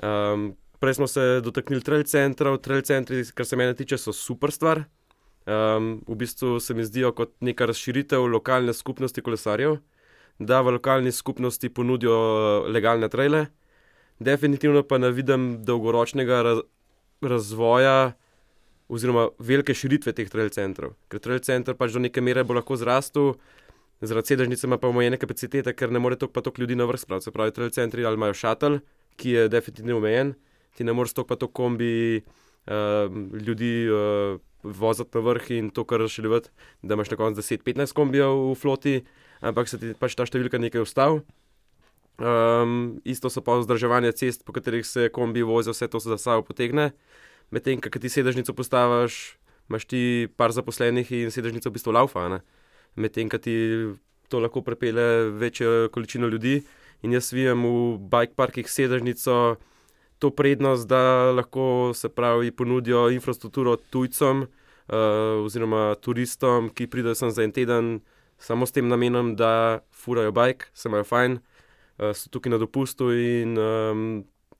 Um, 0.00 0.56
prej 0.80 0.94
smo 0.94 1.06
se 1.06 1.40
dotaknili 1.44 1.84
trail 1.84 2.02
centrov, 2.08 2.58
trail 2.64 2.82
centri, 2.82 3.22
kar 3.34 3.46
se 3.46 3.56
mene 3.56 3.74
tiče, 3.76 3.98
so 3.98 4.12
super 4.16 4.52
stvar. 4.52 4.84
Um, 5.50 6.00
v 6.08 6.16
bistvu 6.20 6.60
se 6.60 6.74
mi 6.74 6.84
zdijo 6.84 7.12
kot 7.16 7.32
neka 7.40 7.66
razširitev 7.66 8.26
lokalne 8.28 8.72
skupnosti 8.76 9.22
kolesarjev, 9.22 9.78
da 10.38 10.60
v 10.60 10.76
lokalni 10.76 11.12
skupnosti 11.12 11.68
ponudijo 11.68 12.16
eh, 12.16 12.70
legalne 12.72 13.08
traile. 13.08 13.46
Definitivno 14.20 14.82
pa 14.82 14.98
ne 14.98 15.10
vidim 15.10 15.64
dolgoročnega 15.64 16.42
raz 16.42 16.60
razvoja 17.20 18.12
oziroma 18.88 19.28
velike 19.38 19.74
širitve 19.74 20.12
teh 20.16 20.28
trail 20.30 20.48
centrov. 20.50 20.94
Ker 21.08 21.20
trail 21.20 21.40
center 21.44 21.76
pač 21.76 21.92
do 21.94 22.00
neke 22.02 22.20
mere 22.24 22.44
bo 22.44 22.56
lahko 22.56 22.76
zrastel, 22.80 23.34
zaradi 24.00 24.32
sedežnice 24.32 24.66
ima 24.66 24.78
pa 24.80 24.88
omejene 24.88 25.18
kapacitete, 25.20 25.74
ker 25.76 25.92
ne 25.92 26.00
more 26.02 26.16
toliko 26.16 26.34
pa 26.34 26.44
toliko 26.44 26.64
ljudi 26.64 26.78
na 26.80 26.88
vrh 26.88 27.00
spraviti. 27.00 27.28
Se 27.28 27.34
pravi, 27.34 27.54
trail 27.56 27.70
centri 27.76 28.04
ali 28.04 28.18
imajo 28.18 28.34
šatel, 28.34 28.80
ki 29.20 29.36
je 29.36 29.48
definitivno 29.52 29.98
omejen, 30.00 30.34
ti 30.76 30.84
ne 30.84 30.92
moreš 30.92 31.16
toliko 31.16 31.28
pa 31.28 31.40
toliko 31.40 31.62
kombi 31.62 32.20
uh, 32.20 33.10
ljudi. 33.40 33.74
Uh, 33.90 34.40
voziti 34.62 35.10
na 35.14 35.20
vrh 35.20 35.50
in 35.50 35.70
to, 35.70 35.84
kar 35.84 36.00
levati, 36.00 36.50
da 36.82 36.94
imaš 36.94 37.10
na 37.10 37.16
koncu 37.16 37.40
10-15 37.40 37.92
kombijev 37.92 38.50
v 38.50 38.54
floti, 38.54 39.04
ampak 39.40 39.68
se 39.68 39.78
ti 39.78 39.94
pač 39.98 40.14
ta 40.14 40.26
številka 40.26 40.60
nekaj 40.60 40.84
ustavi. 40.84 41.22
Um, 42.20 43.00
isto 43.08 43.30
so 43.32 43.40
pa 43.40 43.56
vzdrževanje 43.56 44.12
cest, 44.12 44.44
po 44.44 44.52
katerih 44.52 44.84
se 44.84 45.08
kombi 45.08 45.42
vozijo, 45.42 45.72
vse 45.72 45.88
to 45.88 46.00
se 46.00 46.12
za 46.12 46.18
sabo 46.20 46.44
potegne. 46.44 46.90
Medtem, 47.50 47.80
ko 47.80 47.98
ti 47.98 48.12
sedežnico 48.12 48.52
postaviš, 48.52 49.40
imaš 49.70 49.88
ti 49.88 50.28
par 50.36 50.52
zaposlenih 50.52 51.08
in 51.16 51.32
sedežnico 51.32 51.72
v 51.72 51.78
bistvu 51.78 51.96
laufa. 51.96 52.42
Medtem, 53.00 53.32
ko 53.32 53.40
ti 53.40 53.56
to 54.28 54.38
lahko 54.38 54.60
prepele 54.62 55.32
večjo 55.32 55.88
količino 55.90 56.28
ljudi. 56.28 56.60
In 57.00 57.16
jaz 57.16 57.32
vidim 57.32 57.64
v 57.64 57.96
bike 58.12 58.36
parkih 58.36 58.68
sedežnico 58.68 59.56
to 60.20 60.30
prednost, 60.30 60.88
da 60.88 61.32
lahko 61.32 61.92
se 61.94 62.08
pravi 62.08 62.50
ponudijo 62.50 63.08
infrastrukturo 63.10 63.76
tujcem 63.76 64.42
uh, 64.42 65.44
oziroma 65.44 65.94
turistom, 66.00 66.68
ki 66.74 66.86
pridejo 66.86 67.16
sem 67.16 67.30
za 67.32 67.44
en 67.44 67.52
teden, 67.56 67.88
samo 68.38 68.66
s 68.66 68.76
tem 68.76 68.88
namenom, 68.88 69.32
da 69.36 69.80
furajo 69.92 70.32
bike, 70.36 70.68
se 70.74 70.88
imajo 70.88 71.08
fajn, 71.08 71.38
uh, 71.40 72.12
so 72.12 72.28
tukaj 72.30 72.52
na 72.52 72.60
dopustu 72.60 73.10
in 73.16 73.56
um, 73.58 74.04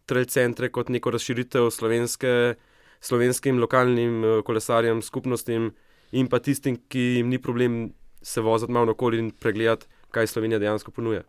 trail 0.09 0.27
centre 0.33 0.71
kot 0.73 0.89
neko 0.89 1.13
razširitev 1.13 1.69
slovenske, 1.71 2.55
slovenskim 3.01 3.61
lokalnim 3.61 4.25
uh, 4.25 4.41
kolesarjem, 4.45 5.03
skupnostim 5.05 5.75
in 6.17 6.29
pa 6.29 6.41
tistim, 6.41 6.81
ki 6.89 7.05
jim 7.21 7.29
ni 7.29 7.39
problem 7.39 7.91
se 8.23 8.41
voziti 8.41 8.73
malo 8.73 8.97
okoli 8.97 9.19
in 9.19 9.31
pregledati, 9.31 9.87
kaj 10.11 10.27
Slovenija 10.27 10.59
dejansko 10.59 10.91
ponuja. 10.91 11.23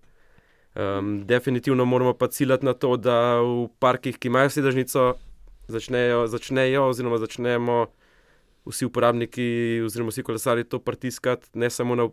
Um, 0.76 1.26
definitivno 1.28 1.86
moramo 1.86 2.14
pa 2.14 2.28
ciljati 2.28 2.66
na 2.66 2.74
to, 2.74 2.98
da 2.98 3.42
v 3.42 3.68
parkih, 3.80 4.16
ki 4.18 4.30
imajo 4.32 4.50
sedežnico, 4.50 5.18
začnejo, 5.68 6.28
začnejo 6.32 6.86
oziroma 6.88 7.18
začnemo 7.20 7.86
vsi 8.66 8.88
uporabniki, 8.88 9.82
oziroma 9.86 10.14
vsi 10.14 10.24
kolesari 10.24 10.64
to 10.64 10.80
pritiskati, 10.80 11.50
ne 11.54 11.70
samo 11.70 11.96
na 11.96 12.08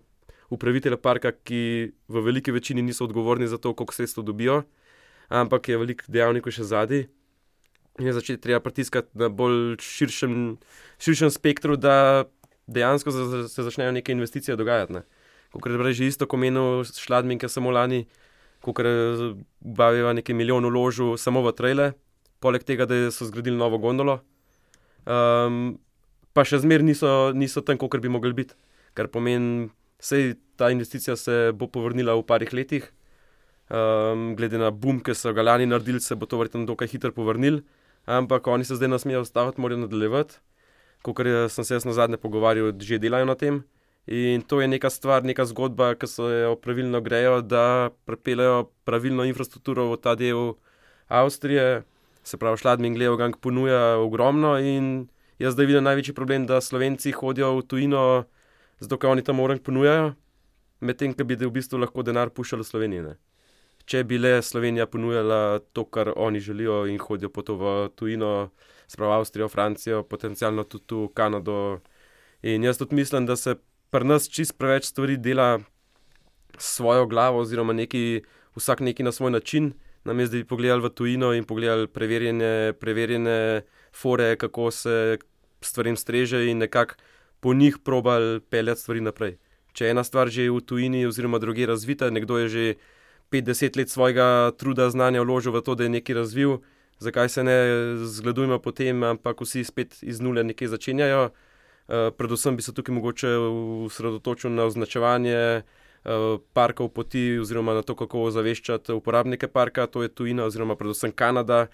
upravitelje 0.50 0.96
parka, 0.96 1.32
ki 1.32 1.92
v 2.08 2.24
veliki 2.24 2.50
večini 2.50 2.82
niso 2.82 3.04
odgovorni 3.04 3.46
za 3.46 3.58
to, 3.58 3.74
koliko 3.74 3.94
sredstev 3.94 4.24
dobijo, 4.24 4.62
ampak 5.28 5.68
je 5.68 5.78
veliko 5.78 6.04
dejavnikov 6.08 6.52
še 6.52 6.66
zadnji. 6.66 7.06
In 7.98 8.06
je 8.06 8.14
začeti 8.14 8.42
treba 8.42 8.60
pritiskati 8.62 9.10
na 9.18 9.28
bolj 9.28 9.76
širšem, 9.82 10.56
širšem 10.98 11.30
spektru, 11.30 11.76
da 11.76 12.24
dejansko 12.66 13.12
se 13.48 13.62
začnejo 13.62 13.92
neke 13.92 14.12
investicije 14.12 14.56
dogajati. 14.56 14.98
Ne. 14.98 15.02
Kot 15.52 15.70
je 15.70 15.92
že 15.92 16.06
isto, 16.06 16.26
ko 16.26 16.36
menil 16.36 16.84
šladminke 16.84 17.48
samo 17.48 17.70
lani 17.70 18.06
ko 18.64 18.74
bavijo 19.60 20.12
nekaj 20.12 20.34
milijonov 20.34 20.72
ložu 20.74 21.16
samo 21.16 21.42
v 21.42 21.52
trele, 21.52 21.92
poleg 22.40 22.64
tega, 22.64 22.86
da 22.86 23.10
so 23.10 23.26
zgradili 23.28 23.56
novo 23.56 23.78
gondolo. 23.78 24.20
Um, 25.06 25.78
pa 26.34 26.44
še 26.44 26.60
zmeraj 26.62 26.86
niso, 26.86 27.12
niso 27.34 27.62
tam, 27.62 27.78
kot 27.78 27.98
bi 28.02 28.10
mogli 28.12 28.34
biti. 28.34 28.54
Kar 28.94 29.08
pomeni, 29.08 29.70
da 29.98 30.18
ta 30.58 30.70
investicija 30.74 31.16
se 31.16 31.52
bo 31.54 31.68
povrnila 31.70 32.14
v 32.18 32.26
parih 32.26 32.52
letih. 32.52 32.90
Um, 33.68 34.34
glede 34.36 34.58
na 34.58 34.70
boom, 34.70 35.00
ki 35.04 35.14
so 35.14 35.32
ga 35.36 35.44
lani 35.44 35.66
naredili, 35.68 36.00
se 36.00 36.16
bo 36.16 36.26
to 36.26 36.38
verjetno 36.40 36.66
dokaj 36.66 36.88
hitro 36.88 37.12
povrnil. 37.12 37.62
Ampak 38.08 38.46
oni 38.48 38.64
se 38.64 38.78
zdaj 38.78 38.88
nasmejijo, 38.88 39.22
ostaviti, 39.26 39.60
morajo 39.60 39.84
nadaljevati. 39.84 40.40
Kot 41.02 41.20
sem 41.52 41.64
se 41.64 41.74
jaz 41.74 41.84
na 41.84 41.92
zadnje 41.92 42.16
pogovarjal, 42.18 42.72
že 42.80 42.98
delajo 42.98 43.28
na 43.28 43.36
tem. 43.38 43.62
In 44.08 44.40
to 44.42 44.60
je 44.60 44.68
neka 44.68 44.88
stvar, 44.90 45.24
neka 45.24 45.44
zgodba, 45.44 45.92
ki 45.94 46.08
se 46.08 46.22
jo 46.22 46.54
pravilno 46.56 47.00
grejo, 47.04 47.42
da 47.44 47.90
prepeljejo 48.08 48.70
pravilno 48.88 49.26
infrastrukturo 49.28 49.84
v 49.92 49.98
ta 50.00 50.14
del 50.16 50.54
Avstrije. 51.12 51.82
Se 52.24 52.40
pravi, 52.40 52.56
Šladmin 52.56 52.96
Gleogang 52.96 53.36
ponuja 53.36 53.98
ogromno 54.00 54.56
in 54.56 55.08
jaz 55.38 55.52
zdaj 55.52 55.68
vidim 55.68 55.84
največji 55.84 56.16
problem, 56.16 56.46
da 56.48 56.60
Slovenci 56.60 57.12
hodijo 57.12 57.52
v 57.58 57.66
tujino, 57.68 58.24
zato 58.80 58.96
ker 58.96 59.12
oni 59.12 59.24
tam 59.24 59.44
orang 59.44 59.60
ponujajo, 59.60 60.14
medtem 60.80 61.12
ko 61.12 61.28
bi 61.28 61.36
v 61.36 61.52
bistvu 61.52 61.84
lahko 61.84 62.02
denar 62.02 62.32
puščali 62.32 62.64
v 62.64 62.70
Sloveniji. 62.72 63.04
Ne. 63.04 63.16
če 63.88 64.02
bi 64.04 64.18
le 64.20 64.38
Slovenija 64.44 64.86
ponujala 64.86 65.60
to, 65.72 65.84
kar 65.84 66.12
oni 66.16 66.40
želijo 66.40 66.86
in 66.88 66.98
hodijo 67.00 67.30
po 67.32 67.42
to 67.42 67.56
v 67.56 67.88
tujino, 67.96 68.50
spravo 68.88 69.12
Avstrijo, 69.16 69.48
Francijo, 69.48 70.02
potencialno 70.04 70.64
tudi 70.64 70.94
v 70.94 71.08
Kanado. 71.14 71.80
In 72.42 72.64
jaz 72.64 72.78
tudi 72.78 72.96
mislim, 72.96 73.26
da 73.26 73.36
se 73.36 73.56
pri 73.90 74.04
nas 74.04 74.28
čist 74.28 74.58
preveč 74.58 74.84
stvari 74.84 75.16
dela 75.16 75.58
s 76.58 76.76
svojo 76.76 77.06
glavo, 77.06 77.40
oziroma 77.40 77.72
neki, 77.72 78.22
vsak 78.56 78.80
neki 78.80 79.02
na 79.02 79.12
svoj 79.12 79.30
način. 79.30 79.72
Namesto 80.04 80.36
da 80.36 80.42
bi 80.42 80.48
pogledali 80.48 80.82
v 80.82 80.88
tujino 80.88 81.32
in 81.34 81.44
pogledali 81.44 81.86
preverjene, 81.86 82.72
preverjene 82.80 83.62
fore, 83.92 84.36
kako 84.36 84.70
se 84.70 85.18
stvarem 85.60 85.96
streže 85.96 86.46
in 86.50 86.58
nekako 86.58 86.94
po 87.40 87.54
njih 87.54 87.78
probali 87.84 88.40
peljati 88.40 88.80
stvari 88.80 89.00
naprej. 89.00 89.38
Če 89.72 89.84
je 89.84 89.90
ena 89.90 90.04
stvar 90.04 90.28
že 90.28 90.50
v 90.50 90.60
tujini, 90.60 91.06
oziroma 91.06 91.38
druge 91.38 91.66
razvita, 91.66 92.10
nekdo 92.10 92.38
je 92.38 92.48
že 92.48 92.74
50 93.30 93.76
let 93.76 93.90
svojega 93.90 94.52
truda, 94.58 94.90
znanja 94.90 95.22
vložil 95.22 95.52
v 95.52 95.62
to, 95.62 95.74
da 95.74 95.84
je 95.84 95.92
nekaj 95.92 96.14
razvil, 96.14 96.58
zakaj 96.98 97.28
se 97.28 97.44
ne 97.44 97.58
zgledujemo 98.02 98.58
potem, 98.58 99.02
ampak 99.02 99.40
vsi 99.40 99.64
spet 99.64 100.02
iz 100.02 100.20
nule 100.20 100.44
nekaj 100.44 100.68
začenjajo. 100.68 101.30
Uh, 101.88 102.12
predvsem 102.12 102.56
bi 102.56 102.62
se 102.62 102.74
tukaj 102.74 102.94
mogoče 102.94 103.28
usredotočil 103.88 104.52
na 104.52 104.64
označevanje 104.68 105.62
uh, 105.62 106.40
parkov 106.52 106.88
poti, 106.88 107.38
oziroma 107.40 107.74
na 107.74 107.82
to, 107.82 107.96
kako 107.96 108.26
ozaveščati 108.28 108.92
uporabnike 108.92 109.48
parka, 109.48 109.86
to 109.86 110.02
je 110.04 110.12
tujina, 110.12 110.44
oziroma 110.44 110.76
predvsem 110.76 111.12
Kanada, 111.12 111.66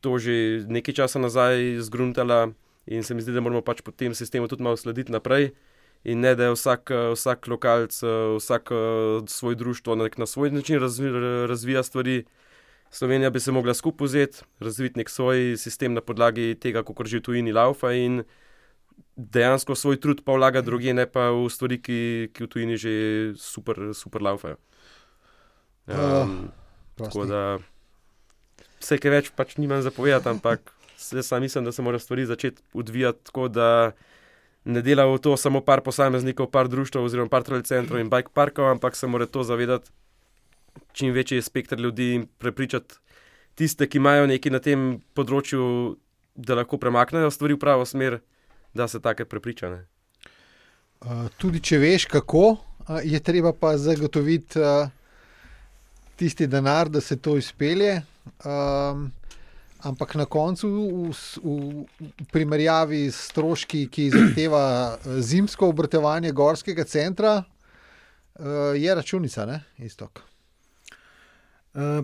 to 0.00 0.18
že 0.18 0.68
nekaj 0.68 0.94
časa 0.94 1.18
nazaj 1.18 1.80
zgruntala 1.80 2.52
in 2.86 3.02
se 3.02 3.14
mi 3.14 3.24
zdi, 3.24 3.32
da 3.32 3.40
moramo 3.40 3.64
pač 3.64 3.80
po 3.80 3.92
tem 3.92 4.14
sistemu 4.14 4.48
tudi 4.48 4.62
malo 4.62 4.76
slediti 4.76 5.12
naprej. 5.12 5.52
In 6.04 6.20
ne, 6.20 6.34
da 6.38 6.44
je 6.46 6.54
vsak, 6.54 6.92
vsak 7.12 7.48
lokalc, 7.48 7.96
vsak 8.36 8.70
svoj 9.26 9.54
društvo 9.54 9.96
na, 9.98 10.06
na 10.16 10.26
svoj 10.26 10.50
način 10.50 10.78
razvi, 10.80 11.10
razvija 11.48 11.82
stvari. 11.82 12.24
Slovenija 12.90 13.30
bi 13.30 13.40
se 13.40 13.52
mogla 13.52 13.74
skupaj 13.74 14.04
vzeti, 14.04 14.44
razviti 14.60 14.98
nek 14.98 15.10
svoj 15.10 15.56
sistem 15.56 15.94
na 15.94 16.00
podlagi 16.00 16.54
tega, 16.54 16.82
kako 16.82 17.04
že 17.04 17.18
v 17.18 17.22
tujini 17.22 17.52
laufa 17.52 17.92
in 17.92 18.22
dejansko 19.16 19.74
svoj 19.74 20.00
trud 20.00 20.22
pa 20.24 20.36
vlaga 20.38 20.62
druge, 20.62 20.94
ne 20.94 21.06
pa 21.10 21.30
v 21.34 21.48
stvari, 21.50 21.80
ki, 21.82 22.30
ki 22.34 22.44
v 22.44 22.48
tujini 22.48 22.76
že 22.78 22.92
super, 23.40 23.90
super 23.94 24.22
laufajo. 24.22 24.58
Um, 25.88 25.96
uh, 25.96 26.28
tako 27.00 27.24
da 27.26 27.42
vse, 28.78 28.98
kaj 29.00 29.10
več 29.10 29.30
pač 29.34 29.56
nimam 29.58 29.82
zapovedati, 29.82 30.28
ampak 30.28 30.74
sam 30.98 31.42
mislim, 31.42 31.64
da 31.64 31.72
se 31.72 31.82
mora 31.82 31.98
stvari 31.98 32.26
začeti 32.26 32.62
odvijati 32.72 33.24
tako, 33.24 33.48
da 33.48 33.92
ne 34.64 34.82
dela 34.82 35.06
v 35.06 35.18
to 35.18 35.36
samo 35.36 35.60
par 35.64 35.80
posameznikov, 35.80 36.50
par 36.50 36.68
društv 36.68 37.00
oziroma 37.00 37.30
par 37.30 37.42
trail 37.42 37.62
centrov 37.62 38.00
in 38.00 38.10
bike 38.10 38.34
parkov, 38.34 38.68
ampak 38.70 38.96
se 38.96 39.06
mora 39.06 39.26
to 39.26 39.42
zavedati 39.42 39.90
čim 40.92 41.12
večji 41.12 41.42
spektr 41.42 41.78
ljudi 41.78 42.14
in 42.14 42.26
prepričati 42.38 42.94
tiste, 43.54 43.86
ki 43.86 43.98
imajo 43.98 44.26
nekaj 44.26 44.52
na 44.52 44.60
tem 44.62 45.00
področju, 45.14 45.96
da 46.38 46.54
lahko 46.54 46.78
premaknejo 46.78 47.30
stvari 47.34 47.56
v 47.56 47.62
pravo 47.62 47.86
smer, 47.86 48.20
da 48.78 48.88
se 48.88 49.00
take 49.02 49.24
prepričane. 49.24 49.82
Uh, 51.00 51.26
tudi 51.38 51.60
če 51.62 51.78
veš, 51.82 52.06
kako 52.10 52.44
uh, 52.54 52.98
je 53.02 53.18
treba 53.22 53.52
pa 53.52 53.76
zagotoviti 53.78 54.58
uh, 54.62 54.90
tisti 56.18 56.46
denar, 56.46 56.90
da 56.90 57.00
se 57.00 57.16
to 57.16 57.36
izpelje. 57.38 58.00
Um, 58.44 59.10
ampak 59.86 60.14
na 60.18 60.26
koncu, 60.26 60.68
v, 60.70 61.12
v, 61.42 61.52
v 61.98 62.26
primerjavi 62.34 63.04
s 63.10 63.28
stroški, 63.30 63.84
ki 63.90 64.08
zahteva 64.14 64.64
zimsko 65.22 65.70
obrtevanje 65.70 66.32
gorskega 66.34 66.84
centra, 66.84 67.36
uh, 67.42 68.74
je 68.74 68.94
računica, 68.94 69.46
ne, 69.46 69.60
istok. 69.86 70.22
Uh, 71.74 72.02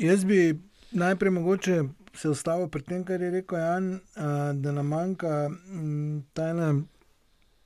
jaz 0.00 0.24
bi 0.24 0.54
najprej 0.96 1.36
mogoče 1.40 1.82
se 2.14 2.28
ustavil 2.28 2.68
pri 2.68 2.82
tem, 2.82 3.04
kar 3.04 3.22
je 3.22 3.30
rekel 3.30 3.58
Jan, 3.58 3.88
da 4.62 4.72
nam 4.72 4.86
manjka 4.86 5.50
ta 6.32 6.48
ena 6.48 6.68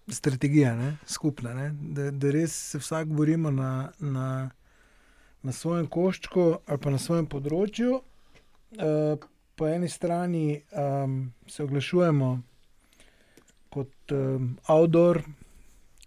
strategija, 0.09 0.77
ne, 0.77 0.97
skupna, 1.07 1.55
ne, 1.55 1.71
da, 1.81 2.11
da 2.11 2.31
res 2.31 2.55
se 2.71 2.79
vsak 2.79 3.09
borimo 3.09 3.51
na, 3.51 3.91
na, 3.99 4.51
na 5.43 5.53
svojem 5.53 5.87
koščku 5.87 6.47
ali 6.67 6.81
pa 6.81 6.91
na 6.91 6.99
svojem 6.99 7.27
področju. 7.29 8.01
Uh, 8.79 9.27
po 9.59 9.67
eni 9.67 9.89
strani 9.89 10.61
um, 10.71 11.33
se 11.49 11.65
oglašujemo 11.65 12.29
kot 13.75 14.15
um, 14.15 14.53
outdoor, 14.69 15.23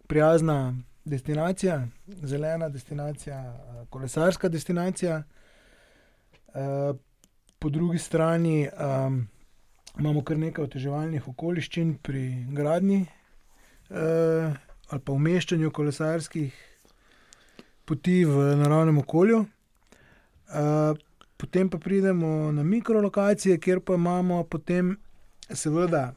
prijazna 0.07 0.73
destinacija, 1.05 1.81
zelena 2.23 2.69
destinacija, 2.69 3.41
kolesarska 3.89 4.49
destinacija. 4.49 5.23
Uh, 6.53 6.95
po 7.61 7.69
drugi 7.69 7.97
strani 7.97 8.67
um, 8.67 9.27
imamo 9.99 10.23
kar 10.25 10.37
nekaj 10.41 10.65
oteževalnih 10.65 11.27
okoliščin 11.29 11.91
pri 12.01 12.23
gradni 12.57 13.03
uh, 13.03 14.49
ali 14.89 15.01
pa 15.05 15.13
umeščanju 15.13 15.69
kolesarskih 15.71 16.55
poti 17.85 18.23
v 18.25 18.55
naravnem 18.57 18.97
okolju. 19.03 19.43
Uh, 19.45 20.97
potem 21.37 21.69
pa 21.69 21.77
pridemo 21.77 22.49
na 22.51 22.63
mikrolokacije, 22.63 23.59
kjer 23.61 23.79
pa 23.85 23.93
imamo 23.99 24.43
potem, 24.43 24.97
seveda, 25.49 26.13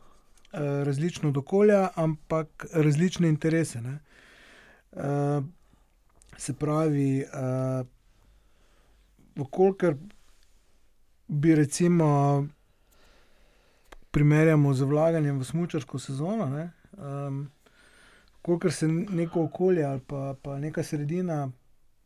različno 0.89 1.33
okolje, 1.37 1.89
ampak 1.95 2.67
različne 2.73 3.29
interese. 3.29 3.81
Ne? 3.81 3.99
Uh, 4.93 5.45
se 6.37 6.55
pravi, 6.55 7.25
uh, 7.25 7.87
kolikor 9.51 9.97
bi 11.29 11.55
recimo 11.55 12.47
primerjamo 14.11 14.75
z 14.75 14.83
vlaganjem 14.83 15.39
v 15.39 15.45
smočarsko 15.45 15.99
sezono, 15.99 16.68
um, 16.93 17.51
kolikor 18.43 18.72
se 18.72 18.89
neko 18.89 19.43
okolje 19.45 19.85
ali 19.85 20.01
pa, 20.01 20.35
pa 20.43 20.59
neka 20.59 20.83
sredina 20.83 21.51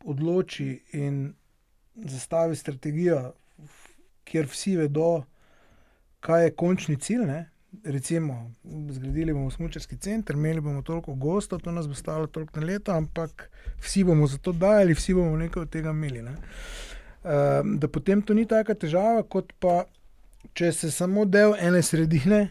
odloči 0.04 0.82
in 0.92 1.34
zastavi 1.94 2.56
strategijo, 2.56 3.32
kjer 4.24 4.46
vsi 4.46 4.76
vedo, 4.76 5.24
kaj 6.20 6.44
je 6.44 6.54
končni 6.54 6.96
cilj. 6.96 7.26
Ne, 7.26 7.50
recimo, 7.84 8.52
zgradili 8.90 9.32
bomo 9.32 9.50
smočarski 9.50 9.96
center, 9.96 10.36
imeli 10.36 10.60
bomo 10.60 10.82
toliko 10.82 11.14
gostov, 11.14 11.60
to 11.60 11.72
nas 11.72 11.88
bo 11.88 11.94
stalo 11.94 12.26
toliko 12.26 12.60
na 12.60 12.66
leto, 12.66 12.92
ampak 12.92 13.50
vsi 13.80 14.04
bomo 14.04 14.26
za 14.26 14.38
to 14.38 14.52
dajali, 14.52 14.94
vsi 14.94 15.14
bomo 15.14 15.36
nekaj 15.36 15.62
od 15.62 15.70
tega 15.70 15.90
imeli. 15.90 16.22
Ne. 16.22 16.36
Uh, 17.18 17.64
da 17.78 17.88
potem 17.88 18.22
to 18.22 18.34
ni 18.34 18.46
tako 18.46 18.74
težava, 18.78 19.22
kot 19.22 19.52
pa 19.60 19.82
če 20.54 20.70
se 20.72 20.90
samo 20.94 21.24
del 21.26 21.56
ene 21.58 21.82
sredine 21.82 22.48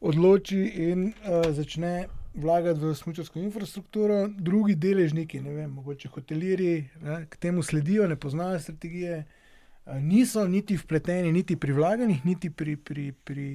odloči 0.00 0.58
in 0.88 1.06
uh, 1.12 1.46
začne 1.54 2.08
vlagati 2.36 2.82
v 2.82 2.92
smočarsko 2.98 3.40
infrastrukturo, 3.40 4.26
drugi 4.28 4.74
deležniki, 4.76 5.40
ne 5.40 5.54
vem, 5.54 5.70
mogoče 5.78 6.10
hotelirji, 6.12 6.82
ne, 7.06 7.22
k 7.30 7.40
temu 7.40 7.62
sledijo, 7.64 8.08
ne 8.10 8.18
poznajo 8.20 8.58
strategije, 8.60 9.22
uh, 9.22 9.96
niso 10.02 10.44
niti 10.48 10.76
vpleteni, 10.76 11.32
niti 11.32 11.56
pri 11.56 11.78
vlaganjih, 11.78 12.26
niti 12.26 12.50
pri. 12.50 12.76
pri, 12.76 13.12
pri 13.24 13.48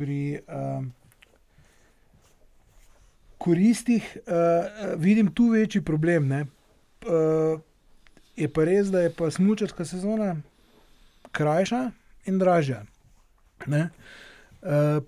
pri 0.00 0.40
uh, 0.48 0.84
koristih, 3.38 4.16
uh, 4.16 5.00
vidim 5.00 5.32
tu 5.34 5.48
večji 5.48 5.84
problem. 5.84 6.32
Uh, 6.32 7.60
je 8.40 8.48
pa 8.48 8.64
res, 8.64 8.88
da 8.88 9.04
je 9.04 9.12
pa 9.12 9.30
smočarska 9.30 9.84
sezona 9.84 10.34
krajša 11.36 11.90
in 12.26 12.38
dražja. 12.40 12.84
Uh, 13.66 15.02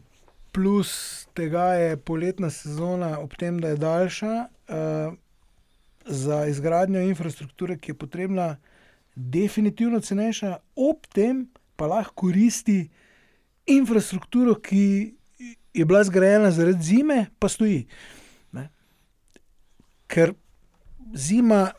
plus 0.53 1.27
tega 1.35 1.73
je 1.81 1.97
poletna 1.97 2.51
sezona, 2.51 3.17
ob 3.21 3.35
tem, 3.41 3.61
da 3.61 3.73
je 3.73 3.81
daljša, 3.81 4.35
uh, 4.69 5.15
za 6.07 6.45
izgradnjo 6.47 7.01
infrastrukture, 7.09 7.79
ki 7.79 7.91
je 7.93 7.99
potrebna, 7.99 8.57
definitivno 9.15 10.01
cenejša, 10.01 10.57
ob 10.77 11.07
tem 11.13 11.47
pa 11.77 11.87
lahko 11.87 12.27
koristi 12.27 12.91
infrastrukturo, 13.67 14.55
ki 14.61 15.15
je 15.75 15.85
bila 15.85 16.05
zgrajena 16.05 16.51
zaradi 16.51 16.85
zime, 16.85 17.27
pa 17.39 17.49
stoji. 17.49 17.87
Ne? 18.53 18.69
Ker 20.07 20.35
zima 21.15 21.71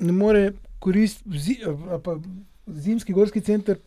ne 0.00 0.12
more 0.12 0.52
koristiti, 0.80 1.38
zi, 1.38 1.56
zimski 2.66 3.12
gorski 3.12 3.40
center 3.40 3.78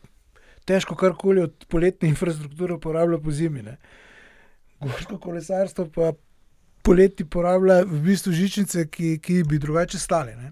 težko 0.66 0.96
karkoli 0.96 1.42
od 1.44 1.66
poletne 1.68 2.10
infrastrukture 2.10 2.74
uporablja 2.74 3.20
po 3.20 3.32
zimi. 3.32 3.64
Ne? 3.64 3.78
Gorsko 4.82 5.18
kolesarstvo 5.20 5.88
pa 5.96 6.14
poleti 6.84 7.24
uporablja 7.24 7.84
v 7.88 8.00
bistvu 8.04 8.34
žičnice, 8.36 8.88
ki, 8.92 9.18
ki 9.24 9.44
bi 9.48 9.60
drugače 9.60 10.00
stale. 10.00 10.36
Ne? 10.36 10.52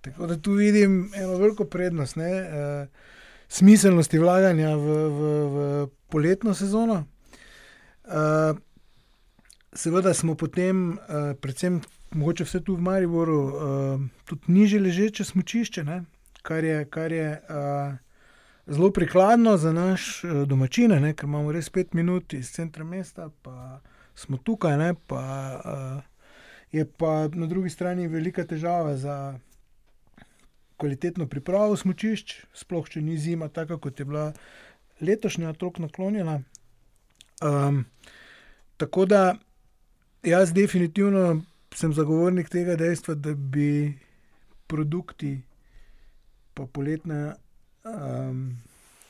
Tako 0.00 0.26
da 0.26 0.36
tu 0.36 0.56
vidim 0.56 1.10
eno 1.16 1.36
veliko 1.40 1.64
prednost. 1.64 2.16
Ne? 2.16 2.30
Uh, 2.30 3.14
smiselnosti 3.48 4.18
vlaganja 4.18 4.76
v, 4.76 4.98
v, 5.18 5.30
v 5.54 5.86
poletno 6.08 6.54
sezono. 6.54 7.04
Uh, 8.04 8.56
seveda 9.72 10.14
smo 10.14 10.34
potem, 10.34 10.92
uh, 10.92 11.32
predvsem, 11.40 11.80
mogoče 12.10 12.44
vse 12.44 12.60
tu 12.64 12.74
v 12.76 12.80
Mariboru, 12.80 13.40
uh, 13.44 14.00
tudi 14.24 14.52
niže 14.52 14.80
ležeče 14.80 15.24
smočišče, 15.24 15.84
ne? 15.84 16.04
kar 16.42 16.64
je, 16.64 16.84
kar 16.84 17.12
je 17.12 17.30
uh, 17.32 17.94
zelo 18.66 18.90
prikladno 18.90 19.56
za 19.56 19.72
naš 19.72 20.24
uh, 20.24 20.42
domačine, 20.48 21.00
ne, 21.00 21.12
ker 21.14 21.28
imamo 21.28 21.52
res 21.52 21.70
pet 21.70 21.94
minut 21.94 22.32
iz 22.32 22.50
centra 22.52 22.84
mesta, 22.84 23.30
pa 23.42 23.80
smo 24.14 24.36
tukaj. 24.36 24.76
Ne, 24.78 24.94
pa, 25.06 25.22
uh, 25.64 26.02
je 26.72 26.86
pa 26.86 27.28
na 27.28 27.46
drugi 27.46 27.70
strani 27.70 28.08
velika 28.08 28.44
težava 28.44 28.96
za 28.96 29.38
kvalitetno 30.76 31.26
pripravo 31.28 31.76
smočišč, 31.76 32.34
sploh 32.56 32.88
če 32.88 33.02
ni 33.04 33.18
zima, 33.18 33.48
tako 33.48 33.78
kot 33.78 34.00
je 34.00 34.08
bila 34.08 34.32
letošnja 35.00 35.50
otrok 35.50 35.78
naklonjena. 35.78 36.40
Um, 37.44 37.84
tako 38.76 39.04
da 39.04 39.34
jaz 40.22 40.52
definitivno 40.52 41.42
sem 41.74 41.92
zagovornik 41.92 42.48
tega 42.50 42.76
dejstva, 42.76 43.14
da 43.14 43.34
bi 43.34 43.94
produkti 44.66 45.40
pa 46.54 46.66
poletne 46.66 47.34
um, 47.84 48.58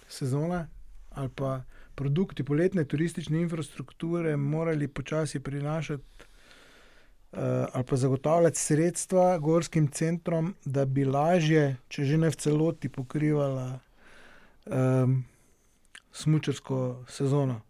sezone 0.08 0.66
ali 1.10 1.28
pa 1.34 1.62
produkti 1.94 2.44
poletne 2.44 2.84
turistične 2.84 3.40
infrastrukture 3.40 4.36
morali 4.36 4.88
počasi 4.88 5.40
prinašati 5.40 6.04
uh, 7.32 7.38
ali 7.72 7.84
pa 7.84 7.96
zagotavljati 7.96 8.58
sredstva 8.58 9.38
gorskim 9.38 9.88
centrom, 9.88 10.54
da 10.64 10.84
bi 10.84 11.04
lažje, 11.04 11.76
če 11.88 12.04
že 12.04 12.16
ne 12.16 12.30
v 12.30 12.36
celoti, 12.36 12.88
pokrivala 12.88 13.80
um, 14.66 15.24
smočarsko 16.12 17.04
sezono 17.08 17.60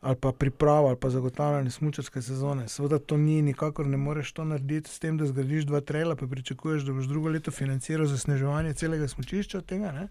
ali 0.00 0.16
pa 0.16 0.32
pripravo 0.32 0.88
ali 0.88 0.96
pa 0.96 1.10
zagotavljanje 1.10 1.70
smočarske 1.70 2.22
sezone. 2.22 2.68
Seveda 2.68 2.98
to 2.98 3.16
ni, 3.16 3.42
nikakor 3.42 3.86
ne 3.86 3.96
moreš 3.96 4.32
to 4.32 4.44
narediti 4.44 4.90
s 4.90 4.98
tem, 4.98 5.18
da 5.18 5.26
zgradiš 5.26 5.64
dva 5.64 5.80
trela, 5.80 6.16
pa 6.16 6.26
pričakuješ, 6.26 6.82
da 6.82 6.92
boš 6.92 7.04
drugo 7.04 7.28
leto 7.28 7.50
financiral 7.50 8.06
zasneževanje 8.06 8.74
celega 8.74 9.08
smočišča 9.08 9.60
tega. 9.60 10.08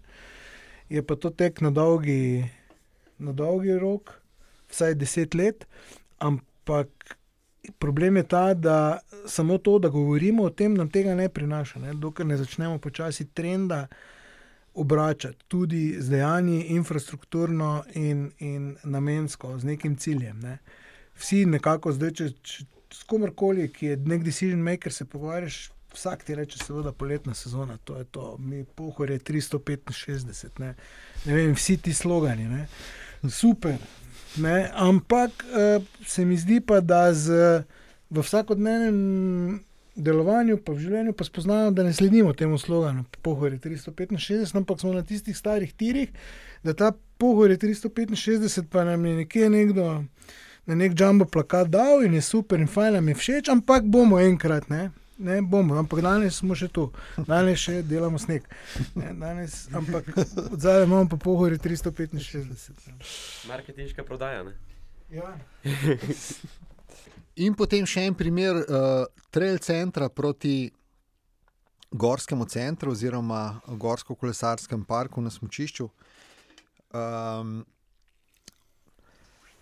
Je 0.88 1.02
pa 1.02 1.16
to 1.16 1.30
tek 1.30 1.60
na 1.60 1.70
dolgi, 1.70 2.44
na 3.18 3.32
dolgi 3.32 3.78
rok, 3.78 4.12
vsaj 4.68 4.94
deset 4.94 5.34
let, 5.34 5.66
ampak 6.18 7.16
problem 7.78 8.16
je 8.16 8.22
ta, 8.22 8.54
da 8.54 8.98
samo 9.26 9.58
to, 9.58 9.78
da 9.78 9.88
govorimo 9.88 10.42
o 10.42 10.50
tem, 10.50 10.74
nam 10.74 10.90
tega 10.90 11.14
ne 11.14 11.28
prinaša, 11.28 11.78
ne? 11.78 11.94
dokler 11.94 12.26
ne 12.26 12.36
začnemo 12.36 12.78
počasi 12.78 13.24
trenda 13.24 13.86
obračati 14.74 15.44
tudi 15.48 15.96
z 15.98 16.10
dejanji, 16.10 16.60
infrastrukturno 16.74 17.84
in, 17.94 18.30
in 18.38 18.76
namensko, 18.84 19.58
z 19.58 19.64
nekim 19.64 19.96
ciljem. 19.96 20.40
Ne. 20.40 20.58
Vsi 21.18 21.44
nekako 21.46 21.92
zdaj, 21.92 22.12
če, 22.14 22.28
če 22.42 22.64
s 22.94 23.04
komorkoli, 23.08 23.68
ki 23.72 23.92
je 23.92 23.96
nek 24.08 24.24
decision 24.24 24.62
maker, 24.62 24.92
se 24.92 25.04
pogovarjaš. 25.04 25.68
Vsak 25.88 26.22
ti 26.24 26.34
reče, 26.36 26.58
seveda, 26.60 26.92
poletna 26.92 27.32
sezona, 27.34 27.78
to 27.84 27.96
je 27.96 28.04
to, 28.12 28.36
mi 28.38 28.60
pohor 28.76 29.10
je 29.10 29.18
365, 29.18 30.60
ne. 30.60 30.74
ne 31.24 31.34
vem, 31.34 31.54
vsi 31.56 31.78
ti 31.82 31.94
slogani, 31.96 32.44
ne. 32.44 32.66
super. 33.30 33.78
Ne. 34.36 34.70
Ampak 34.74 35.44
uh, 35.48 35.82
se 36.06 36.24
mi 36.24 36.36
zdi 36.36 36.60
pa, 36.60 36.80
da 36.80 37.08
z, 37.14 37.64
v 38.10 38.22
vsakodnevnem 38.22 38.98
delovanju, 39.98 40.60
pa 40.62 40.72
v 40.72 40.84
življenju, 40.86 41.14
pa 41.18 41.26
spoznamo, 41.26 41.72
da 41.74 41.84
ne 41.86 41.92
sledimo 41.92 42.32
temu 42.38 42.58
sloganu, 42.58 43.04
pohor 43.22 43.52
je 43.52 43.58
365, 43.64 44.54
ampak 44.56 44.80
smo 44.80 44.92
na 44.94 45.02
tistih 45.06 45.36
starih 45.36 45.72
tirih, 45.74 46.12
da 46.62 46.74
ta 46.78 46.92
pohor 47.18 47.50
je 47.50 47.58
365, 47.58 48.70
pa 48.70 48.86
nam 48.86 49.06
je 49.06 49.16
nekje 49.24 49.50
nekdo 49.50 49.88
na 50.68 50.74
nek 50.74 50.92
jumbo 51.00 51.24
plakat 51.24 51.70
dal 51.72 52.04
in 52.04 52.14
je 52.14 52.22
super 52.22 52.60
in 52.60 52.68
fajn, 52.68 52.98
nam 53.00 53.08
je 53.08 53.14
všeč, 53.14 53.48
ampak 53.48 53.88
bomo 53.88 54.20
enkrat, 54.20 54.68
ne. 54.68 54.90
Ne 55.18 55.40
bomo, 55.42 55.74
ampak 55.80 56.02
danes 56.04 56.36
smo 56.38 56.54
še 56.54 56.68
tu, 56.70 56.84
danes 57.26 57.58
še 57.58 57.80
delamo 57.82 58.20
sneg. 58.22 58.44
Ne, 58.94 59.10
danes, 59.18 59.64
ampak 59.74 60.12
zdaj 60.60 60.84
imamo 60.84 61.08
pa 61.10 61.18
pohori 61.24 61.58
365. 61.58 63.48
Marketinška 63.48 64.04
prodaja. 64.06 64.44
Ne? 64.46 64.54
Ja. 65.10 65.34
In 67.38 67.54
potem 67.54 67.86
še 67.86 68.02
en 68.08 68.16
primer 68.18 68.56
uh, 68.64 69.06
trail 69.30 69.60
centra 69.62 70.08
proti 70.10 70.66
gorskemu 71.94 72.44
centru, 72.50 72.92
oziroma 72.92 73.60
gorsko-kolesarskem 73.78 74.82
parku 74.84 75.22
na 75.22 75.30
Smočišču. 75.30 75.86
Um, 76.90 77.62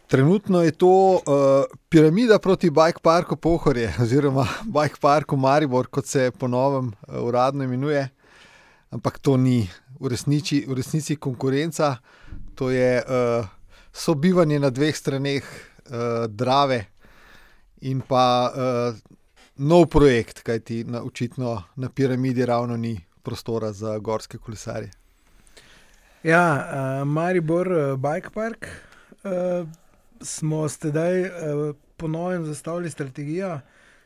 trenutno 0.08 0.62
je 0.64 0.72
to 0.72 1.20
uh, 1.20 1.68
piramida 1.92 2.40
proti 2.40 2.70
Bike 2.70 3.04
Parku 3.04 3.36
Pohorje, 3.36 3.92
oziroma 4.04 4.48
Bike 4.64 4.96
Parku 5.00 5.36
Maribor, 5.36 5.92
kot 5.92 6.08
se 6.08 6.30
po 6.32 6.48
novem 6.48 6.88
uh, 6.88 7.20
uradno 7.28 7.68
imenuje. 7.68 8.08
Ampak 8.90 9.20
to 9.20 9.36
ni 9.36 9.66
v 10.00 10.14
resnici, 10.16 10.64
v 10.64 10.80
resnici 10.80 11.20
konkurenca, 11.20 11.98
to 12.56 12.72
je 12.72 13.04
uh, 13.04 13.44
sobivanje 13.92 14.64
na 14.64 14.72
dveh 14.72 14.96
straneh 14.96 15.44
uh, 15.44 16.24
Drave 16.32 16.95
in 17.80 18.00
pa 18.00 18.50
uh, 18.50 18.98
nov 19.56 19.86
projekt, 19.86 20.42
kajti 20.42 20.84
na, 20.84 21.02
očitno 21.02 21.62
na 21.76 21.88
piramidi 21.88 22.46
ravno 22.46 22.76
ni 22.76 23.00
prostora 23.22 23.72
za 23.72 23.98
gorske 23.98 24.38
kolesarje. 24.38 24.90
Ja, 26.22 26.46
uh, 27.02 27.08
Maribor, 27.08 27.68
uh, 27.72 27.98
Bike 27.98 28.30
Park, 28.34 28.66
uh, 29.24 29.68
smo 30.20 30.68
sedaj 30.68 31.20
uh, 31.22 31.76
ponovno 31.96 32.46
zastavili 32.46 32.90
strategijo. 32.90 33.60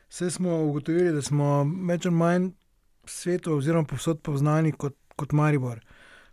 Vse 0.09 0.31
smo 0.31 0.63
ugotovili, 0.63 1.11
da 1.11 1.21
smo 1.21 1.63
več 1.87 2.05
ali 2.05 2.15
manj 2.15 2.49
svetu, 3.05 3.55
oziroma 3.57 3.87
povsod 3.87 4.21
poznani 4.21 4.71
kot, 4.71 4.95
kot 5.15 5.31
Maribor. 5.31 5.79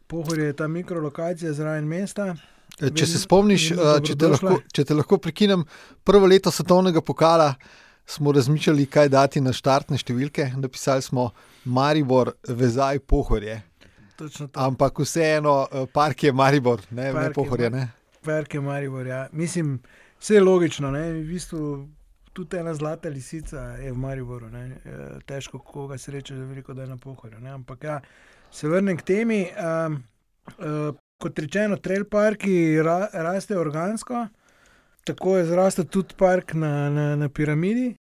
Pohor 0.07 0.39
je 0.39 0.53
ta 0.53 0.69
mikrolokacija 0.69 1.53
zraven 1.53 1.87
mesta. 1.87 2.35
E, 2.79 2.91
če 2.95 3.07
se 3.11 3.19
spomniš, 3.19 3.73
če 4.07 4.15
te, 4.15 4.31
lahko, 4.31 4.59
če 4.75 4.85
te 4.87 4.95
lahko 4.95 5.19
prekinem, 5.23 5.65
prvo 6.07 6.29
leto 6.31 6.53
svetovnega 6.55 7.03
pokala 7.03 7.53
smo 8.09 8.33
razmišljali, 8.33 8.87
kaj 8.87 9.11
dati 9.13 9.43
na 9.45 9.53
štartne 9.53 9.99
številke. 10.01 10.53
Napisali 10.57 11.05
smo 11.05 11.29
Maribor, 11.69 12.33
vezaj 12.49 13.03
pohorje. 13.05 13.59
Ampak 14.59 15.03
vseeno, 15.05 15.61
park 15.93 16.25
je 16.29 16.33
Maribor, 16.33 16.83
ne, 16.91 17.11
ne 17.13 17.29
pohorje. 17.35 17.71
Ne? 17.75 17.85
Park 18.25 18.55
je 18.55 18.63
Maribor. 18.65 19.07
Ja. 19.07 19.27
Mislim, 19.33 19.77
vse 20.21 20.39
je 20.39 20.43
logično. 20.43 20.91
Ne? 20.95 21.05
V 21.19 21.27
bistvu, 21.29 21.61
tudi 22.33 22.59
ena 22.59 22.75
zlata 22.75 23.11
lisica 23.13 23.75
je 23.83 23.93
v 23.93 23.99
Mariboru. 23.99 24.49
Ne? 24.51 24.65
Težko 25.27 25.59
koga 25.59 25.99
sreča, 25.99 26.39
da 26.39 26.47
veliko, 26.49 26.75
da 26.75 26.87
je 26.87 26.95
na 26.95 26.97
pohorju. 26.97 27.43
Ne? 27.43 27.53
Ampak 27.59 27.85
ja, 27.85 28.01
se 28.51 28.71
vrnem 28.71 28.97
k 28.99 29.07
temi. 29.13 29.43
Um, 29.59 30.01
uh, 30.59 30.97
kot 31.19 31.39
rečeno, 31.39 31.77
trail 31.83 32.05
parki 32.07 32.79
ra, 32.83 33.09
rastejo 33.13 33.61
organsko, 33.61 34.27
tako 35.05 35.37
je 35.39 35.49
zrastel 35.49 35.87
tudi 35.91 36.15
park 36.19 36.55
na, 36.55 36.91
na, 36.91 37.07
na 37.17 37.29
piramidi, 37.29 37.95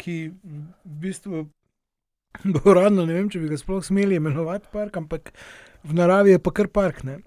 ki 0.00 0.16
v 0.34 0.96
bistvu 1.04 1.44
bo 2.52 2.64
uradno, 2.70 3.06
ne 3.06 3.14
vem, 3.14 3.30
če 3.30 3.42
bi 3.42 3.52
ga 3.52 3.58
sploh 3.60 3.84
smeli 3.84 4.18
imenovati 4.18 4.72
park, 4.72 4.98
ampak 4.98 5.30
v 5.84 5.94
naravi 5.94 6.34
je 6.34 6.42
pa 6.42 6.54
kar 6.56 6.70
park. 6.72 7.04
Ne? 7.06 7.20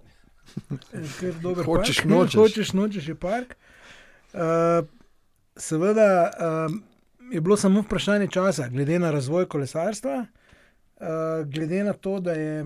Ker 1.19 1.37
dober 1.43 1.63
Hočeš, 1.67 2.03
park, 2.03 2.11
nočeš. 2.11 2.39
Hočeš, 2.41 2.73
nočeš 2.75 3.09
je 3.13 3.15
park. 3.19 3.55
Uh, 4.35 4.83
seveda 5.57 6.09
um, 6.27 6.81
je 7.31 7.41
bilo 7.41 7.57
samo 7.57 7.85
vprašanje 7.85 8.27
časa, 8.33 8.67
glede 8.71 8.99
na 8.99 9.13
razvoj 9.15 9.47
kolesarstva, 9.47 10.17
uh, 10.25 11.07
glede 11.47 11.83
na 11.87 11.93
to, 11.93 12.19
da 12.19 12.35
je 12.35 12.65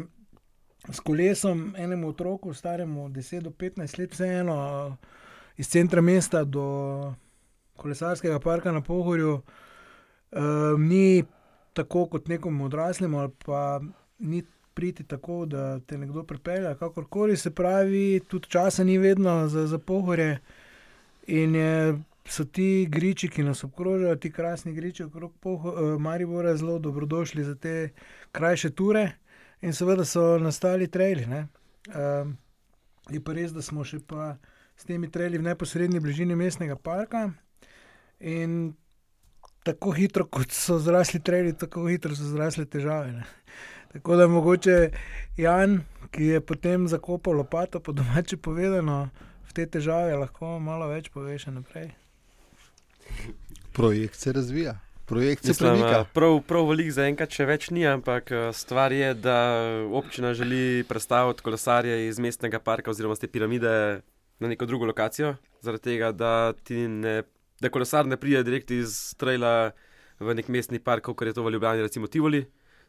s 0.94 1.00
kolesom 1.00 1.76
enemu 1.78 2.10
otroku, 2.10 2.54
staremu 2.54 3.10
10 3.10 3.42
do 3.42 3.50
15 3.50 4.00
let, 4.00 4.12
vseeno 4.12 4.98
iz 5.58 5.70
centra 5.70 6.02
mesta 6.02 6.44
do 6.44 7.14
kolesarskega 7.76 8.40
parka 8.40 8.72
na 8.72 8.82
Pohorju, 8.82 9.34
uh, 9.34 10.80
ni 10.80 11.24
tako 11.74 12.06
kot 12.06 12.28
nekomu 12.28 12.66
odraslemu, 12.66 13.20
ali 13.20 13.32
pa 13.46 13.82
ni 14.20 14.44
priti 14.74 15.04
tako, 15.04 15.46
da 15.46 15.80
te 15.80 15.98
nekdo 15.98 16.24
pripelje, 16.24 16.76
kakorkoli 16.80 17.38
se 17.38 17.52
pravi, 17.52 18.22
tudi 18.28 18.50
časa 18.50 18.84
ni 18.84 18.98
vedno 18.98 19.48
za, 19.48 19.68
za 19.68 19.78
Pohorje. 19.78 20.40
In 21.28 21.56
je, 21.56 22.00
so 22.26 22.46
ti 22.46 22.88
griči, 22.90 23.30
ki 23.30 23.44
nas 23.44 23.64
obkrožajo, 23.64 24.16
ti 24.16 24.32
krasni 24.32 24.74
griči 24.74 25.04
okrog 25.04 25.32
uh, 25.44 26.00
Maribora, 26.00 26.56
zelo 26.58 26.80
dobrodošli 26.80 27.44
za 27.44 27.56
te 27.56 27.90
krajše 28.32 28.70
ture. 28.70 29.12
In 29.62 29.74
seveda 29.78 30.06
so 30.06 30.40
nastali 30.42 30.88
traili. 30.88 31.26
Um, 31.26 32.38
je 33.10 33.22
pa 33.22 33.34
res, 33.38 33.54
da 33.54 33.62
smo 33.62 33.86
še 33.86 34.00
pa 34.08 34.36
s 34.78 34.88
temi 34.90 35.10
traili 35.12 35.38
v 35.38 35.46
neposrednji 35.46 36.02
bližini 36.02 36.36
mestnega 36.36 36.76
parka. 36.76 37.28
In 38.20 38.74
tako 39.66 39.94
hitro, 39.94 40.26
kot 40.26 40.54
so 40.56 40.80
zrasli 40.82 41.22
traili, 41.22 41.54
tako 41.54 41.86
hitro 41.90 42.16
so 42.18 42.26
zrasle 42.32 42.66
težave. 42.66 43.14
Ne? 43.20 43.26
Tako 43.94 44.16
da 44.16 44.28
mogoče 44.28 44.78
Jan, 45.38 45.82
ki 46.12 46.34
je 46.34 46.42
potem 46.42 46.88
zakopal 46.88 47.34
lopato, 47.34 47.80
po 47.80 47.92
domače 47.92 48.38
povedano, 48.38 49.10
v 49.50 49.54
te 49.54 49.66
težave 49.68 50.16
lahko 50.16 50.58
malo 50.64 50.88
več 50.90 51.12
pove 51.14 51.36
še 51.38 51.52
naprej. 51.52 51.92
Projekt 53.76 54.16
se 54.16 54.34
razvija. 54.34 54.80
Projekt 55.12 55.44
se 55.44 55.50
Mislim, 55.50 55.70
premika. 55.70 56.00
a, 56.00 56.04
prav, 56.04 56.40
prav 56.48 56.70
veliko 56.72 56.94
zaenkrat 56.96 57.36
še 57.36 57.46
več 57.50 57.68
ni, 57.76 57.84
ampak 57.88 58.32
a, 58.32 58.42
stvar 58.56 58.94
je, 58.96 59.12
da 59.20 59.36
občina 59.92 60.32
želi 60.38 60.86
prestaviti 60.88 61.44
kolesarje 61.44 61.98
iz 62.08 62.20
mestnega 62.24 62.62
parka 62.64 62.94
oziroma 62.94 63.18
te 63.20 63.28
piramide 63.28 63.74
na 64.42 64.52
neko 64.52 64.66
drugo 64.66 64.88
lokacijo, 64.88 65.36
zaradi 65.62 65.92
tega, 65.92 66.14
da, 66.16 66.54
ne, 66.72 67.16
da 67.62 67.70
kolesar 67.70 68.08
ne 68.08 68.18
pride 68.18 68.46
direkt 68.48 68.72
iz 68.72 68.96
traila 69.20 69.74
v 70.22 70.36
nek 70.38 70.48
mestni 70.54 70.80
park, 70.80 71.12
kot 71.12 71.28
je 71.28 71.36
to 71.36 71.44
v 71.44 71.52
Ljubljani, 71.58 71.84
recimo 71.84 72.08
Tivoli, 72.08 72.46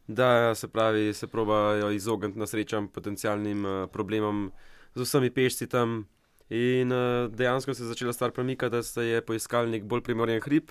da 0.06 0.54
se 0.54 0.68
pravi, 0.68 1.10
se 1.14 1.26
probajo 1.26 1.90
izogniti 1.90 2.38
nasrečam, 2.38 2.86
potencialnim 2.88 3.66
a, 3.66 3.74
problemom 3.90 4.50
z 4.94 5.08
vsemi 5.08 5.32
pešci 5.34 5.66
tam. 5.66 6.04
In 6.54 6.94
a, 6.94 7.02
dejansko 7.34 7.74
se 7.74 7.82
je 7.82 7.90
začela 7.90 8.14
stvar 8.14 8.30
premikati, 8.30 8.76
da 8.78 8.82
se 8.86 9.08
je 9.08 9.26
poiskal 9.26 9.66
nek 9.72 9.90
bolj 9.90 10.06
primorjen 10.06 10.40
hrib 10.46 10.70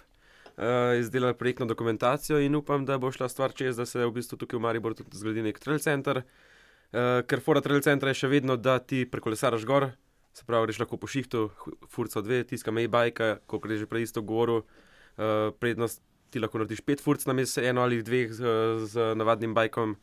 uh, 0.61 0.99
izdelali 0.99 1.33
projektno 1.33 1.65
dokumentacijo 1.65 2.39
in 2.39 2.55
upam, 2.55 2.85
da 2.85 2.97
bo 2.97 3.11
šla 3.11 3.29
stvar 3.29 3.53
čez, 3.53 3.75
da 3.77 3.85
se 3.85 4.05
v 4.05 4.11
bistvu 4.11 4.37
tukaj 4.37 4.59
v 4.59 4.61
Mariboru 4.61 4.95
tudi 4.95 5.17
zgradi 5.17 5.43
nek 5.45 5.59
trail 5.59 5.79
center. 5.79 6.21
Uh, 6.91 7.23
ker 7.27 7.41
fora 7.41 7.61
trail 7.61 7.81
centra 7.81 8.11
je 8.11 8.21
še 8.21 8.29
vedno, 8.31 8.57
da 8.57 8.77
ti 8.79 9.05
prekolesaraš 9.09 9.65
gor, 9.65 9.89
se 10.35 10.45
pravi, 10.45 10.69
greš 10.69 10.83
lahko 10.83 10.99
po 11.01 11.09
šihtu, 11.09 11.49
furca 11.89 12.21
dve, 12.21 12.43
tiska 12.47 12.71
mej 12.71 12.91
bajka, 12.91 13.39
kot 13.47 13.65
je 13.69 13.81
že 13.81 13.89
prej 13.89 14.09
isto 14.09 14.21
govoril. 14.21 14.63
Uh, 15.17 15.51
prednost 15.59 16.03
ti 16.31 16.39
lahko 16.39 16.61
narediš 16.61 16.85
pet 16.87 17.01
furc 17.03 17.25
na 17.27 17.35
mesec, 17.35 17.63
eno 17.67 17.83
ali 17.83 17.99
dveh 18.03 18.31
z, 18.31 18.55
z 18.87 19.11
navadnim 19.19 19.53
bajkom. 19.57 19.97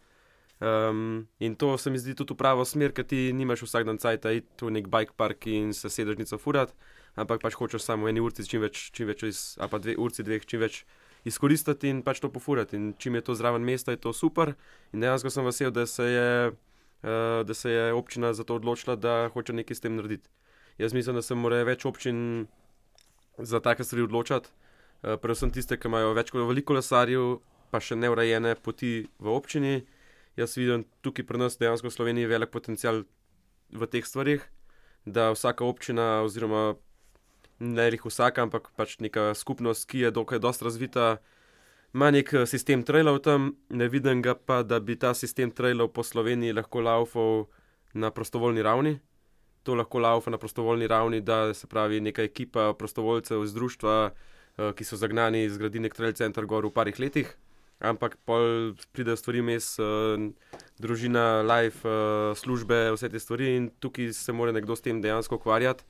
Um, 0.58 1.28
in 1.38 1.54
to 1.54 1.78
se 1.78 1.90
mi 1.90 1.98
zdi 2.02 2.16
tudi 2.18 2.34
v 2.34 2.40
pravo 2.40 2.64
smer, 2.66 2.92
ker 2.92 3.06
ti 3.06 3.30
nimaš 3.32 3.62
vsak 3.62 3.86
dan 3.86 4.00
cajt, 4.02 4.24
da 4.26 4.34
iti 4.34 4.66
v 4.66 4.74
nek 4.74 4.90
bike 4.90 5.14
park 5.16 5.46
in 5.46 5.70
se 5.72 5.88
sedežnico 5.88 6.38
furat, 6.42 6.74
ampak 7.16 7.42
pač 7.42 7.54
hočeš 7.54 7.84
samo 7.84 8.08
eni 8.08 8.20
urci 8.20 8.46
čim 8.48 8.62
več, 8.62 8.90
čim 8.92 9.08
več 9.08 9.22
iz, 9.28 9.40
ali 9.60 9.70
pa 9.70 9.78
dve 9.78 9.96
urci, 9.96 10.26
dveh 10.26 10.44
čim 10.46 10.60
več 10.60 10.84
izkoristiti 11.28 11.90
in 11.90 12.02
pač 12.06 12.20
to 12.22 12.30
pofurati. 12.32 12.76
In 12.76 12.92
čim 12.98 13.14
je 13.18 13.24
to 13.26 13.34
zraven 13.34 13.64
mesta, 13.64 13.92
je 13.92 14.02
to 14.02 14.12
super. 14.12 14.54
In 14.92 15.04
dejansko 15.04 15.30
sem 15.30 15.46
vesel, 15.46 15.70
da 15.74 15.86
se 15.86 16.04
je, 16.04 16.30
uh, 16.52 17.42
da 17.44 17.54
se 17.54 17.70
je 17.70 17.92
občina 17.92 18.32
za 18.34 18.44
to 18.44 18.58
odločila, 18.60 18.96
da 18.96 19.28
hoče 19.34 19.52
nekaj 19.52 19.76
s 19.76 19.84
tem 19.84 19.96
narediti. 19.96 20.28
Jaz 20.78 20.94
mislim, 20.94 21.18
da 21.18 21.22
se 21.22 21.34
mora 21.34 21.62
več 21.66 21.84
občin 21.86 22.46
za 23.38 23.60
take 23.60 23.84
stvari 23.84 24.06
odločati, 24.06 24.48
uh, 25.02 25.16
predvsem 25.18 25.50
tiste, 25.54 25.78
ki 25.78 25.90
imajo 25.90 26.14
več 26.14 26.30
kot 26.34 26.46
veliko 26.46 26.78
lesarjev, 26.78 27.38
pa 27.70 27.80
še 27.82 27.98
neurejene 27.98 28.54
poti 28.62 29.08
v 29.18 29.34
občini. 29.34 29.80
Jaz 30.38 30.54
vidim 30.56 30.86
tukaj 31.02 31.26
pri 31.26 31.40
nas 31.42 31.58
dejansko 31.58 31.90
v 31.90 31.96
Sloveniji 31.96 32.30
velik 32.30 32.54
potencial 32.54 33.02
v 33.74 33.88
teh 33.90 34.06
stvarih, 34.06 34.44
da 35.04 35.32
vsaka 35.34 35.66
občina, 35.66 36.22
oziroma 36.24 36.78
ne 37.58 37.90
rih 37.90 38.04
vsaka, 38.04 38.42
ampak 38.46 38.70
pač 38.76 38.98
neka 39.02 39.32
skupnost, 39.34 39.88
ki 39.90 40.06
je 40.06 40.10
dokaj 40.14 40.38
dosta 40.38 40.64
razvita, 40.68 41.18
ima 41.94 42.10
nek 42.10 42.32
eh, 42.34 42.46
sistem 42.46 42.84
trailov 42.86 43.22
tam, 43.24 43.52
ne 43.70 43.88
vidim 43.88 44.22
ga 44.22 44.34
pa, 44.34 44.62
da 44.62 44.80
bi 44.80 44.96
ta 44.96 45.14
sistem 45.14 45.50
trailov 45.50 45.92
po 45.92 46.02
Sloveniji 46.02 46.54
lahko 46.54 46.80
laufal 46.80 47.46
na 47.94 48.10
prostovoljni 48.10 48.62
ravni. 48.62 48.98
To 49.66 49.74
lahko 49.74 49.98
laufa 49.98 50.30
na 50.30 50.38
prostovoljni 50.38 50.86
ravni, 50.86 51.20
da 51.20 51.54
se 51.54 51.66
pravi 51.66 52.00
neka 52.00 52.22
ekipa 52.22 52.72
prostovoljcev 52.78 53.44
iz 53.44 53.54
društva, 53.54 54.10
eh, 54.58 54.72
ki 54.72 54.84
so 54.84 54.96
zagnani, 54.96 55.48
zgradi 55.50 55.80
nek 55.80 55.94
trail 55.94 56.12
center 56.12 56.46
gor 56.46 56.66
v 56.66 56.72
parih 56.72 56.98
letih. 56.98 57.36
Ampak 57.78 58.16
pol 58.26 58.74
pridejo 58.92 59.14
stvari 59.16 59.38
mes, 59.42 59.78
uh, 59.78 60.18
družina, 60.82 61.46
life, 61.46 61.86
službe, 62.34 62.90
vse 62.90 63.06
te 63.08 63.20
stvari 63.22 63.52
in 63.54 63.68
tukaj 63.78 64.10
se 64.18 64.32
mora 64.34 64.50
nekdo 64.52 64.74
s 64.74 64.82
tem 64.82 64.98
dejansko 64.98 65.38
ukvarjati. 65.38 65.84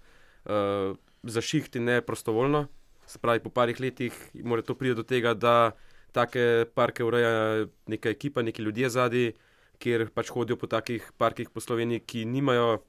Za 1.22 1.40
šihti 1.40 1.80
ne 1.80 2.00
prostovoljno, 2.00 2.66
se 3.06 3.18
pravi, 3.18 3.40
po 3.40 3.50
parih 3.50 3.80
letih 3.80 4.14
mora 4.44 4.62
to 4.62 4.74
priti 4.74 4.94
do 4.94 5.02
tega, 5.02 5.34
da 5.34 5.72
take 6.12 6.64
parke 6.74 7.04
ureja 7.04 7.66
neka 7.86 8.10
ekipa, 8.10 8.42
neki 8.42 8.62
ljudje 8.62 8.90
zadaj, 8.90 9.32
kjer 9.78 10.08
pač 10.14 10.30
hodijo 10.34 10.56
po 10.56 10.66
takih 10.66 11.12
parkih 11.18 11.50
po 11.50 11.60
Sloveniji, 11.60 12.00
ki 12.00 12.24
nimajo 12.24 12.82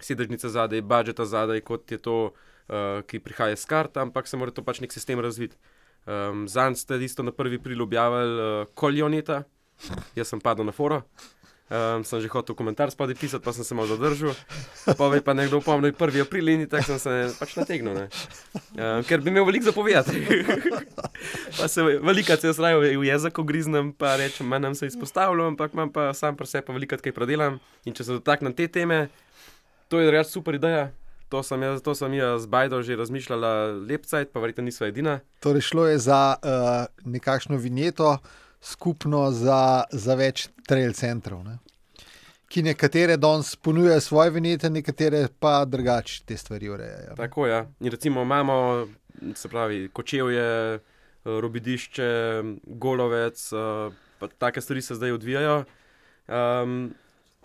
sedežnice 0.00 0.48
zadaj, 0.48 0.82
budžeta 0.82 1.24
zadaj, 1.24 1.60
kot 1.60 1.92
je 1.92 1.98
to, 1.98 2.18
uh, 2.32 3.02
ki 3.06 3.20
prihaja 3.20 3.56
iz 3.58 3.64
kart, 3.66 3.96
ampak 3.96 4.28
se 4.28 4.36
mora 4.36 4.54
to 4.54 4.64
pač 4.64 4.80
nek 4.80 4.92
sistem 4.92 5.20
razviti. 5.20 5.56
Um, 6.04 6.44
Zanj 6.48 6.76
ste 6.76 6.98
isto 7.04 7.22
na 7.22 7.32
prvi 7.32 7.58
pril 7.58 7.82
objavili 7.82 8.40
uh, 8.40 8.66
koljoneta, 8.74 9.44
jaz 10.16 10.28
sem 10.28 10.40
padel 10.40 10.66
na 10.66 10.72
foro. 10.72 11.02
Um, 11.64 12.04
sem 12.04 12.20
že 12.20 12.28
hotel 12.28 12.52
komentar 12.52 12.92
spodaj 12.92 13.16
pisati, 13.16 13.40
pa 13.40 13.48
sem 13.56 13.64
se 13.64 13.72
malo 13.72 13.88
zadržal. 13.88 14.36
Pove 15.00 15.24
pa 15.24 15.32
nekdo 15.32 15.64
pomeni 15.64 15.96
prvi 15.96 16.20
april 16.20 16.52
in 16.52 16.68
tako 16.68 17.00
sem 17.00 17.00
se 17.00 17.12
pač 17.40 17.56
nategnil. 17.56 17.96
ne. 17.96 18.04
Um, 18.76 19.00
ker 19.08 19.24
bi 19.24 19.32
imel 19.32 19.48
veliko 19.48 19.72
zapovedati. 19.72 20.12
pa 21.58 21.64
se 21.64 21.80
veliko 21.80 22.36
se 22.36 22.52
jaz 22.52 22.60
raje 22.60 22.98
v 23.00 23.08
jezik 23.08 23.40
griznem, 23.40 23.96
pa 23.96 24.20
rečem, 24.20 24.44
manj 24.44 24.60
nam 24.60 24.74
se 24.76 24.92
izpostavljam, 24.92 25.56
ampak 25.56 25.72
imam 25.72 25.88
pa 25.88 26.12
sam 26.12 26.36
pri 26.36 26.46
sebi 26.46 26.76
veliko 26.76 27.00
kaj 27.00 27.16
predelam. 27.16 27.56
In 27.88 27.96
če 27.96 28.04
se 28.04 28.12
dotaknem 28.12 28.52
te 28.52 28.68
teme, 28.68 29.08
to 29.88 30.04
je 30.04 30.12
res 30.12 30.28
super 30.28 30.60
ideja. 30.60 30.92
To 31.32 31.40
sem 31.40 31.64
jaz, 31.64 31.80
to 31.80 31.96
sem 31.96 32.12
jaz 32.12 32.44
z 32.44 32.46
Bajdo 32.46 32.84
že 32.84 33.00
razmišljala 33.00 33.80
lep 33.88 34.04
cajt, 34.04 34.36
pa 34.36 34.38
verjetno 34.44 34.68
niso 34.68 34.84
edina. 34.84 35.24
Torej, 35.40 35.64
šlo 35.72 35.88
je 35.88 35.96
za 35.98 36.36
uh, 36.36 36.84
nekakšno 37.08 37.56
vinjeto, 37.56 38.20
skupno 38.64 39.30
za, 39.30 39.84
za 39.92 40.16
več 40.16 40.48
trail 40.66 40.92
centrov. 40.96 41.44
Ne? 41.44 41.58
Ki 42.48 42.62
nekatere 42.64 43.16
danes 43.20 43.54
ponujajo 43.56 44.00
svoje 44.00 44.32
vinjete, 44.34 44.70
nekatere 44.70 45.26
pa 45.40 45.64
drugače 45.68 46.22
te 46.24 46.36
stvari 46.36 46.70
urejajo. 46.72 47.16
Tako 47.18 47.46
je. 47.46 47.52
Ja. 47.52 47.62
In 47.80 47.90
recimo 47.90 48.22
imamo, 48.22 48.86
se 49.34 49.48
pravi, 49.48 49.88
kočevje, 49.92 50.48
eh, 50.74 50.80
robidišče, 51.24 52.10
golovec, 52.64 53.52
eh, 53.52 53.96
pa 54.18 54.28
take 54.28 54.60
stvari 54.60 54.82
se 54.82 54.94
zdaj 54.94 55.12
odvijajo. 55.12 55.64
Um, 56.28 56.94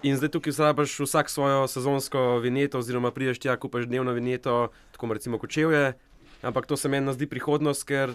in 0.03 0.15
zdaj 0.15 0.29
tukaj 0.31 0.53
zrabaš 0.55 0.93
vsak 0.99 1.29
svojo 1.29 1.67
sezonsko 1.67 2.37
vinjeto, 2.39 2.79
oziroma 2.79 3.11
prideš 3.11 3.41
tja, 3.43 3.57
kupaš 3.59 3.89
dnevno 3.91 4.13
vinjeto, 4.15 4.69
tako 4.91 5.07
kot 5.07 5.17
recimo 5.19 5.39
kočevje. 5.39 5.93
Ampak 6.41 6.65
to 6.65 6.77
se 6.77 6.87
meni 6.87 7.13
zdi 7.13 7.27
prihodnost, 7.27 7.83
ker 7.83 8.13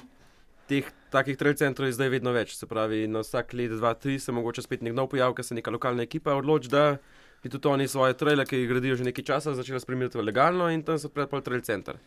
teh 0.69 0.89
takih 1.11 1.37
trail 1.39 1.55
centrov 1.55 1.89
je 1.89 1.97
zdaj 1.97 2.11
vedno 2.17 2.33
več. 2.35 2.57
Se 2.59 2.67
pravi, 2.67 3.05
na 3.11 3.23
vsak 3.25 3.55
let, 3.55 3.75
dva, 3.77 3.95
tri 3.95 4.19
se 4.19 4.33
mogoče 4.33 4.65
spet 4.65 4.83
nek 4.83 4.97
nov 4.97 5.11
pojav, 5.13 5.35
ker 5.37 5.47
se 5.47 5.55
neka 5.55 5.73
lokalna 5.75 6.07
ekipa 6.07 6.35
odloči, 6.35 6.71
da 6.73 6.97
bi 7.45 7.53
tudi 7.53 7.69
oni 7.69 7.89
svoje 7.89 8.17
traile, 8.17 8.47
ki 8.49 8.63
jih 8.63 8.71
gradijo 8.71 8.97
že 8.97 9.05
nekaj 9.05 9.25
časa, 9.25 9.55
začela 9.55 9.81
spremljati 9.81 10.19
v 10.19 10.25
legalno 10.25 10.71
in 10.73 10.83
tam 10.83 10.99
se 10.99 11.11
odpre 11.11 11.27
pol 11.29 11.45
trail 11.45 11.61
center. 11.61 12.01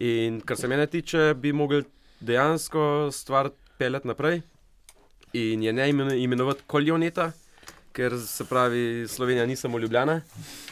In 0.00 0.40
kar 0.40 0.56
se 0.56 0.68
mene 0.68 0.86
tiče, 0.86 1.34
bi 1.36 1.52
mogli 1.52 1.84
dejansko 2.20 3.10
stvar 3.12 3.50
peljati 3.78 4.08
naprej 4.08 4.40
in 5.32 5.62
je 5.62 5.72
ne 5.72 5.88
imen- 5.92 6.16
imenovati 6.16 6.64
koljoneta, 6.66 7.32
ker 7.92 8.16
se 8.18 8.44
pravi, 8.48 9.04
Slovenija 9.08 9.46
ni 9.46 9.56
samo 9.56 9.78
Ljubljana, 9.78 10.20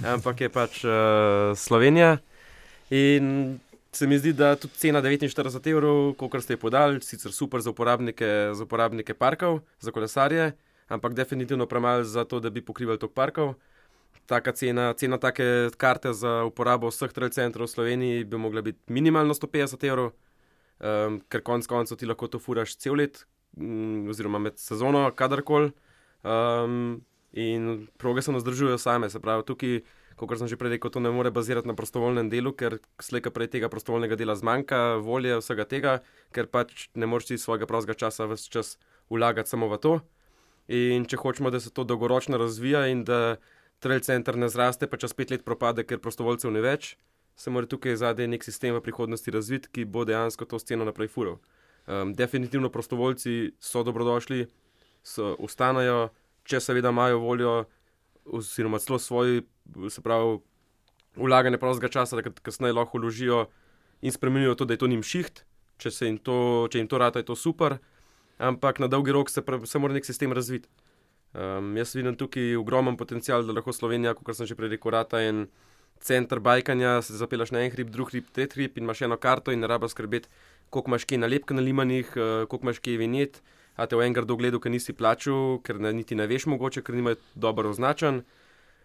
ampak 0.04 0.40
je 0.40 0.48
pač 0.48 0.84
uh, 0.84 1.52
Slovenija. 1.56 2.18
In 2.90 3.60
se 3.92 4.06
mi 4.06 4.18
zdi, 4.18 4.32
da 4.32 4.56
tudi 4.56 4.74
cena 4.78 5.02
49 5.02 5.66
evrov, 5.70 6.14
kot 6.18 6.42
ste 6.44 6.54
jo 6.54 6.62
podali, 6.62 7.00
sicer 7.02 7.32
super 7.32 7.60
za 7.60 7.70
uporabnike, 7.70 8.28
za 8.54 8.64
uporabnike 8.64 9.14
parkov, 9.14 9.60
za 9.80 9.90
kolesarje, 9.90 10.52
ampak 10.88 11.14
definitivno 11.14 11.66
premalo 11.66 12.04
za 12.04 12.24
to, 12.24 12.40
da 12.40 12.50
bi 12.50 12.62
pokrivali 12.64 12.98
tok 12.98 13.12
parkov. 13.14 13.54
Taka 14.26 14.52
cena, 14.52 14.92
cena 14.94 15.18
take 15.18 15.70
karte 15.76 16.12
za 16.14 16.44
uporabo 16.46 16.90
vseh 16.90 17.12
trail 17.12 17.30
centrov 17.34 17.66
v 17.66 17.74
Sloveniji 17.74 18.24
bi 18.24 18.38
mogla 18.38 18.62
biti 18.62 18.78
minimalno 18.86 19.34
150 19.34 19.86
evrov, 19.88 20.12
um, 20.78 21.18
ker 21.28 21.42
konec 21.42 21.66
koncev 21.66 21.98
ti 21.98 22.06
lahko 22.06 22.28
to 22.30 22.38
furaš 22.38 22.76
cel 22.78 22.94
let, 22.94 23.24
um, 23.58 24.06
oziroma 24.10 24.38
med 24.38 24.58
sezono, 24.58 25.08
kadarkoli. 25.10 25.72
Um, 26.22 27.00
in 27.32 27.88
proge 27.98 28.22
se 28.22 28.32
nazdržujejo 28.32 28.78
same, 28.78 29.10
se 29.10 29.20
pravi, 29.20 29.42
tukaj, 29.46 29.80
kot 30.28 30.40
sem 30.40 30.48
že 30.50 30.58
prej 30.60 30.76
rekel, 30.76 30.90
to 30.90 31.00
ne 31.00 31.12
more 31.14 31.30
bazirati 31.30 31.68
na 31.68 31.76
prostovoljnem 31.78 32.28
delu, 32.32 32.52
ker 32.52 32.78
slejka 33.00 33.30
prej 33.30 33.52
tega 33.54 33.68
prostovoljnega 33.72 34.18
dela 34.20 34.36
zmanjka, 34.36 35.00
volje 35.04 35.38
vsega 35.40 35.64
tega, 35.64 35.92
ker 36.34 36.50
pač 36.50 36.88
ne 36.94 37.06
moreš 37.06 37.30
ti 37.30 37.38
svojega 37.38 37.68
prostega 37.70 37.94
časa 37.94 38.26
vse 38.28 38.50
čas 38.50 38.76
vlagati 39.10 39.50
samo 39.50 39.68
v 39.70 39.78
to. 39.78 39.94
In 40.70 41.06
če 41.08 41.18
hočemo, 41.18 41.50
da 41.50 41.60
se 41.60 41.72
to 41.74 41.84
dolgoročno 41.84 42.38
razvija 42.38 42.86
in 42.90 43.04
da 43.04 43.40
trail 43.80 44.00
center 44.04 44.36
ne 44.36 44.48
zraste, 44.48 44.86
pa 44.86 45.00
čez 45.00 45.14
pet 45.16 45.30
let 45.30 45.44
propade, 45.44 45.82
ker 45.88 45.98
prostovoljcev 45.98 46.52
ne 46.52 46.62
več, 46.62 46.94
se 47.34 47.50
mora 47.50 47.66
tukaj 47.66 47.96
zadaj 47.96 48.28
nek 48.28 48.44
sistem 48.44 48.76
v 48.76 48.84
prihodnosti 48.84 49.32
razviti, 49.32 49.70
ki 49.72 49.88
bo 49.88 50.04
dejansko 50.04 50.44
to 50.44 50.60
sceno 50.60 50.84
naprej 50.84 51.08
furil. 51.08 51.40
Um, 51.88 52.12
definitivno 52.14 52.68
prostovoljci 52.68 53.56
so 53.58 53.82
dobrodošli, 53.82 54.44
so, 55.02 55.34
ustanajo, 55.40 56.10
če 56.44 56.60
seveda 56.60 56.92
imajo 56.92 57.18
voljo, 57.24 57.54
oziroma 58.32 58.78
celo 58.78 58.98
svoj, 58.98 59.42
se 59.90 60.02
pravi, 60.02 60.38
vlaganje 61.16 61.58
prostega 61.58 61.88
časa, 61.88 62.16
da 62.16 62.22
kad- 62.22 62.40
kasneje 62.40 62.72
lahko 62.72 62.98
vložijo 62.98 63.46
in 64.02 64.12
spremenijo 64.12 64.54
to, 64.54 64.64
da 64.64 64.74
je 64.74 64.78
to 64.78 64.86
njim 64.86 65.02
šiht, 65.02 65.44
če, 65.78 65.90
jim 66.06 66.18
to, 66.18 66.68
če 66.70 66.78
jim 66.78 66.88
to 66.88 66.98
rata, 66.98 67.18
je 67.18 67.24
to 67.24 67.36
super, 67.36 67.78
ampak 68.38 68.78
na 68.78 68.86
dolgi 68.86 69.12
rok 69.12 69.30
se, 69.30 69.42
pra- 69.42 69.66
se 69.66 69.78
mora 69.78 69.94
nek 69.94 70.04
sistem 70.04 70.32
razviti. 70.32 70.68
Um, 71.32 71.76
jaz 71.76 71.94
vidim 71.94 72.16
tukaj 72.18 72.56
ogromen 72.58 72.96
potencial, 72.96 73.44
da 73.46 73.52
lahko 73.54 73.72
Slovenija, 73.72 74.14
kot 74.18 74.34
sem 74.34 74.46
že 74.46 74.56
prej 74.58 74.72
rekel, 74.74 74.90
rata 74.90 75.20
en 75.22 75.44
center 76.02 76.40
bajkanja, 76.40 77.02
se 77.06 77.14
zapelaš 77.14 77.52
na 77.54 77.60
en 77.62 77.70
hrib, 77.70 77.90
drug 77.90 78.10
hrib, 78.10 78.26
tretji 78.34 78.56
hrib 78.56 78.78
in 78.78 78.84
imaš 78.88 79.02
eno 79.06 79.16
karto 79.20 79.52
in 79.52 79.60
ne 79.60 79.68
rabiš 79.70 79.92
skrbeti, 79.94 80.28
koliko 80.70 80.90
imaš 80.90 81.04
kje 81.04 81.18
nalepk 81.18 81.52
na 81.54 81.62
limanih, 81.62 82.10
uh, 82.16 82.48
koliko 82.48 82.66
imaš 82.66 82.78
kje 82.82 82.96
vinjet. 82.98 83.42
A 83.80 83.86
te 83.88 83.96
v 83.96 84.04
enem 84.04 84.18
gradu 84.18 84.36
gledal, 84.36 84.60
ker 84.60 84.72
nisi 84.72 84.92
plačal, 84.92 85.56
ker 85.64 85.78
ne, 85.80 85.94
niti 85.96 86.18
ne 86.18 86.26
veš, 86.28 86.44
mogoče, 86.52 86.82
ker 86.84 86.98
nimajo 86.98 87.16
dobro 87.32 87.70
označen. 87.72 88.20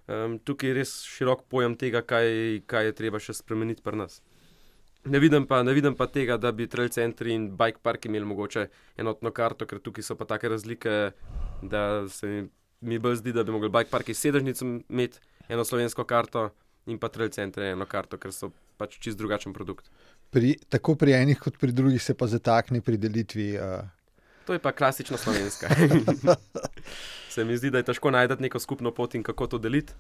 Um, 0.05 0.37
tukaj 0.39 0.69
je 0.69 0.75
res 0.77 0.93
širok 1.09 1.43
pojem 1.51 1.75
tega, 1.75 1.99
kaj, 2.05 2.61
kaj 2.69 2.87
je 2.87 2.95
treba 2.95 3.19
še 3.19 3.35
spremeniti 3.35 3.83
pri 3.83 3.99
nas. 4.05 4.21
Ne 5.05 5.19
vidim, 5.19 5.43
pa, 5.49 5.59
ne 5.65 5.73
vidim 5.75 5.97
pa 5.97 6.07
tega, 6.09 6.37
da 6.41 6.53
bi 6.55 6.69
trail 6.71 6.89
centri 6.93 7.33
in 7.35 7.49
bike 7.57 7.83
parki 7.83 8.07
imeli 8.09 8.25
mogoče 8.25 8.67
enotno 9.01 9.33
karto, 9.35 9.67
ker 9.69 9.81
tukaj 9.83 10.05
so 10.05 10.15
pa 10.17 10.25
take 10.29 10.49
razlike, 10.49 10.93
da 11.61 11.81
se 12.09 12.29
mi, 12.29 12.45
mi 12.85 13.01
bolj 13.01 13.19
zdi, 13.19 13.33
da 13.35 13.43
bi 13.43 13.53
mogli 13.53 13.69
bike 13.73 13.91
parki 13.91 14.15
sedežnico 14.17 14.65
imeti 14.65 15.19
eno 15.49 15.65
slovensko 15.67 16.07
karto 16.09 16.47
in 16.89 17.01
pa 17.01 17.09
trail 17.13 17.33
centri 17.33 17.73
eno 17.73 17.85
karto, 17.89 18.17
ker 18.21 18.33
so 18.33 18.53
pač 18.79 18.97
čist 19.01 19.19
drugačen 19.19 19.53
produkt. 19.53 19.91
Pri, 20.33 20.55
tako 20.69 20.95
pri 20.97 21.17
enih, 21.19 21.41
kot 21.41 21.59
pri 21.61 21.73
drugih, 21.73 22.01
se 22.01 22.15
pa 22.17 22.29
zatakne 22.31 22.81
pri 22.85 23.01
delitvi. 23.01 23.51
Uh... 23.57 24.04
To 24.45 24.53
je 24.53 24.59
pa 24.59 24.71
klasična 24.71 25.17
slovenska. 25.17 25.67
se 27.35 27.45
mi 27.45 27.57
zdi, 27.57 27.69
da 27.69 27.81
je 27.81 27.89
težko 27.89 28.11
najti 28.11 28.37
neko 28.39 28.59
skupno 28.59 28.91
pot 28.91 29.15
in 29.15 29.23
kako 29.23 29.47
to 29.47 29.57
deliti. 29.57 29.93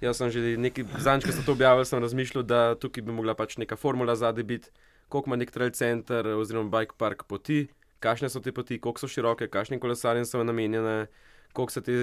Jaz 0.00 0.18
sem 0.18 0.30
že 0.34 0.56
nekaj 0.58 0.84
zanj, 0.98 1.22
ko 1.22 1.32
sem 1.32 1.44
to 1.46 1.54
objavil, 1.54 1.84
sem 1.86 2.02
razmišljal, 2.02 2.42
da 2.42 2.74
tukaj 2.74 3.04
bi 3.06 3.14
mogla 3.14 3.36
pač 3.38 3.54
neka 3.56 3.78
formula 3.78 4.16
zadaj 4.18 4.44
biti, 4.44 4.72
koliko 5.08 5.30
ima 5.30 5.38
nek 5.38 5.52
trail 5.54 5.70
center 5.70 6.26
oziroma 6.34 6.70
bike 6.72 6.98
park 6.98 7.22
poti, 7.30 7.68
kakšne 8.02 8.28
so 8.28 8.42
te 8.42 8.52
poti, 8.52 8.80
koliko 8.82 8.98
so 8.98 9.08
široke, 9.08 9.46
kakšne 9.46 9.78
kolesarje 9.78 10.24
so 10.26 10.42
namenjene, 10.42 11.06
koliko 11.54 11.72
se 11.72 11.84
te 11.86 11.94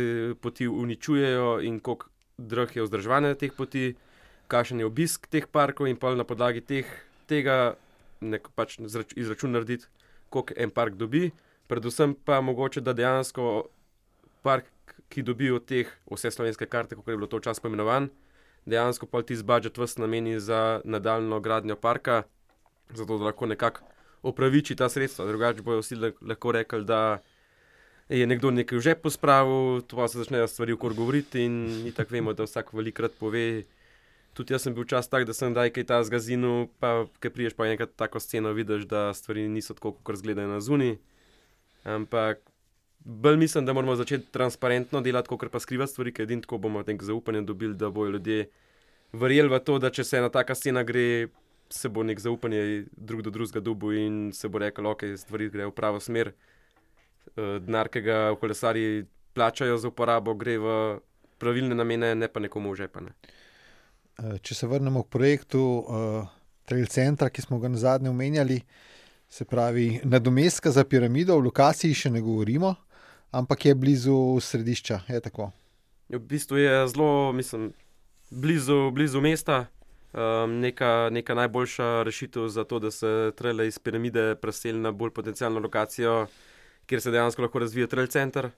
poti 0.42 0.68
uničujejo 0.68 1.60
in 1.68 1.82
koliko 1.84 2.08
drh 2.38 2.80
je 2.80 2.88
vzdrževanje 2.88 3.36
teh 3.36 3.52
poti, 3.52 3.92
kakšen 4.48 4.80
je 4.80 4.88
obisk 4.88 5.28
teh 5.28 5.44
parkov 5.52 5.92
in 5.92 6.00
pa 6.00 6.16
na 6.16 6.24
podlagi 6.24 6.64
teh, 6.64 6.88
tega 7.28 7.76
nek 8.22 8.48
pač 8.56 8.80
izračun 9.20 9.52
narediti, 9.52 9.92
koliko 10.32 10.56
en 10.56 10.72
park 10.72 10.96
dobi 10.96 11.34
predvsem 11.70 12.16
pa 12.26 12.42
mogoče, 12.42 12.82
da 12.82 12.94
dejansko 12.98 13.70
park, 14.42 14.66
ki 15.10 15.24
dobi 15.26 15.52
od 15.54 15.66
teh 15.70 15.90
vse 16.10 16.32
slovenske 16.34 16.66
karte, 16.70 16.98
kot 16.98 17.08
je 17.08 17.18
bilo 17.18 17.30
to 17.30 17.40
včasih 17.40 17.62
pomenovan, 17.62 18.10
dejansko 18.70 19.08
pa 19.10 19.22
ti 19.22 19.38
z 19.38 19.46
budžet 19.46 19.78
vse 19.78 20.02
nameni 20.02 20.40
za 20.40 20.82
nadaljno 20.86 21.40
gradnjo 21.40 21.78
parka, 21.78 22.24
zato 22.94 23.18
da 23.18 23.30
lahko 23.30 23.46
nekako 23.50 23.86
opraviči 24.22 24.76
ta 24.76 24.90
sredstva. 24.90 25.26
Drugače 25.30 25.62
bojo 25.62 25.82
vsi 25.82 25.98
lahko 26.22 26.52
rekli, 26.52 26.86
da 26.86 27.22
je 28.10 28.28
nekdo 28.28 28.52
nekaj 28.52 28.80
že 28.80 28.96
pospravil, 28.96 29.82
to 29.82 29.98
pa 29.98 30.08
se 30.08 30.18
začnejo 30.18 30.48
stvari 30.48 30.74
ukor 30.74 30.94
govoriti 30.94 31.46
in 31.46 31.92
tako 31.96 32.14
vemo, 32.14 32.34
da 32.34 32.44
vsak 32.50 32.74
velikrat 32.74 33.14
pove. 33.20 33.64
Tudi 34.34 34.54
jaz 34.54 34.64
sem 34.66 34.74
bil 34.74 34.86
čas 34.86 35.10
tak, 35.10 35.26
da 35.26 35.34
sem 35.34 35.54
daj 35.54 35.70
kaj 35.74 35.86
ta 35.90 36.04
zgazinu, 36.06 36.70
pa 36.80 37.06
ki 37.22 37.30
priješ 37.30 37.54
pa 37.58 37.68
enkrat 37.68 37.94
tako 37.98 38.20
sceno, 38.20 38.54
vidiš, 38.54 38.86
da 38.90 39.14
stvari 39.14 39.48
niso 39.48 39.74
tako, 39.74 39.94
kot 40.04 40.16
izgledajo 40.16 40.48
na 40.48 40.60
zuni. 40.62 40.98
Ampak 41.84 42.50
bolj 43.00 43.38
mislim, 43.38 43.66
da 43.66 43.74
moramo 43.74 43.96
začeti 43.96 44.32
transparentno 44.32 45.02
delati, 45.02 45.28
kot 45.28 45.52
pa 45.52 45.60
skrivati 45.60 45.92
stvari, 45.92 46.14
ker 46.14 46.24
edino 46.24 46.42
tako 46.42 46.58
bomo 46.58 46.84
nek 46.88 47.04
zaupanje 47.04 47.42
dobili, 47.42 47.76
da 47.76 47.90
bojo 47.90 48.12
ljudje 48.12 48.50
verjeli 49.14 49.50
v 49.50 49.60
to, 49.60 49.80
da 49.80 49.90
če 49.90 50.04
se 50.04 50.18
ena 50.18 50.30
taka 50.30 50.56
scena 50.56 50.84
gre, 50.84 51.28
se 51.70 51.90
bo 51.90 52.04
nek 52.04 52.20
zaupanje 52.20 52.86
drug 52.98 53.22
do 53.22 53.30
drugega 53.30 53.60
dubu 53.60 53.94
in 53.94 54.32
se 54.34 54.50
bo 54.50 54.60
rekel, 54.60 54.88
ok, 54.88 55.06
stvari 55.18 55.50
gre 55.50 55.70
v 55.70 55.76
pravo 55.76 56.00
smer. 56.00 56.34
Eh, 57.36 57.60
denar, 57.60 57.90
ki 57.90 58.02
ga 58.02 58.20
kolesari 58.42 59.06
plačajo 59.34 59.78
za 59.78 59.88
uporabo, 59.88 60.34
gre 60.34 60.58
v 60.58 60.76
pravilne 61.40 61.76
namene, 61.76 62.16
ne 62.16 62.28
pa 62.28 62.40
nekomu 62.40 62.76
že 62.76 62.88
pa 62.88 63.02
ne. 63.06 63.16
Eh, 64.20 64.38
če 64.42 64.56
se 64.56 64.68
vrnemo 64.68 65.04
k 65.04 65.10
projektu 65.10 65.62
uh, 65.62 66.28
Trail 66.66 66.88
Centra, 66.92 67.30
ki 67.30 67.42
smo 67.42 67.60
ga 67.60 67.70
na 67.70 67.78
zadnje 67.78 68.10
omenjali, 68.10 68.60
uh, 68.60 68.90
Se 69.30 69.46
pravi, 69.46 70.02
nadomestka 70.04 70.72
za 70.72 70.84
piramido, 70.84 71.38
v 71.38 71.46
lokaciji 71.52 71.94
še 71.94 72.10
ne 72.10 72.22
govorimo, 72.22 72.74
ampak 73.32 73.66
je 73.66 73.76
blizu 73.76 74.18
središča. 74.42 75.04
Je 75.08 75.22
ja, 75.22 75.50
v 76.18 76.22
bistvu 76.26 76.58
je 76.58 76.88
zelo, 76.90 77.32
mislim, 77.34 77.70
blizu, 78.32 78.90
blizu 78.92 79.22
mesta. 79.22 79.68
Um, 80.10 80.58
neka, 80.66 81.10
neka 81.14 81.36
najboljša 81.38 82.04
rešitev 82.04 82.48
za 82.50 82.64
to, 82.64 82.80
da 82.80 82.90
se 82.92 83.32
trele 83.38 83.68
iz 83.68 83.78
piramide 83.80 84.36
preseli 84.42 84.80
na 84.80 84.92
bolj 84.92 85.14
potencijalno 85.14 85.60
lokacijo, 85.60 86.26
kjer 86.90 87.02
se 87.02 87.12
dejansko 87.12 87.46
lahko 87.46 87.60
razvija 87.60 87.88
trail 87.88 88.08
center. 88.08 88.50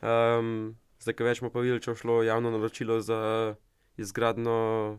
Um, 0.00 0.76
zdaj, 1.00 1.14
ki 1.14 1.26
večmo 1.28 1.50
pa 1.52 1.60
videli, 1.60 1.84
če 1.84 1.92
bo 1.92 2.00
šlo 2.00 2.22
javno 2.22 2.50
naročilo 2.56 3.00
za 3.04 3.20
izgradno 4.00 4.98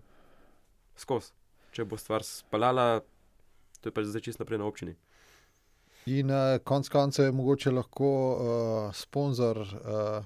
skos. 0.95 1.33
Če 1.73 1.89
bo 1.89 1.97
stvar 1.97 2.21
spalala, 2.23 3.01
to 3.81 3.89
je 3.89 3.95
pač 3.95 4.11
zdaj 4.11 4.21
čisto 4.21 4.43
naprej 4.43 4.59
na 4.59 4.67
občini. 4.67 4.95
In 6.09 6.31
uh, 6.31 6.57
konec 6.63 6.89
koncev 6.89 7.25
je 7.25 7.31
mogoče 7.35 7.71
lahko 7.71 8.09
uh, 8.09 8.95
sponzor 8.95 9.57
uh, 9.61 10.23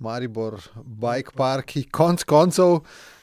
Maribor, 0.00 0.56
Bike 0.76 1.30
Park, 1.36 1.66
ki 1.74 1.82
konec 1.92 2.24
koncev 2.24 2.78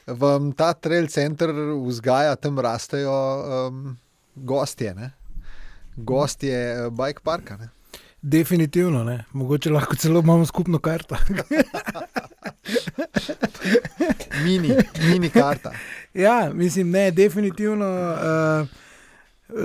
vam 0.06 0.52
ta 0.52 0.72
trail 0.78 1.08
center 1.10 1.50
vzgaja, 1.86 2.36
tam 2.36 2.60
rastejo 2.62 3.12
um, 3.12 3.96
gostje, 4.36 4.94
ne? 4.94 5.10
gostje 5.96 6.54
uh, 6.54 6.92
Bike 6.94 7.20
Parka. 7.24 7.56
Ne? 7.56 7.68
Definitivno, 8.22 9.04
ne. 9.04 9.24
mogoče 9.32 9.70
lahko 9.70 9.96
celo 9.96 10.20
imamo 10.20 10.46
skupno 10.46 10.78
karto. 10.78 11.16
mini, 14.44 14.76
mini 15.08 15.30
karta. 15.30 15.72
Ja, 16.14 16.50
mislim, 16.54 16.90
ne, 16.90 17.10
definitivno. 17.10 17.86
Uh, 17.86 18.87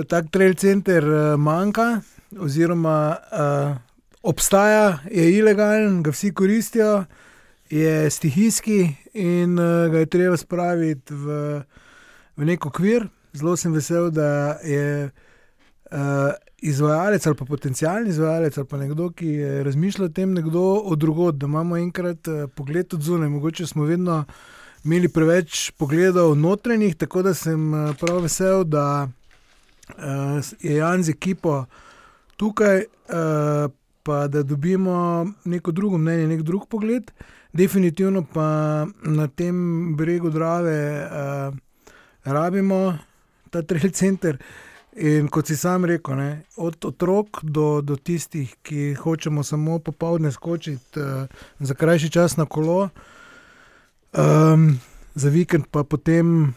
tak 0.08 0.30
trail 0.32 0.54
center 0.54 1.04
uh, 1.04 1.40
manjka, 1.40 2.00
oziroma 2.40 3.16
uh, 3.16 3.76
obstaja, 4.22 4.98
je 5.10 5.28
ilegalen, 5.38 6.02
ga 6.02 6.10
vsi 6.10 6.32
koristijo, 6.34 7.04
je 7.70 8.10
stihijski 8.10 8.96
in 9.14 9.58
uh, 9.58 9.90
ga 9.92 9.98
je 9.98 10.06
treba 10.06 10.36
spraviti 10.36 11.14
v, 11.14 11.60
v 12.36 12.48
nek 12.48 12.66
okvir. 12.66 13.08
Zelo 13.34 13.56
sem 13.56 13.72
vesel, 13.74 14.10
da 14.14 14.58
je 14.62 15.10
uh, 15.90 16.32
izvajalec 16.62 17.26
ali 17.26 17.36
pa 17.36 17.44
potencijalni 17.44 18.08
izvajalec 18.08 18.58
ali 18.58 18.68
pa 18.70 18.76
nekdo, 18.78 19.10
ki 19.10 19.26
je 19.26 19.64
razmišljal 19.64 20.06
o 20.06 20.12
tem, 20.14 20.32
nekdo 20.32 20.62
od 20.84 20.98
drugod, 20.98 21.34
da 21.34 21.46
imamo 21.46 21.76
enkrat 21.76 22.28
uh, 22.28 22.48
pogled 22.54 22.94
od 22.94 23.02
zunaj. 23.02 23.28
Mogoče 23.28 23.66
smo 23.66 23.84
vedno 23.84 24.24
imeli 24.84 25.08
preveč 25.08 25.70
pogledov 25.70 26.36
notranjih, 26.36 26.96
tako 26.96 27.22
da 27.22 27.34
sem 27.34 27.72
uh, 27.74 27.96
prav 28.00 28.22
vesel, 28.22 28.64
da 28.64 29.08
je 30.60 30.76
Jan 30.76 31.02
z 31.02 31.10
ekipo 31.10 31.64
tukaj, 32.36 32.84
uh, 32.84 33.70
pa 34.02 34.28
da 34.28 34.42
dobimo 34.42 35.26
neko 35.44 35.72
drugo 35.72 35.98
mnenje, 35.98 36.26
nek 36.26 36.42
drug 36.42 36.68
pogled. 36.68 37.12
Definitivno 37.52 38.24
pa 38.34 38.86
na 39.02 39.28
tem 39.28 39.96
bregu 39.96 40.30
Drave 40.30 41.06
uh, 41.06 41.54
rabimo 42.24 42.98
ta 43.50 43.62
trail 43.62 43.92
center. 43.92 44.38
In 44.94 45.26
kot 45.28 45.46
si 45.50 45.56
sam 45.58 45.84
rekel, 45.84 46.14
ne, 46.16 46.42
od 46.56 46.84
otrok 46.84 47.40
do, 47.42 47.80
do 47.82 47.96
tistih, 47.96 48.52
ki 48.62 48.94
hočemo 48.94 49.42
samo 49.42 49.78
popoldne 49.78 50.30
skočiti 50.32 51.00
uh, 51.00 51.26
za 51.58 51.74
krajši 51.74 52.10
čas 52.10 52.36
na 52.36 52.46
kolo, 52.46 52.88
um, 54.12 54.68
za 55.14 55.28
vikend 55.34 55.66
pa 55.70 55.82
potem 55.82 56.54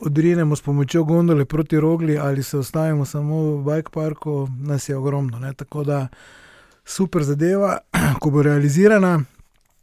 odrinemo 0.00 0.56
s 0.56 0.62
pomočjo 0.62 1.04
gondole 1.04 1.44
proti 1.44 1.80
rogli 1.80 2.18
ali 2.18 2.42
se 2.42 2.58
ostavimo 2.58 3.04
samo 3.04 3.36
v 3.42 3.64
bike 3.64 3.90
parku, 3.90 4.48
nas 4.58 4.88
je 4.88 4.96
ogromno. 4.96 5.38
Ne? 5.38 5.52
Tako 5.52 5.84
da 5.84 6.08
super 6.84 7.22
zadeva, 7.22 7.78
ko 8.20 8.30
bo 8.30 8.42
realizirana 8.42 9.20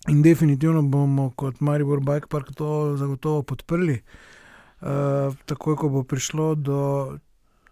in 0.08 0.22
definitivno 0.22 0.82
bomo 0.82 1.32
kot 1.36 1.60
Maribor 1.60 2.00
Bike 2.00 2.28
Park 2.28 2.56
to 2.56 2.98
zagotovo 2.98 3.44
podprli. 3.44 4.02
Uh, 4.82 5.36
takoj, 5.46 5.76
ko 5.76 5.90
bo 5.90 6.04
prišlo 6.04 6.56
do 6.56 6.80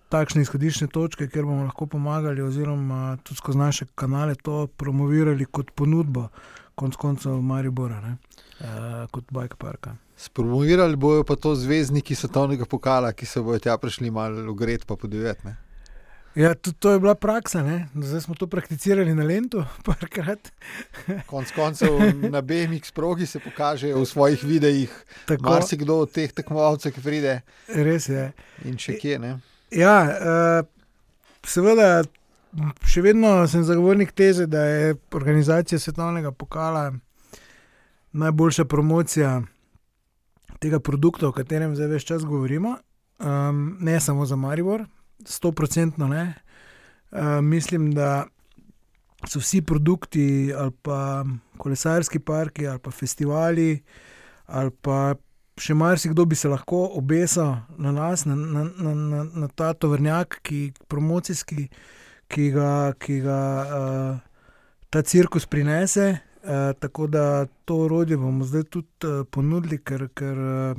takšne 0.09 0.41
izhodišče 0.41 0.87
točke, 0.87 1.27
kjer 1.27 1.45
bomo 1.45 1.63
lahko 1.65 1.87
pomagali, 1.89 2.41
oziroma 2.41 3.17
tudi 3.23 3.37
skozi 3.37 3.57
naše 3.57 3.85
kanale 3.95 4.35
to 4.35 4.67
promovirali 4.67 5.45
kot 5.45 5.71
ponudbo, 5.71 6.27
konc 6.75 6.95
koncev 6.95 7.41
Maribora, 7.41 8.15
uh, 8.61 9.07
kot 9.11 9.31
Bike 9.31 9.55
Parka. 9.57 9.95
Spromovirali 10.17 10.95
bojo 10.95 11.23
pa 11.23 11.35
to 11.35 11.55
zvezdniki 11.55 12.15
svetovnega 12.15 12.65
pokala, 12.65 13.13
ki 13.13 13.25
se 13.25 13.41
bodo 13.41 13.59
tja 13.59 13.77
prišli 13.77 14.11
malo 14.11 14.51
ugret, 14.51 14.85
pa 14.85 14.95
podiveti. 14.95 15.55
Ja, 16.35 16.53
to, 16.53 16.71
to 16.71 16.91
je 16.91 16.99
bila 16.99 17.15
praksa, 17.15 17.63
ne? 17.63 17.87
zdaj 17.95 18.21
smo 18.21 18.35
to 18.35 18.47
prakticirali 18.47 19.15
na 19.15 19.23
Lendu, 19.23 19.63
parkrat. 19.85 20.51
Konec 21.25 21.51
koncev 21.55 21.89
na 22.29 22.41
BMX 22.41 22.91
progi 22.91 23.25
se 23.25 23.39
pokažejo 23.39 23.99
v 23.99 24.05
svojih 24.05 24.43
videih, 24.43 25.05
kdo 25.27 25.61
si 25.61 25.77
kdo 25.77 25.97
od 26.05 26.11
teh 26.11 26.31
tekmovalcev, 26.31 26.93
ki 26.93 27.01
pride. 27.01 27.41
Res 27.73 28.09
je. 28.09 28.29
In 28.69 28.77
še 28.77 28.99
kje. 29.01 29.19
Ne? 29.19 29.33
Ja, 29.73 29.97
uh, 30.05 30.61
seveda, 31.43 32.03
še 32.85 33.01
vedno 33.01 33.47
sem 33.47 33.65
zagovornik 33.65 34.13
teze, 34.13 34.45
da 34.45 34.63
je 34.63 34.95
organizacija 35.11 35.79
svetovnega 35.79 36.31
pokala 36.31 36.91
najboljša 38.11 38.65
promocija 38.65 39.41
tega 40.59 40.79
produkta, 40.79 41.27
o 41.27 41.35
katerem 41.35 41.75
zdaj 41.75 41.87
več 41.87 42.07
čas 42.09 42.25
govorimo, 42.25 42.75
um, 43.19 43.77
ne 43.79 43.99
samo 43.99 44.25
za 44.25 44.35
Maribor, 44.35 44.85
sto 45.25 45.51
procentno 45.51 46.07
ne. 46.07 46.33
Uh, 47.11 47.39
mislim, 47.41 47.91
da 47.93 48.25
so 49.27 49.39
vsi 49.39 49.61
produkti, 49.61 50.53
ali 50.55 50.71
pa 50.81 51.25
kolesarski 51.57 52.19
parki, 52.19 52.67
ali 52.67 52.79
pa 52.79 52.91
festivali, 52.91 53.79
ali 54.45 54.71
pa 54.81 55.15
še 55.59 55.75
marsikdo 55.75 56.23
bi 56.25 56.37
se 56.39 56.47
lahko 56.47 56.85
obesil 56.95 57.57
na 57.77 57.91
nas, 57.91 58.23
na, 58.25 58.35
na, 58.35 58.63
na, 58.77 58.93
na, 58.95 59.23
na 59.43 59.47
ta 59.47 59.73
tovrnjak, 59.73 60.39
ki, 60.43 60.71
promocijski, 60.87 61.67
ki 62.31 62.49
ga, 62.55 62.71
ki 62.99 63.19
ga 63.25 63.41
uh, 63.63 64.19
ta 64.89 65.03
cirkus 65.03 65.45
prinese. 65.45 66.13
Uh, 66.39 66.71
tako 66.79 67.07
da 67.07 67.45
to 67.65 67.75
orodje 67.85 68.17
bomo 68.17 68.45
zdaj 68.45 68.63
tudi 68.63 68.87
uh, 69.03 69.25
ponudili, 69.31 69.77
ker, 69.77 70.07
ker 70.15 70.37
uh, 70.39 70.77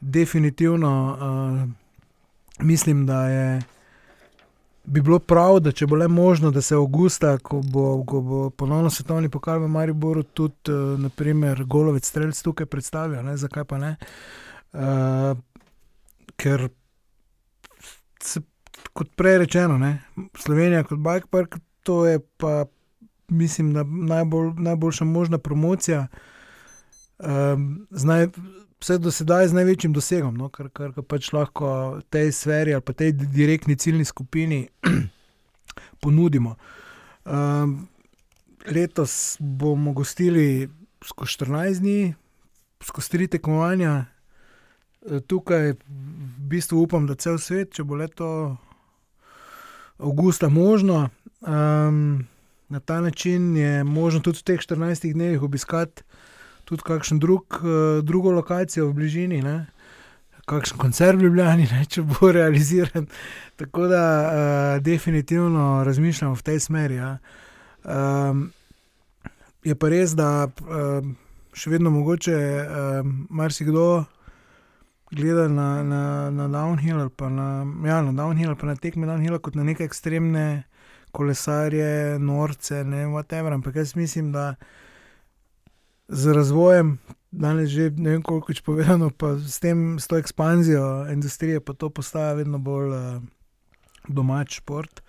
definitivno 0.00 0.90
uh, 1.20 2.64
mislim, 2.64 3.06
da 3.06 3.28
je 3.28 3.60
bi 4.84 5.00
bilo 5.00 5.18
prav, 5.18 5.60
da 5.60 5.72
če 5.72 5.86
bo 5.86 5.96
le 5.96 6.08
možno, 6.08 6.50
da 6.50 6.62
se 6.62 6.74
avgusta, 6.74 7.36
ko 7.38 7.60
bo, 7.64 8.04
ko 8.04 8.20
bo 8.20 8.50
ponovno 8.50 8.90
svetovni 8.90 9.30
pokal 9.30 9.62
v 9.62 9.68
Mariboru, 9.70 10.22
tudi 10.22 10.74
uh, 10.74 10.98
naprimer 11.00 11.64
golovec 11.64 12.08
streljc 12.08 12.42
tukaj 12.42 12.66
predstavlja, 12.66 13.22
ne? 13.22 13.36
zakaj 13.36 13.64
pa 13.64 13.78
ne. 13.78 13.94
Uh, 14.72 15.36
ker 16.36 16.68
se, 18.22 18.42
kot 18.92 19.14
prej 19.16 19.38
rečeno, 19.44 19.78
ne? 19.78 19.98
Slovenija 20.38 20.82
kot 20.88 20.98
bike 20.98 21.30
park, 21.30 21.58
to 21.86 22.02
je 22.06 22.18
pa 22.36 22.64
mislim, 23.32 23.72
da 23.74 23.84
najbolj, 23.84 24.52
najboljša 24.56 25.04
možna 25.04 25.38
promocija. 25.38 26.06
Um, 27.18 27.86
znaj, 27.90 28.26
vse 28.80 28.98
do 28.98 29.10
sedaj 29.10 29.48
z 29.48 29.52
največjim 29.54 29.92
dosegom, 29.92 30.34
no, 30.36 30.48
kar, 30.48 30.68
kar 30.74 30.92
pač 31.06 31.32
lahko 31.32 32.00
tej 32.10 32.32
sferi 32.34 32.74
ali 32.74 32.82
pa 32.82 32.92
tej 32.92 33.12
direktni 33.12 33.76
ciljni 33.76 34.04
skupini 34.04 34.68
ponudimo. 36.02 36.56
Um, 37.24 37.88
letos 38.66 39.36
bomo 39.40 39.92
gostili 39.92 40.70
skozi 41.04 41.38
14 41.38 41.80
dni, 41.80 42.14
skozi 42.82 43.10
tri 43.10 43.28
tekmovanja. 43.28 44.04
E, 45.02 45.20
tukaj 45.20 45.72
v 45.72 46.48
bistvu 46.50 46.82
upam, 46.82 47.06
da 47.06 47.14
cel 47.14 47.38
svet, 47.38 47.72
če 47.74 47.84
bo 47.84 47.98
leto 47.98 48.28
avgusta 50.02 50.48
možno, 50.48 51.08
um, 51.40 52.22
na 52.72 52.80
ta 52.80 53.00
način 53.04 53.56
je 53.56 53.84
možno 53.84 54.20
tudi 54.24 54.40
v 54.40 54.48
teh 54.52 54.60
14 54.64 55.12
dneh 55.12 55.42
obiskati 55.42 56.02
tudi 56.64 56.82
kakšen 56.82 57.18
drug, 57.18 57.44
uh, 57.60 58.04
drugo 58.04 58.32
lokacijo 58.32 58.88
v 58.88 58.94
bližini, 58.96 59.42
ne? 59.42 59.66
kakšen 60.46 60.78
koncert 60.78 61.20
v 61.20 61.28
Ljubljani, 61.28 61.68
ne? 61.70 61.84
če 61.86 62.02
bo 62.02 62.30
realiziran. 62.38 63.06
Tako 63.60 63.86
da 63.92 64.04
uh, 64.22 64.82
definitivno 64.82 65.84
razmišljamo 65.84 66.34
v 66.34 66.42
tej 66.42 66.60
smeri. 66.60 66.96
Ja. 66.98 67.18
Um, 67.84 68.48
je 69.64 69.76
pa 69.78 69.92
res, 69.92 70.16
da 70.18 70.48
um, 70.48 71.14
še 71.54 71.76
vedno 71.76 71.92
mogoče 71.94 72.40
um, 72.40 73.14
marsikdo. 73.30 74.04
Gleda 75.12 75.44
na, 75.52 75.82
na, 75.84 76.04
na 76.32 76.46
downhill, 76.48 77.10
pa 77.12 77.28
na, 77.28 77.66
ja, 77.84 78.00
na 78.00 78.14
downhill, 78.16 78.56
pa 78.56 78.70
na 78.70 78.78
tekme 78.80 79.04
downhill, 79.04 79.36
kot 79.44 79.58
na 79.60 79.66
neke 79.68 79.84
ekstremne 79.84 80.62
kolesarje, 81.12 82.18
norce, 82.18 82.84
ne 82.84 83.06
vem. 83.06 83.52
Ampak 83.52 83.76
jaz 83.76 83.96
mislim, 83.96 84.32
da 84.32 84.54
z 86.08 86.32
razvojem, 86.32 86.98
danes 87.30 87.70
že 87.70 87.90
ne 87.90 88.10
vem, 88.10 88.22
koliko 88.22 88.52
je 88.52 88.62
povedano, 88.64 89.10
pa 89.10 89.36
s 89.38 89.60
tem, 89.60 89.98
s 90.00 90.06
to 90.06 90.18
ekspanzijo 90.18 91.06
industrije, 91.12 91.60
pa 91.60 91.72
to 91.72 91.90
postaja 91.90 92.32
vedno 92.32 92.58
bolj 92.58 92.88
uh, 92.88 93.22
domač 94.08 94.60
šport. 94.60 95.02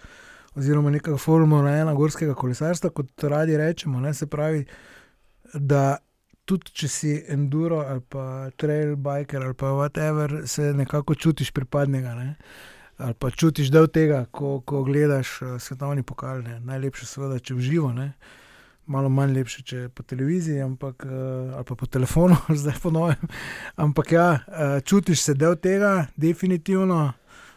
Oziroma, 0.56 0.91
neka 0.93 1.18
formula 1.18 1.72
ena 1.72 1.93
gorskega 1.93 2.34
kolesarstva, 2.34 2.89
kot 2.89 3.24
radi 3.24 3.58
rečemo. 3.58 3.99
Ne, 3.99 4.14
se 4.14 4.28
pravi, 4.28 4.66
da 5.54 5.97
tudi 6.45 6.72
če 6.76 6.88
si 6.91 7.14
enduro 7.32 7.82
ali 7.88 8.04
pa 8.10 8.51
trail 8.60 8.95
biker 8.99 9.43
ali 9.43 9.56
pa 9.58 9.72
whatever, 9.74 10.43
se 10.47 10.74
nekako 10.74 11.16
čutiš 11.16 11.51
pripadnega. 11.51 12.14
Ne. 12.16 12.36
Ali 13.04 13.18
pa 13.20 13.32
čutiš 13.32 13.68
del 13.74 13.89
tega, 13.91 14.24
ko, 14.32 14.62
ko 14.66 14.86
gledaš 14.88 15.41
uh, 15.41 15.58
svetovni 15.60 16.04
pokal. 16.08 16.41
Ne. 16.45 16.60
Najlepše, 16.64 17.06
seveda, 17.10 17.39
če 17.43 17.58
uživo. 17.60 17.91
Ne 17.93 18.14
malo 18.86 19.10
manj 19.10 19.34
lepše, 19.38 19.64
če 19.64 19.82
po 19.95 20.04
televiziji, 20.04 20.62
ampak, 20.64 21.06
uh, 21.08 21.54
ali 21.56 21.68
pa 21.68 21.76
po 21.80 21.88
telefonu, 21.88 22.36
zdaj 22.62 22.80
po 22.84 22.91
novem. 22.91 23.30
Ampak 23.80 24.12
ja, 24.12 24.28
uh, 24.47 24.78
čutiš 24.84 25.24
se 25.24 25.36
del 25.39 25.56
tega, 25.56 26.08
definitivno 26.16 27.14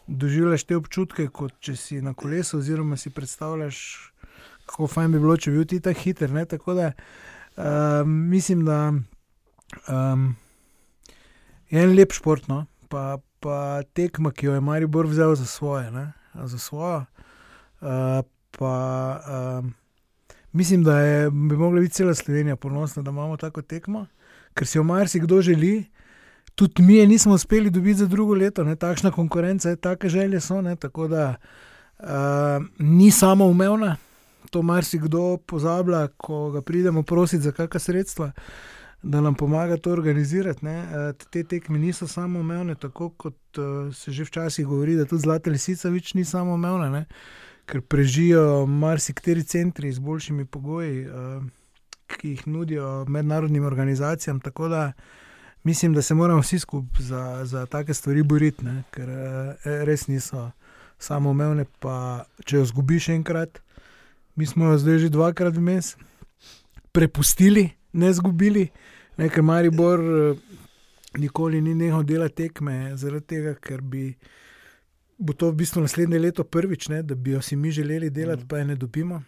doživljaš 0.06 0.64
te 0.64 0.76
občutke, 0.78 1.28
kot 1.34 1.56
če 1.60 1.76
si 1.76 2.00
na 2.02 2.14
kolesu, 2.14 2.60
oziroma 2.60 2.96
si 2.96 3.10
predstavljaš, 3.10 3.78
kako 4.66 4.86
fajn 4.90 5.16
bi 5.16 5.22
bilo, 5.22 5.36
če 5.36 5.50
bi 5.50 5.60
bil 5.60 5.70
ti 5.70 5.80
tako 5.82 6.00
hiter. 6.04 6.30
Ne? 6.30 6.44
Tako 6.46 6.78
da 6.78 6.92
uh, 6.92 8.06
mislim, 8.06 8.64
da 8.66 8.92
um, 8.94 10.28
je 11.70 11.82
en 11.82 11.96
lep 11.98 12.14
šport, 12.14 12.46
no? 12.48 12.64
pa, 12.88 13.18
pa 13.46 13.82
tekma, 13.94 14.34
ki 14.34 14.50
jo 14.50 14.58
je 14.58 14.60
Maribor 14.60 15.06
vzel 15.06 15.34
za 15.38 15.46
svoje. 15.46 15.92
Za 16.34 16.58
svojo, 16.58 17.04
uh, 17.80 18.24
pa, 18.58 18.74
uh, 19.62 19.70
Mislim, 20.56 20.82
da 20.82 21.00
je, 21.00 21.30
bi 21.30 21.56
mogla 21.56 21.80
biti 21.80 21.94
cela 21.94 22.14
Slovenija 22.14 22.56
ponosna, 22.56 23.02
da 23.02 23.10
imamo 23.10 23.36
tako 23.36 23.62
tekmo, 23.62 24.06
ker 24.54 24.66
si 24.66 24.78
jo 24.78 24.82
marsikdo 24.84 25.42
želi. 25.42 25.84
Tudi 26.54 26.82
mi 26.82 26.94
je 26.94 27.06
nismo 27.06 27.34
uspeli 27.34 27.70
dobiti 27.70 27.98
za 27.98 28.06
drugo 28.06 28.34
leto, 28.34 28.64
ne? 28.64 28.76
takšna 28.76 29.10
konkurenca 29.10 29.68
je, 29.68 29.76
take 29.76 30.08
želje 30.08 30.40
so. 30.40 30.62
Ne? 30.62 30.76
Tako 30.76 31.08
da 31.08 31.34
uh, 31.98 32.06
ni 32.78 33.10
samo 33.10 33.46
umevna, 33.46 33.96
to 34.50 34.62
marsikdo 34.62 35.36
pozablja, 35.36 36.08
ko 36.16 36.50
ga 36.50 36.62
pridemo 36.62 37.02
prositi 37.02 37.42
za 37.42 37.52
kakšna 37.52 37.80
sredstva, 37.80 38.32
da 39.06 39.20
nam 39.20 39.34
pomaga 39.34 39.76
to 39.76 39.92
organizirati. 39.92 40.66
Uh, 40.66 41.26
te 41.30 41.44
tekme 41.44 41.78
niso 41.78 42.08
samo 42.08 42.40
umevne, 42.40 42.74
tako 42.74 43.10
kot 43.10 43.58
uh, 43.58 43.94
se 43.94 44.12
že 44.12 44.24
včasih 44.24 44.66
govori, 44.66 44.96
da 44.96 45.04
tudi 45.04 45.22
Zlata 45.22 45.50
lisica 45.50 45.90
več 45.94 46.14
ni 46.14 46.24
samo 46.24 46.54
umevna 46.54 47.04
ker 47.66 47.82
prežijo 47.82 48.66
marsikateri 48.66 49.42
centri 49.44 49.92
z 49.92 49.98
boljšimi 49.98 50.44
pogoji, 50.44 51.06
uh, 51.06 51.42
ki 52.06 52.28
jih 52.28 52.46
nudijo 52.46 53.04
mednarodnim 53.08 53.64
organizacijam. 53.64 54.40
Tako 54.40 54.68
da 54.68 54.92
mislim, 55.64 55.94
da 55.94 56.02
se 56.02 56.14
moramo 56.14 56.40
vsi 56.40 56.58
skupaj 56.58 57.02
za, 57.02 57.40
za 57.44 57.66
take 57.66 57.94
stvari 57.94 58.22
boriti, 58.22 58.64
ne? 58.64 58.82
ker 58.90 59.08
uh, 59.10 59.54
res 59.64 60.06
niso 60.06 60.50
samo 60.98 61.30
umevne. 61.30 61.66
Pa 61.78 62.24
če 62.44 62.62
jo 62.62 62.64
zgubiš 62.64 63.08
enkrat, 63.08 63.58
mi 64.36 64.46
smo 64.46 64.70
jo 64.70 64.78
zdaj 64.78 64.98
že 64.98 65.10
dvakrat 65.10 65.56
vmes 65.56 65.96
prepustili, 66.92 67.70
ne 67.92 68.12
zgubili, 68.12 68.68
nekaj 69.16 69.42
Maribor. 69.42 70.00
Uh, 70.00 70.62
Nikoli 71.16 71.62
ni 71.64 71.74
nehal 71.74 72.02
delati 72.04 72.42
tekme, 72.42 72.92
zaradi 73.00 73.24
tega, 73.26 73.54
ker 73.56 73.80
bi 73.80 74.10
bo 75.16 75.32
to 75.32 75.48
v 75.48 75.56
bistvu 75.62 75.80
naslednje 75.80 76.18
leto 76.20 76.44
prvič, 76.44 76.90
ne, 76.92 77.02
da 77.02 77.14
bi 77.14 77.32
jo 77.32 77.40
si 77.40 77.56
mi 77.56 77.70
želeli 77.72 78.10
delati, 78.10 78.44
mm. 78.44 78.48
pa 78.48 78.58
je 78.58 78.64
ne 78.64 78.76
dobimo. 78.76 79.22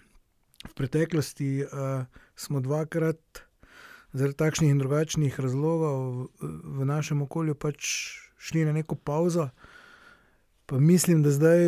V 0.69 0.75
preteklosti 0.75 1.63
uh, 1.65 2.05
smo 2.37 2.61
dvakrat, 2.61 3.41
zaradi 4.13 4.37
takšnih 4.37 4.71
in 4.71 4.79
drugačnih 4.79 5.41
razlogov, 5.41 6.29
v, 6.41 6.53
v 6.81 6.89
našem 6.89 7.23
okolju 7.23 7.55
pač 7.55 7.89
šli 8.39 8.65
na 8.65 8.73
neko 8.73 8.95
pauzo. 8.95 9.49
Pa 10.67 10.79
mislim, 10.79 11.23
da 11.23 11.31
zdaj 11.31 11.65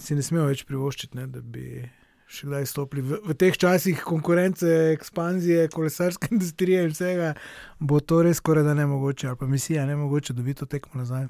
si 0.00 0.14
ne 0.14 0.22
smemo 0.22 0.46
več 0.46 0.62
privoščiti, 0.68 1.18
ne, 1.18 1.26
da 1.26 1.42
bi 1.42 1.82
še 2.26 2.48
kdaj 2.50 2.66
stopili. 2.66 3.02
V, 3.06 3.20
v 3.22 3.34
teh 3.38 3.54
časih 3.54 4.02
konkurence, 4.02 4.68
ekspanzije, 4.96 5.68
kolesarske 5.72 6.30
industrije 6.34 6.84
in 6.84 6.94
vsega, 6.94 7.32
bo 7.78 8.00
to 8.00 8.22
res 8.26 8.42
skoraj 8.42 8.66
da 8.66 8.74
ne 8.74 8.86
mogoče, 8.90 9.30
ali 9.30 9.40
pa 9.40 9.46
misija 9.46 9.86
ne 9.86 9.96
mogoče 9.96 10.36
dobiti 10.36 10.64
to 10.64 10.70
tekmo 10.70 11.00
nazaj. 11.02 11.28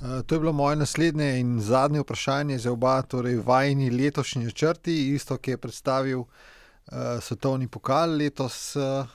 Eh, 0.00 0.22
to 0.26 0.34
je 0.34 0.40
bilo 0.40 0.52
moje 0.52 0.76
naslednje 0.76 1.40
in 1.40 1.60
zadnje 1.60 2.00
vprašanje 2.00 2.58
za 2.58 2.72
oba, 2.72 3.02
torej 3.02 3.36
vajni 3.44 3.90
letošnji 3.90 4.52
črti, 4.52 5.14
isto, 5.14 5.36
ki 5.36 5.50
je 5.50 5.58
predstavil 5.58 6.20
uh, 6.20 6.28
svetovni 7.20 7.68
pokal 7.68 8.16
letos 8.16 8.76
uh, 8.76 9.06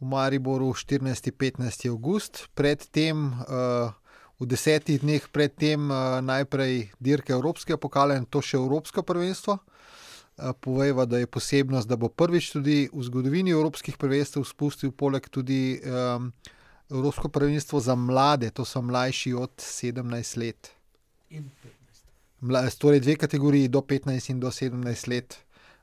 v 0.00 0.06
Mariboru 0.06 0.70
14-15. 0.72 1.90
august. 1.90 2.46
Predtem, 2.54 3.26
uh, 3.26 3.90
v 4.38 4.46
desetih 4.46 5.00
dneh 5.00 5.26
predtem, 5.32 5.90
uh, 5.90 6.20
najprej 6.22 6.92
dirke 7.00 7.32
Evropskega 7.32 7.76
pokala 7.76 8.14
in 8.14 8.26
to 8.30 8.42
še 8.42 8.56
Evropsko 8.56 9.02
prvenstvo. 9.02 9.58
Povejva, 10.60 11.04
da 11.04 11.18
je 11.18 11.26
posebnost, 11.26 11.88
da 11.88 11.96
bo 11.98 12.08
prvič 12.08 12.52
tudi 12.54 12.86
v 12.92 13.02
zgodovini 13.02 13.50
evropskih 13.50 13.96
prvenstv 13.98 14.44
spustil 14.46 14.92
poleg 14.94 15.26
tudi 15.28 15.80
um, 15.82 16.30
Evropsko 16.90 17.28
prvenstvo 17.28 17.80
za 17.80 17.94
mlade, 17.94 18.50
to 18.50 18.64
so 18.64 18.82
mlajši 18.82 19.34
od 19.34 19.50
17 19.58 20.38
let. 20.38 20.70
Torej, 22.78 23.00
dve 23.00 23.16
kategoriji, 23.16 23.68
do 23.68 23.80
15 23.80 24.30
in 24.30 24.40
do 24.40 24.48
17 24.48 25.08
let, 25.10 25.36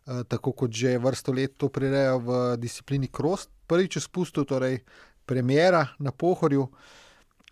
uh, 0.06 0.24
tako 0.24 0.52
kot 0.52 0.72
že 0.72 0.98
vrsto 0.98 1.36
let 1.36 1.58
to 1.58 1.70
prirejajo 1.70 2.20
v 2.20 2.58
disciplini 2.58 3.12
Krost. 3.12 3.50
Prvič 3.68 4.00
spustil, 4.00 4.46
torej 4.46 4.80
premjera 5.26 5.88
na 6.00 6.12
Pohorju. 6.12 6.70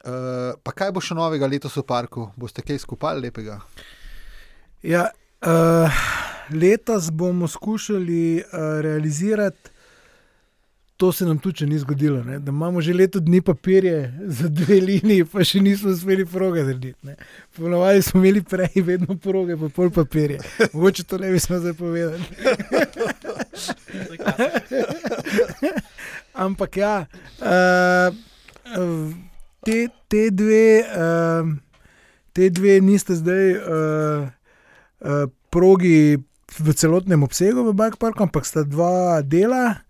Uh, 0.03 0.55
pa 0.63 0.71
kaj 0.71 0.91
bo 0.95 1.03
še 1.03 1.15
novega 1.15 1.47
letos 1.47 1.75
v 1.75 1.84
parku? 1.84 2.31
Boste 2.35 2.63
kaj 2.63 2.80
skupaj 2.80 3.19
lepega? 3.19 3.59
Ja, 4.84 5.11
uh, 5.43 6.03
letos 6.49 7.11
bomo 7.11 7.48
skušali 7.48 8.38
uh, 8.38 8.44
realizirati. 8.82 9.70
To 10.98 11.11
se 11.11 11.26
nam 11.26 11.40
tudi 11.40 11.65
ni 11.65 11.80
zgodilo, 11.80 12.24
ne? 12.24 12.40
da 12.40 12.49
imamo 12.49 12.82
že 12.82 12.94
leto 12.94 13.20
dni 13.20 13.41
papirje 13.41 14.20
za 14.26 14.48
dve 14.48 14.76
liniji, 14.76 15.26
pa 15.26 15.44
še 15.44 15.60
nismo 15.60 15.91
uspeli 15.91 16.26
proge 16.26 16.64
narediti. 16.64 17.15
Ponovadi 17.57 18.02
smo 18.02 18.22
imeli 18.22 18.44
prej 18.44 18.82
vedno 18.86 19.18
proge, 19.18 19.57
pa 19.57 19.70
pol 19.70 19.90
papirje. 19.91 20.40
Mogoče 20.74 21.03
to 21.03 21.18
ne 21.18 21.32
bi 21.32 21.40
smel 21.40 21.60
zdaj 21.60 21.74
povedati. 21.74 22.24
Ampak 26.45 26.78
ja, 26.78 27.06
uh, 27.41 28.15
te, 29.65 29.88
te, 30.07 30.32
dve, 30.32 30.86
uh, 30.88 31.48
te 32.34 32.49
dve 32.49 32.82
niste 32.82 33.15
zdaj 33.15 33.57
uh, 33.57 34.28
uh, 34.99 35.30
progi 35.49 36.18
v 36.59 36.73
celotnem 36.73 37.23
obsegu 37.23 37.63
v 37.65 37.73
Bajkparku, 37.73 38.23
ampak 38.23 38.45
sta 38.45 38.63
dva 38.63 39.21
dela. 39.21 39.81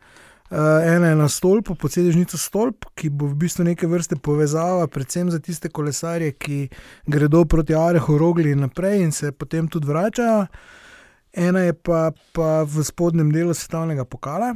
Uh, 0.54 0.86
ena 0.86 1.10
je 1.10 1.16
na 1.18 1.28
stolpu, 1.32 1.74
podsedežnica 1.74 2.38
stolp, 2.38 2.86
ki 2.94 3.10
bo 3.10 3.26
v 3.26 3.42
bistvu 3.42 3.66
neke 3.66 3.90
vrste 3.90 4.20
povezava, 4.22 4.86
predvsem 4.86 5.32
za 5.34 5.40
tiste 5.42 5.72
kolesarje, 5.74 6.36
ki 6.38 6.58
gredo 7.10 7.42
proti 7.50 7.74
Arehu, 7.74 8.20
Rogli 8.22 8.54
in 8.54 8.62
naprej 8.62 9.02
in 9.02 9.12
se 9.12 9.32
potem 9.32 9.66
tudi 9.66 9.90
vračajo. 9.90 10.46
Ena 11.34 11.66
je 11.66 11.74
pa, 11.74 12.12
pa 12.38 12.62
v 12.70 12.86
spodnjem 12.86 13.34
delu 13.34 13.56
svetovnega 13.58 14.06
pokala. 14.06 14.54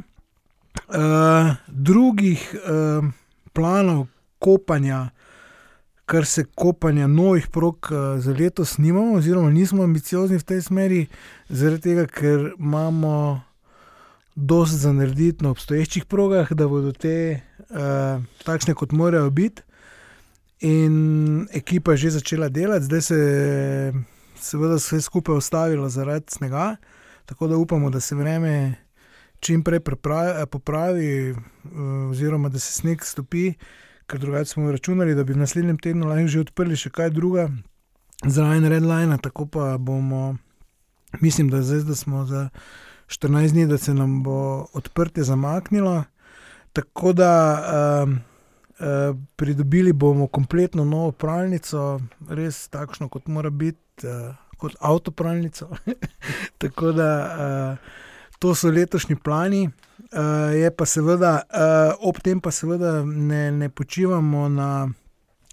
Uh, 0.86 1.58
drugih 1.66 2.46
uh, 2.54 3.02
planov 3.50 4.06
kopanja, 4.38 5.08
kar 6.08 6.24
se 6.26 6.44
kopanja 6.44 7.06
novih 7.06 7.48
prog 7.52 7.88
uh, 7.90 8.20
za 8.20 8.32
letos, 8.32 8.78
nimamo, 8.78 9.18
oziroma 9.20 9.50
nismo 9.52 9.84
ambiciozni 9.84 10.38
v 10.40 10.46
tej 10.48 10.62
smeri, 10.64 11.00
zaradi 11.48 11.82
tega, 11.90 12.06
ker 12.08 12.52
imamo 12.56 13.40
dosti 14.34 14.76
za 14.76 14.92
narediti 14.92 15.44
na 15.44 15.50
obstoječih 15.50 16.04
progah, 16.04 16.52
da 16.52 16.68
bodo 16.68 16.92
te 16.92 17.40
uh, 17.68 18.24
takšne, 18.44 18.74
kot 18.74 18.92
morajo 18.92 19.30
biti. 19.30 19.62
In 20.64 21.46
ekipa 21.54 21.92
je 21.92 22.08
že 22.08 22.10
začela 22.18 22.48
delati, 22.48 22.88
zdaj 22.88 23.02
se 23.02 23.14
je 23.14 23.92
seveda 24.40 24.74
vse 24.80 25.00
skupaj 25.00 25.36
ustavilo 25.36 25.88
zaradi 25.88 26.32
snega, 26.32 26.76
tako 27.26 27.46
da 27.48 27.56
upamo, 27.56 27.90
da 27.90 28.00
se 28.00 28.14
vreme 28.14 28.74
čim 29.40 29.62
prej 29.62 29.80
popravi, 30.50 31.34
oziroma 32.10 32.48
da 32.48 32.58
se 32.58 32.72
sneg 32.72 33.04
stopi, 33.04 33.52
ker 34.08 34.20
drugače 34.20 34.50
smo 34.54 34.72
računali, 34.72 35.14
da 35.14 35.24
bi 35.24 35.36
v 35.36 35.44
naslednjem 35.44 35.78
tednu 35.78 36.08
lahko 36.08 36.32
že 36.32 36.44
odprli 36.46 36.76
še 36.76 36.90
kaj 36.90 37.12
druga, 37.14 37.48
zraven 38.24 38.66
Redline, 38.66 39.18
tako 39.22 39.46
pa 39.46 39.76
bomo, 39.78 40.36
mislim, 41.20 41.52
da 41.52 41.62
zdaj 41.62 41.84
da 41.88 41.94
smo 41.94 42.26
za. 42.26 42.48
14 43.08 43.52
dni, 43.52 43.66
da 43.66 43.78
se 43.78 43.94
nam 43.94 44.22
bo 44.22 44.66
odprtje 44.72 45.24
zamaknilo. 45.24 46.04
Tako 46.72 47.12
da 47.12 47.32
uh, 48.04 48.08
uh, 48.10 49.16
pridobili 49.36 49.92
bomo 49.92 50.26
kompletno 50.26 50.84
novo 50.84 51.12
pralnico, 51.12 52.00
res 52.28 52.68
takšno, 52.68 53.08
kot 53.08 53.26
mora 53.26 53.50
biti, 53.50 54.06
uh, 54.06 54.34
kot 54.58 54.76
avtopralnico. 54.80 55.68
Tako 56.58 56.92
da 56.92 57.08
uh, 57.24 57.78
to 58.38 58.54
so 58.54 58.68
letošnji 58.70 59.16
plani. 59.16 59.70
Uh, 60.08 60.54
je 60.56 60.70
pa 60.72 60.86
seveda, 60.88 61.42
uh, 61.52 62.08
ob 62.08 62.16
tem 62.24 62.40
pa 62.40 62.48
seveda 62.48 63.02
ne, 63.04 63.50
ne 63.52 63.68
počivamo 63.68 64.48
na 64.48 64.88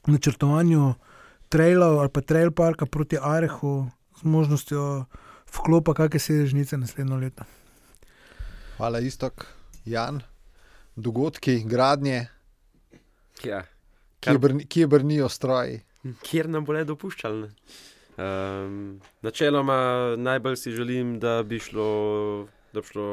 načrtovanju 0.07 0.93
trailov 1.49 1.99
ali 1.99 2.09
pa 2.09 2.21
trail 2.21 2.51
parka 2.51 2.85
proti 2.85 3.17
Arehu 3.21 3.91
z 4.15 4.23
možnostjo 4.23 5.05
vklopa 5.51 5.93
kakšne 5.93 6.19
sedežnice 6.19 6.77
naslednjo 6.77 7.19
leto. 7.19 7.43
Hvala, 8.77 8.99
Istok, 8.99 9.45
Jan, 9.85 10.21
dogodki, 10.95 11.63
gradnje. 11.67 12.27
Ja, 13.43 13.65
kar... 14.19 14.39
Kje 14.69 14.87
brnijo 14.87 15.29
stroji? 15.29 15.81
Kjer 16.23 16.49
nam 16.49 16.63
bo 16.65 16.75
le 16.75 16.85
dopuščalo. 16.87 17.49
Um, 18.15 19.01
načeloma 19.19 20.15
najbolj 20.15 20.55
si 20.55 20.71
želim, 20.71 21.19
da 21.19 21.43
bi 21.43 21.59
šlo, 21.59 22.47
da 22.71 22.79
bi 22.79 22.87
šlo 22.87 23.09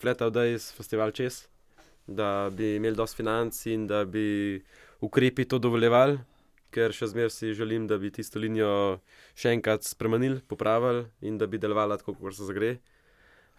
Flat 0.00 0.22
Out 0.22 0.34
Days 0.34 0.70
festival 0.76 1.12
čez, 1.12 1.46
da 2.06 2.50
bi 2.50 2.76
imeli 2.76 2.96
dosti 2.96 3.22
financ 3.22 3.66
in 3.66 3.86
da 3.86 4.04
bi 4.04 4.62
ukrepi 5.00 5.44
to 5.44 5.58
dovoljevali 5.58 6.18
ker 6.74 6.92
še 6.92 7.08
zmeraj 7.12 7.32
si 7.32 7.54
želim, 7.56 7.86
da 7.88 7.98
bi 8.00 8.10
tisto 8.12 8.40
linijo 8.40 9.00
še 9.38 9.54
enkrat 9.56 9.86
spremenili, 9.86 10.42
popravili 10.48 11.06
in 11.24 11.38
da 11.40 11.48
bi 11.48 11.60
delovala 11.60 11.98
tako, 12.00 12.16
kot 12.18 12.36
se 12.36 12.48
zagre. 12.48 12.76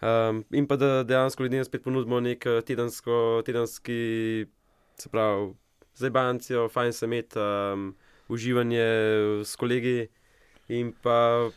Um, 0.00 0.44
in 0.56 0.68
pa 0.68 0.78
da 0.80 1.02
dejansko 1.04 1.44
ljudem 1.44 1.64
spet 1.66 1.84
ponudimo 1.84 2.22
nek 2.24 2.46
eh, 2.48 2.60
tedensko, 2.64 3.42
tedenski, 3.44 4.46
se 5.00 5.10
pravi, 5.12 5.50
zabancijo, 6.00 6.68
fajn 6.72 6.94
se 6.96 7.08
imeti, 7.08 7.42
um, 7.42 7.90
uživanje 8.32 8.86
s 9.44 9.58
kolegi 9.60 10.08
in 10.72 10.94
pa 11.02 11.50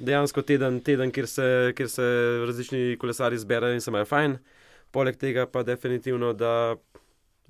dejansko 0.00 0.42
teden, 0.46 0.80
teden 0.84 1.12
kjer, 1.12 1.28
se, 1.28 1.46
kjer 1.76 1.88
se 1.88 2.06
različni 2.46 2.96
kolesari 3.00 3.38
zberajo 3.38 3.76
in 3.76 3.80
se 3.80 3.90
imajo 3.90 4.08
fajn. 4.08 4.38
Poleg 4.90 5.16
tega 5.16 5.46
pa 5.46 5.62
definitivno, 5.62 6.32
da 6.32 6.76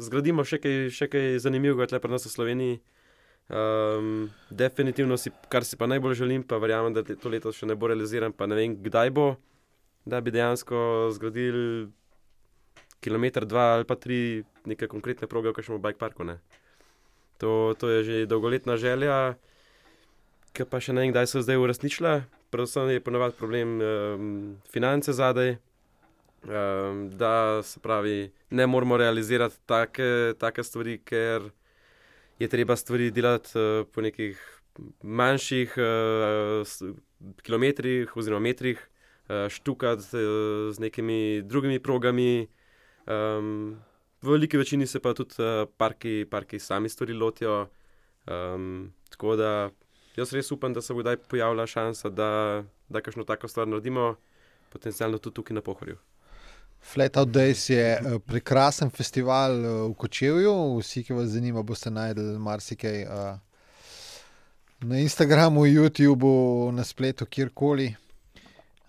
zgradimo 0.01 0.44
še 0.44 0.60
kaj, 0.60 0.78
še 0.94 1.09
kaj 1.12 1.39
zanimivega, 1.44 1.89
tukaj 1.89 2.02
pri 2.05 2.16
nas 2.16 2.27
v 2.27 2.32
Sloveniji. 2.35 2.81
Um, 3.51 4.28
definitivno, 4.55 5.16
si, 5.18 5.32
kar 5.51 5.64
si 5.66 5.78
pa 5.78 5.89
najbolj 5.90 6.20
želim, 6.20 6.44
pa 6.47 6.60
verjamem, 6.62 6.94
da 6.94 7.02
to 7.02 7.32
leto 7.32 7.51
še 7.51 7.66
ne 7.66 7.74
bo 7.74 7.89
realiziran, 7.90 8.35
pa 8.36 8.47
ne 8.47 8.59
vem, 8.59 8.77
kdaj 8.78 9.10
bo, 9.16 9.32
da 10.06 10.20
bi 10.22 10.31
dejansko 10.35 11.10
zgradili 11.16 11.89
kilometr, 13.02 13.48
dva 13.48 13.74
ali 13.74 13.89
pa 13.89 13.97
tri 13.98 14.44
neke 14.68 14.86
konkretne 14.86 15.27
proge, 15.27 15.55
kot 15.56 15.66
še 15.66 15.74
v 15.74 15.82
Bike 15.82 15.98
Parku. 15.98 16.28
To, 17.40 17.74
to 17.74 17.89
je 17.89 18.01
že 18.05 18.16
dolgoletna 18.31 18.77
želja, 18.77 19.35
ki 20.52 20.68
pa 20.68 20.78
še 20.78 20.94
ne 20.94 21.02
vem, 21.02 21.10
kdaj 21.10 21.27
se 21.27 21.40
je 21.40 21.47
zdaj 21.48 21.59
uresničila. 21.59 22.14
Predvsem 22.51 22.89
je 22.90 23.01
ponovadi 23.01 23.35
problem 23.39 23.81
um, 23.81 24.56
finance 24.72 25.12
zadaj. 25.12 25.56
Um, 26.40 27.10
da 27.10 27.62
se 27.62 27.81
pravi, 27.81 28.32
ne 28.51 28.66
moramo 28.66 28.97
realizirati 28.97 29.56
take, 29.66 30.35
take 30.39 30.62
stvari, 30.64 30.98
ker 31.05 31.51
je 32.39 32.48
treba 32.48 32.77
stvari 32.77 33.10
delati 33.10 33.59
uh, 33.59 33.86
po 33.93 34.01
nekih 34.01 34.40
manjših 35.02 35.74
uh, 35.77 36.94
kilometrih 37.43 38.16
oziroma 38.16 38.40
metrih, 38.48 38.81
uh, 39.28 39.48
štukati 39.52 40.16
uh, 40.16 40.72
z 40.72 40.81
nekimi 40.81 41.43
drugimi 41.43 41.78
progami. 41.78 42.48
Um, 43.06 43.77
v 44.22 44.32
veliki 44.32 44.56
večini 44.56 44.86
se 44.86 45.01
pa 45.01 45.12
tudi 45.14 45.36
uh, 45.39 45.68
parki, 45.77 46.24
parki 46.31 46.59
sami 46.59 46.89
stvari 46.89 47.12
lotijo. 47.12 47.68
Um, 48.27 48.93
tako 49.10 49.36
da 49.36 49.70
jaz 50.16 50.32
res 50.32 50.51
upam, 50.51 50.73
da 50.73 50.82
se 50.82 50.95
bo 50.95 51.05
kdaj 51.05 51.16
pojavila 51.31 51.66
šansa, 51.66 52.11
da, 52.11 52.31
da 52.89 53.01
kakšno 53.01 53.24
tako 53.24 53.49
stvar 53.49 53.69
naredimo, 53.69 54.15
potencialno 54.73 55.19
tudi 55.19 55.35
tukaj 55.35 55.55
na 55.55 55.62
pohorju. 55.62 55.99
Flat 56.82 57.16
Out 57.16 57.28
Days 57.28 57.70
je 57.70 57.85
eh, 57.93 58.19
prekrasen 58.27 58.91
festival 58.91 59.53
eh, 59.53 59.69
v 59.91 59.95
Kočevju. 59.95 60.55
Vsi, 60.81 61.05
ki 61.05 61.12
vas 61.12 61.28
zanima, 61.35 61.62
boste 61.62 61.91
najdel 61.93 62.39
marsikaj 62.41 63.03
uh, 63.05 63.37
na 64.81 65.01
Instagramu, 65.01 65.66
YouTubu, 65.69 66.70
na 66.73 66.85
spletu, 66.85 67.27
kjerkoli. 67.27 67.93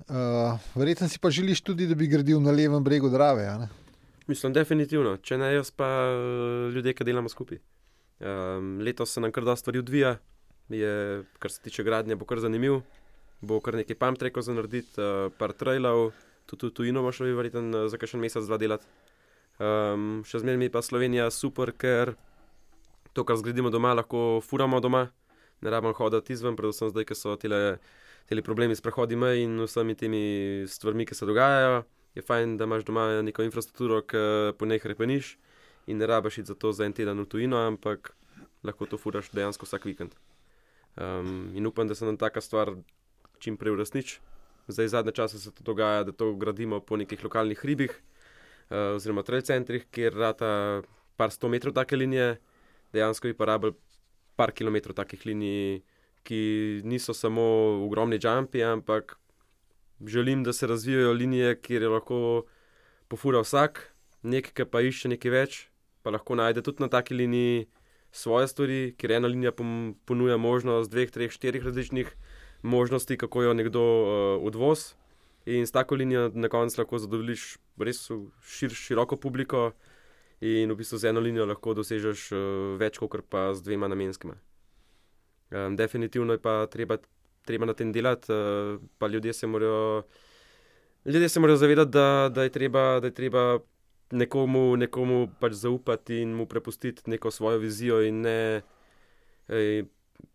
Uh, 0.07 0.55
verjetno 0.75 1.07
si 1.09 1.19
pa 1.19 1.29
želiš 1.29 1.61
tudi, 1.61 1.87
da 1.87 1.95
bi 1.95 2.07
gradil 2.07 2.39
na 2.41 2.51
levem 2.51 2.83
bregu 2.83 3.09
Drave. 3.09 3.67
Mislim, 4.27 4.53
definitivno. 4.53 5.17
Če 5.17 5.37
ne 5.37 5.53
jaz, 5.53 5.71
pa 5.75 5.87
ljudje, 6.73 6.95
ki 6.95 7.07
delamo 7.07 7.29
skupaj. 7.29 7.59
Um, 8.21 8.79
letos 8.79 9.13
se 9.13 9.21
nam 9.21 9.31
kar 9.31 9.43
da 9.43 9.55
stvari 9.55 9.79
odvija, 9.79 10.15
je, 10.73 11.23
kar 11.39 11.51
se 11.51 11.61
tiče 11.61 11.83
gradnje, 11.83 12.15
bo 12.15 12.25
kar 12.25 12.39
zanimiv. 12.39 12.81
Bo 13.41 13.59
kar 13.59 13.75
nekaj 13.75 13.97
pamtreko 13.97 14.41
za 14.41 14.53
narediti, 14.53 15.01
uh, 15.01 15.31
par 15.37 15.53
trailov 15.57 16.11
tudi 16.45 16.73
tu 16.73 16.83
ino 16.83 17.01
boš 17.01 17.21
šel, 17.21 17.35
verjetno 17.35 17.87
za 17.89 17.97
kakšen 17.97 18.19
mesec, 18.19 18.45
dva 18.45 18.57
delati. 18.59 18.87
Um, 19.61 20.21
še 20.25 20.41
zmeraj 20.41 20.59
mi 20.59 20.69
pa 20.73 20.81
Slovenija 20.81 21.29
super, 21.31 21.71
ker 21.71 22.15
to, 23.13 23.23
kar 23.27 23.37
zgradimo 23.39 23.69
doma, 23.71 23.93
lahko 23.97 24.41
furamo 24.45 24.79
doma, 24.81 25.05
ne 25.61 25.71
rabimo 25.71 25.93
hoditi 25.97 26.33
izven, 26.33 26.57
predvsem 26.57 26.91
zdaj, 26.91 27.07
ker 27.07 27.17
so 27.17 27.35
ti 27.37 27.51
problemi 28.43 28.75
s 28.75 28.81
prehodi 28.81 29.15
meji 29.15 29.43
in 29.43 29.59
vsemi 29.59 29.95
temi 29.95 30.23
stvarmi, 30.67 31.05
ki 31.05 31.15
se 31.15 31.25
dogajajo. 31.25 31.83
Je 32.15 32.21
fajn, 32.21 32.57
da 32.59 32.67
imaš 32.67 32.83
doma 32.83 33.21
neko 33.23 33.43
infrastrukturo, 33.43 34.01
ki 34.03 34.55
po 34.59 34.65
njej 34.65 34.81
repeniš 34.83 35.37
in 35.87 35.97
ne 35.97 36.07
rabiš 36.07 36.41
iti 36.41 36.47
za 36.47 36.55
to 36.55 36.71
za 36.71 36.85
en 36.85 36.93
teden 36.93 37.19
v 37.19 37.25
tujino, 37.25 37.59
ampak 37.67 38.11
lahko 38.63 38.85
to 38.85 38.97
furaš 38.97 39.31
dejansko 39.31 39.65
vsak 39.65 39.85
vikend. 39.85 40.15
Um, 40.97 41.51
in 41.55 41.65
upam, 41.65 41.87
da 41.87 41.95
se 41.95 42.05
nam 42.05 42.17
taka 42.17 42.41
stvar 42.41 42.73
čim 43.39 43.57
prej 43.57 43.73
uresniči. 43.73 44.19
Zdaj, 44.67 44.87
zadnje 44.87 45.11
čase 45.11 45.39
se 45.39 45.51
to 45.51 45.63
dogaja, 45.63 46.03
da 46.03 46.11
to 46.11 46.33
gradimo 46.35 46.79
po 46.79 46.97
nekih 46.97 47.23
lokalnih 47.23 47.59
hribih, 47.59 47.91
uh, 48.69 48.95
oziroma 48.95 49.23
trail 49.23 49.41
centrih, 49.41 49.87
kjer 49.91 50.13
rata 50.13 50.81
par 51.17 51.31
sto 51.31 51.49
metrov 51.49 51.73
take 51.73 51.95
linije. 51.95 52.37
dejansko 52.93 53.27
bi 53.27 53.33
porabili 53.33 53.73
par 54.35 54.51
kilometrov 54.51 54.95
takih 54.95 55.25
linij, 55.25 55.81
ki 56.27 56.81
niso 56.83 57.13
samo 57.13 57.41
ogromni 57.85 58.19
jumpi, 58.21 58.63
ampak 58.63 59.17
želim, 60.05 60.43
da 60.43 60.53
se 60.53 60.67
razvijajo 60.67 61.13
linije, 61.13 61.55
kjer 61.61 61.81
je 61.81 61.89
lahko 61.89 62.43
pofura 63.07 63.41
vsak, 63.41 63.93
nekaj 64.23 64.65
pa 64.65 64.81
išče 64.81 65.09
nekaj 65.15 65.31
več, 65.31 65.59
pa 66.03 66.11
lahko 66.11 66.35
najde 66.35 66.61
tudi 66.61 66.83
na 66.83 66.89
taki 66.89 67.13
liniji 67.13 67.67
svoje 68.11 68.47
stvari, 68.47 68.79
ker 68.97 69.11
ena 69.11 69.27
linija 69.27 69.51
ponuja 70.05 70.37
možnost 70.37 70.91
dveh, 70.91 71.11
treh, 71.11 71.31
štirih 71.31 71.63
različnih 71.63 72.11
možnosti, 72.61 73.17
kako 73.17 73.43
jo 73.43 73.53
nekdo 73.53 73.81
uh, 73.81 74.43
odvoz. 74.47 74.93
In 75.45 75.65
s 75.67 75.71
tako 75.71 75.95
linijo 75.95 76.31
na 76.33 76.49
koncu 76.49 76.81
lahko 76.81 76.99
zadovoljiš 76.99 77.57
res 77.79 78.03
šir, 78.45 78.69
široko 78.69 79.17
publiko, 79.17 79.71
in 80.41 80.71
v 80.71 80.75
bistvu 80.75 80.97
z 80.97 81.09
eno 81.09 81.19
linijo 81.19 81.45
lahko 81.45 81.73
dosežeš 81.73 82.27
uh, 82.31 82.41
več, 82.77 82.99
kot 83.01 83.25
pa 83.29 83.53
z 83.53 83.65
dvema 83.65 83.89
namenskima. 83.89 84.35
Um, 85.51 85.75
definitivno 85.75 86.37
je 86.37 86.41
pa 86.41 86.67
treba, 86.71 86.97
treba 87.45 87.65
na 87.65 87.73
tem 87.73 87.91
delati, 87.91 88.31
uh, 88.31 88.77
pa 88.97 89.07
ljudje 89.07 89.33
se 89.33 89.47
morajo, 89.47 90.03
ljudje 91.05 91.29
se 91.29 91.39
morajo 91.39 91.57
zavedati, 91.57 91.91
da, 91.91 92.29
da, 92.33 92.43
je 92.43 92.49
treba, 92.49 92.99
da 92.99 93.07
je 93.07 93.13
treba 93.13 93.59
nekomu, 94.11 94.75
nekomu 94.75 95.27
pač 95.39 95.53
zaupati 95.63 96.21
in 96.21 96.35
mu 96.35 96.45
prepustiti 96.45 97.09
neko 97.09 97.31
svojo 97.31 97.57
vizijo, 97.57 98.01
in, 98.01 98.21
ne, 98.21 98.61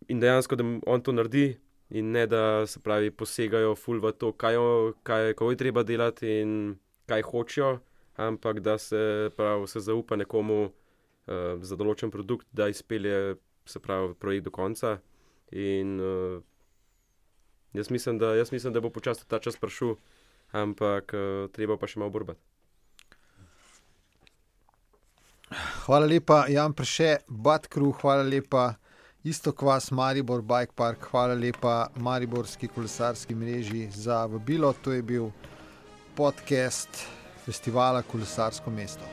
in 0.09 0.21
dejansko, 0.21 0.57
da 0.57 0.65
on 0.87 1.03
to 1.03 1.13
naredi, 1.13 1.57
in 1.91 2.11
ne 2.11 2.27
da 2.27 2.67
se 2.67 2.81
pravi, 2.81 3.11
posegajo 3.11 3.75
ful 3.75 4.01
v 4.03 4.13
to, 4.13 4.33
kaj, 4.33 4.57
kaj, 5.03 5.35
kaj 5.39 5.53
je 5.53 5.57
treba 5.57 5.83
delati 5.83 6.41
in 6.41 6.77
kaj 7.07 7.23
hočejo, 7.23 7.79
ampak 8.17 8.61
da 8.61 8.79
se, 8.79 9.31
pravi, 9.37 9.69
se 9.69 9.81
zaupa 9.81 10.17
nekomu 10.17 10.65
uh, 10.67 11.63
za 11.63 11.77
določen 11.77 12.11
produkt, 12.11 12.49
da 12.53 12.69
izpelje 12.69 13.37
se 13.67 13.81
pravi, 13.81 14.15
projekt 14.15 14.49
do 14.49 14.51
konca. 14.51 14.99
In 15.53 16.01
uh, 16.01 16.43
jaz, 17.77 17.91
mislim, 17.91 18.19
da, 18.19 18.35
jaz 18.35 18.53
mislim, 18.53 18.75
da 18.75 18.83
bo 18.83 18.91
počasi 18.91 19.29
ta 19.29 19.39
čas 19.39 19.59
prišel, 19.61 19.95
ampak 20.53 21.15
uh, 21.15 21.47
treba 21.55 21.79
pa 21.79 21.87
še 21.87 22.03
malo 22.03 22.15
borbati. 22.15 22.56
Hvala 25.87 26.07
lepa, 26.07 26.47
Jan 26.51 26.73
Preše, 26.75 27.17
Batkru, 27.29 27.93
hvala 28.01 28.23
lepa, 28.27 28.75
isto 29.25 29.53
kvas, 29.53 29.91
Maribor 29.91 30.43
Bike 30.43 30.73
Park, 30.75 31.07
hvala 31.11 31.35
lepa 31.35 31.87
Mariborski 31.97 32.69
kolesarski 32.69 33.35
mreži 33.35 33.87
za 33.95 34.25
vabilo. 34.27 34.73
To 34.83 34.93
je 34.93 35.03
bil 35.03 35.31
podcast 36.17 37.07
festivala 37.45 38.03
Kolesarsko 38.03 38.71
mesto. 38.71 39.05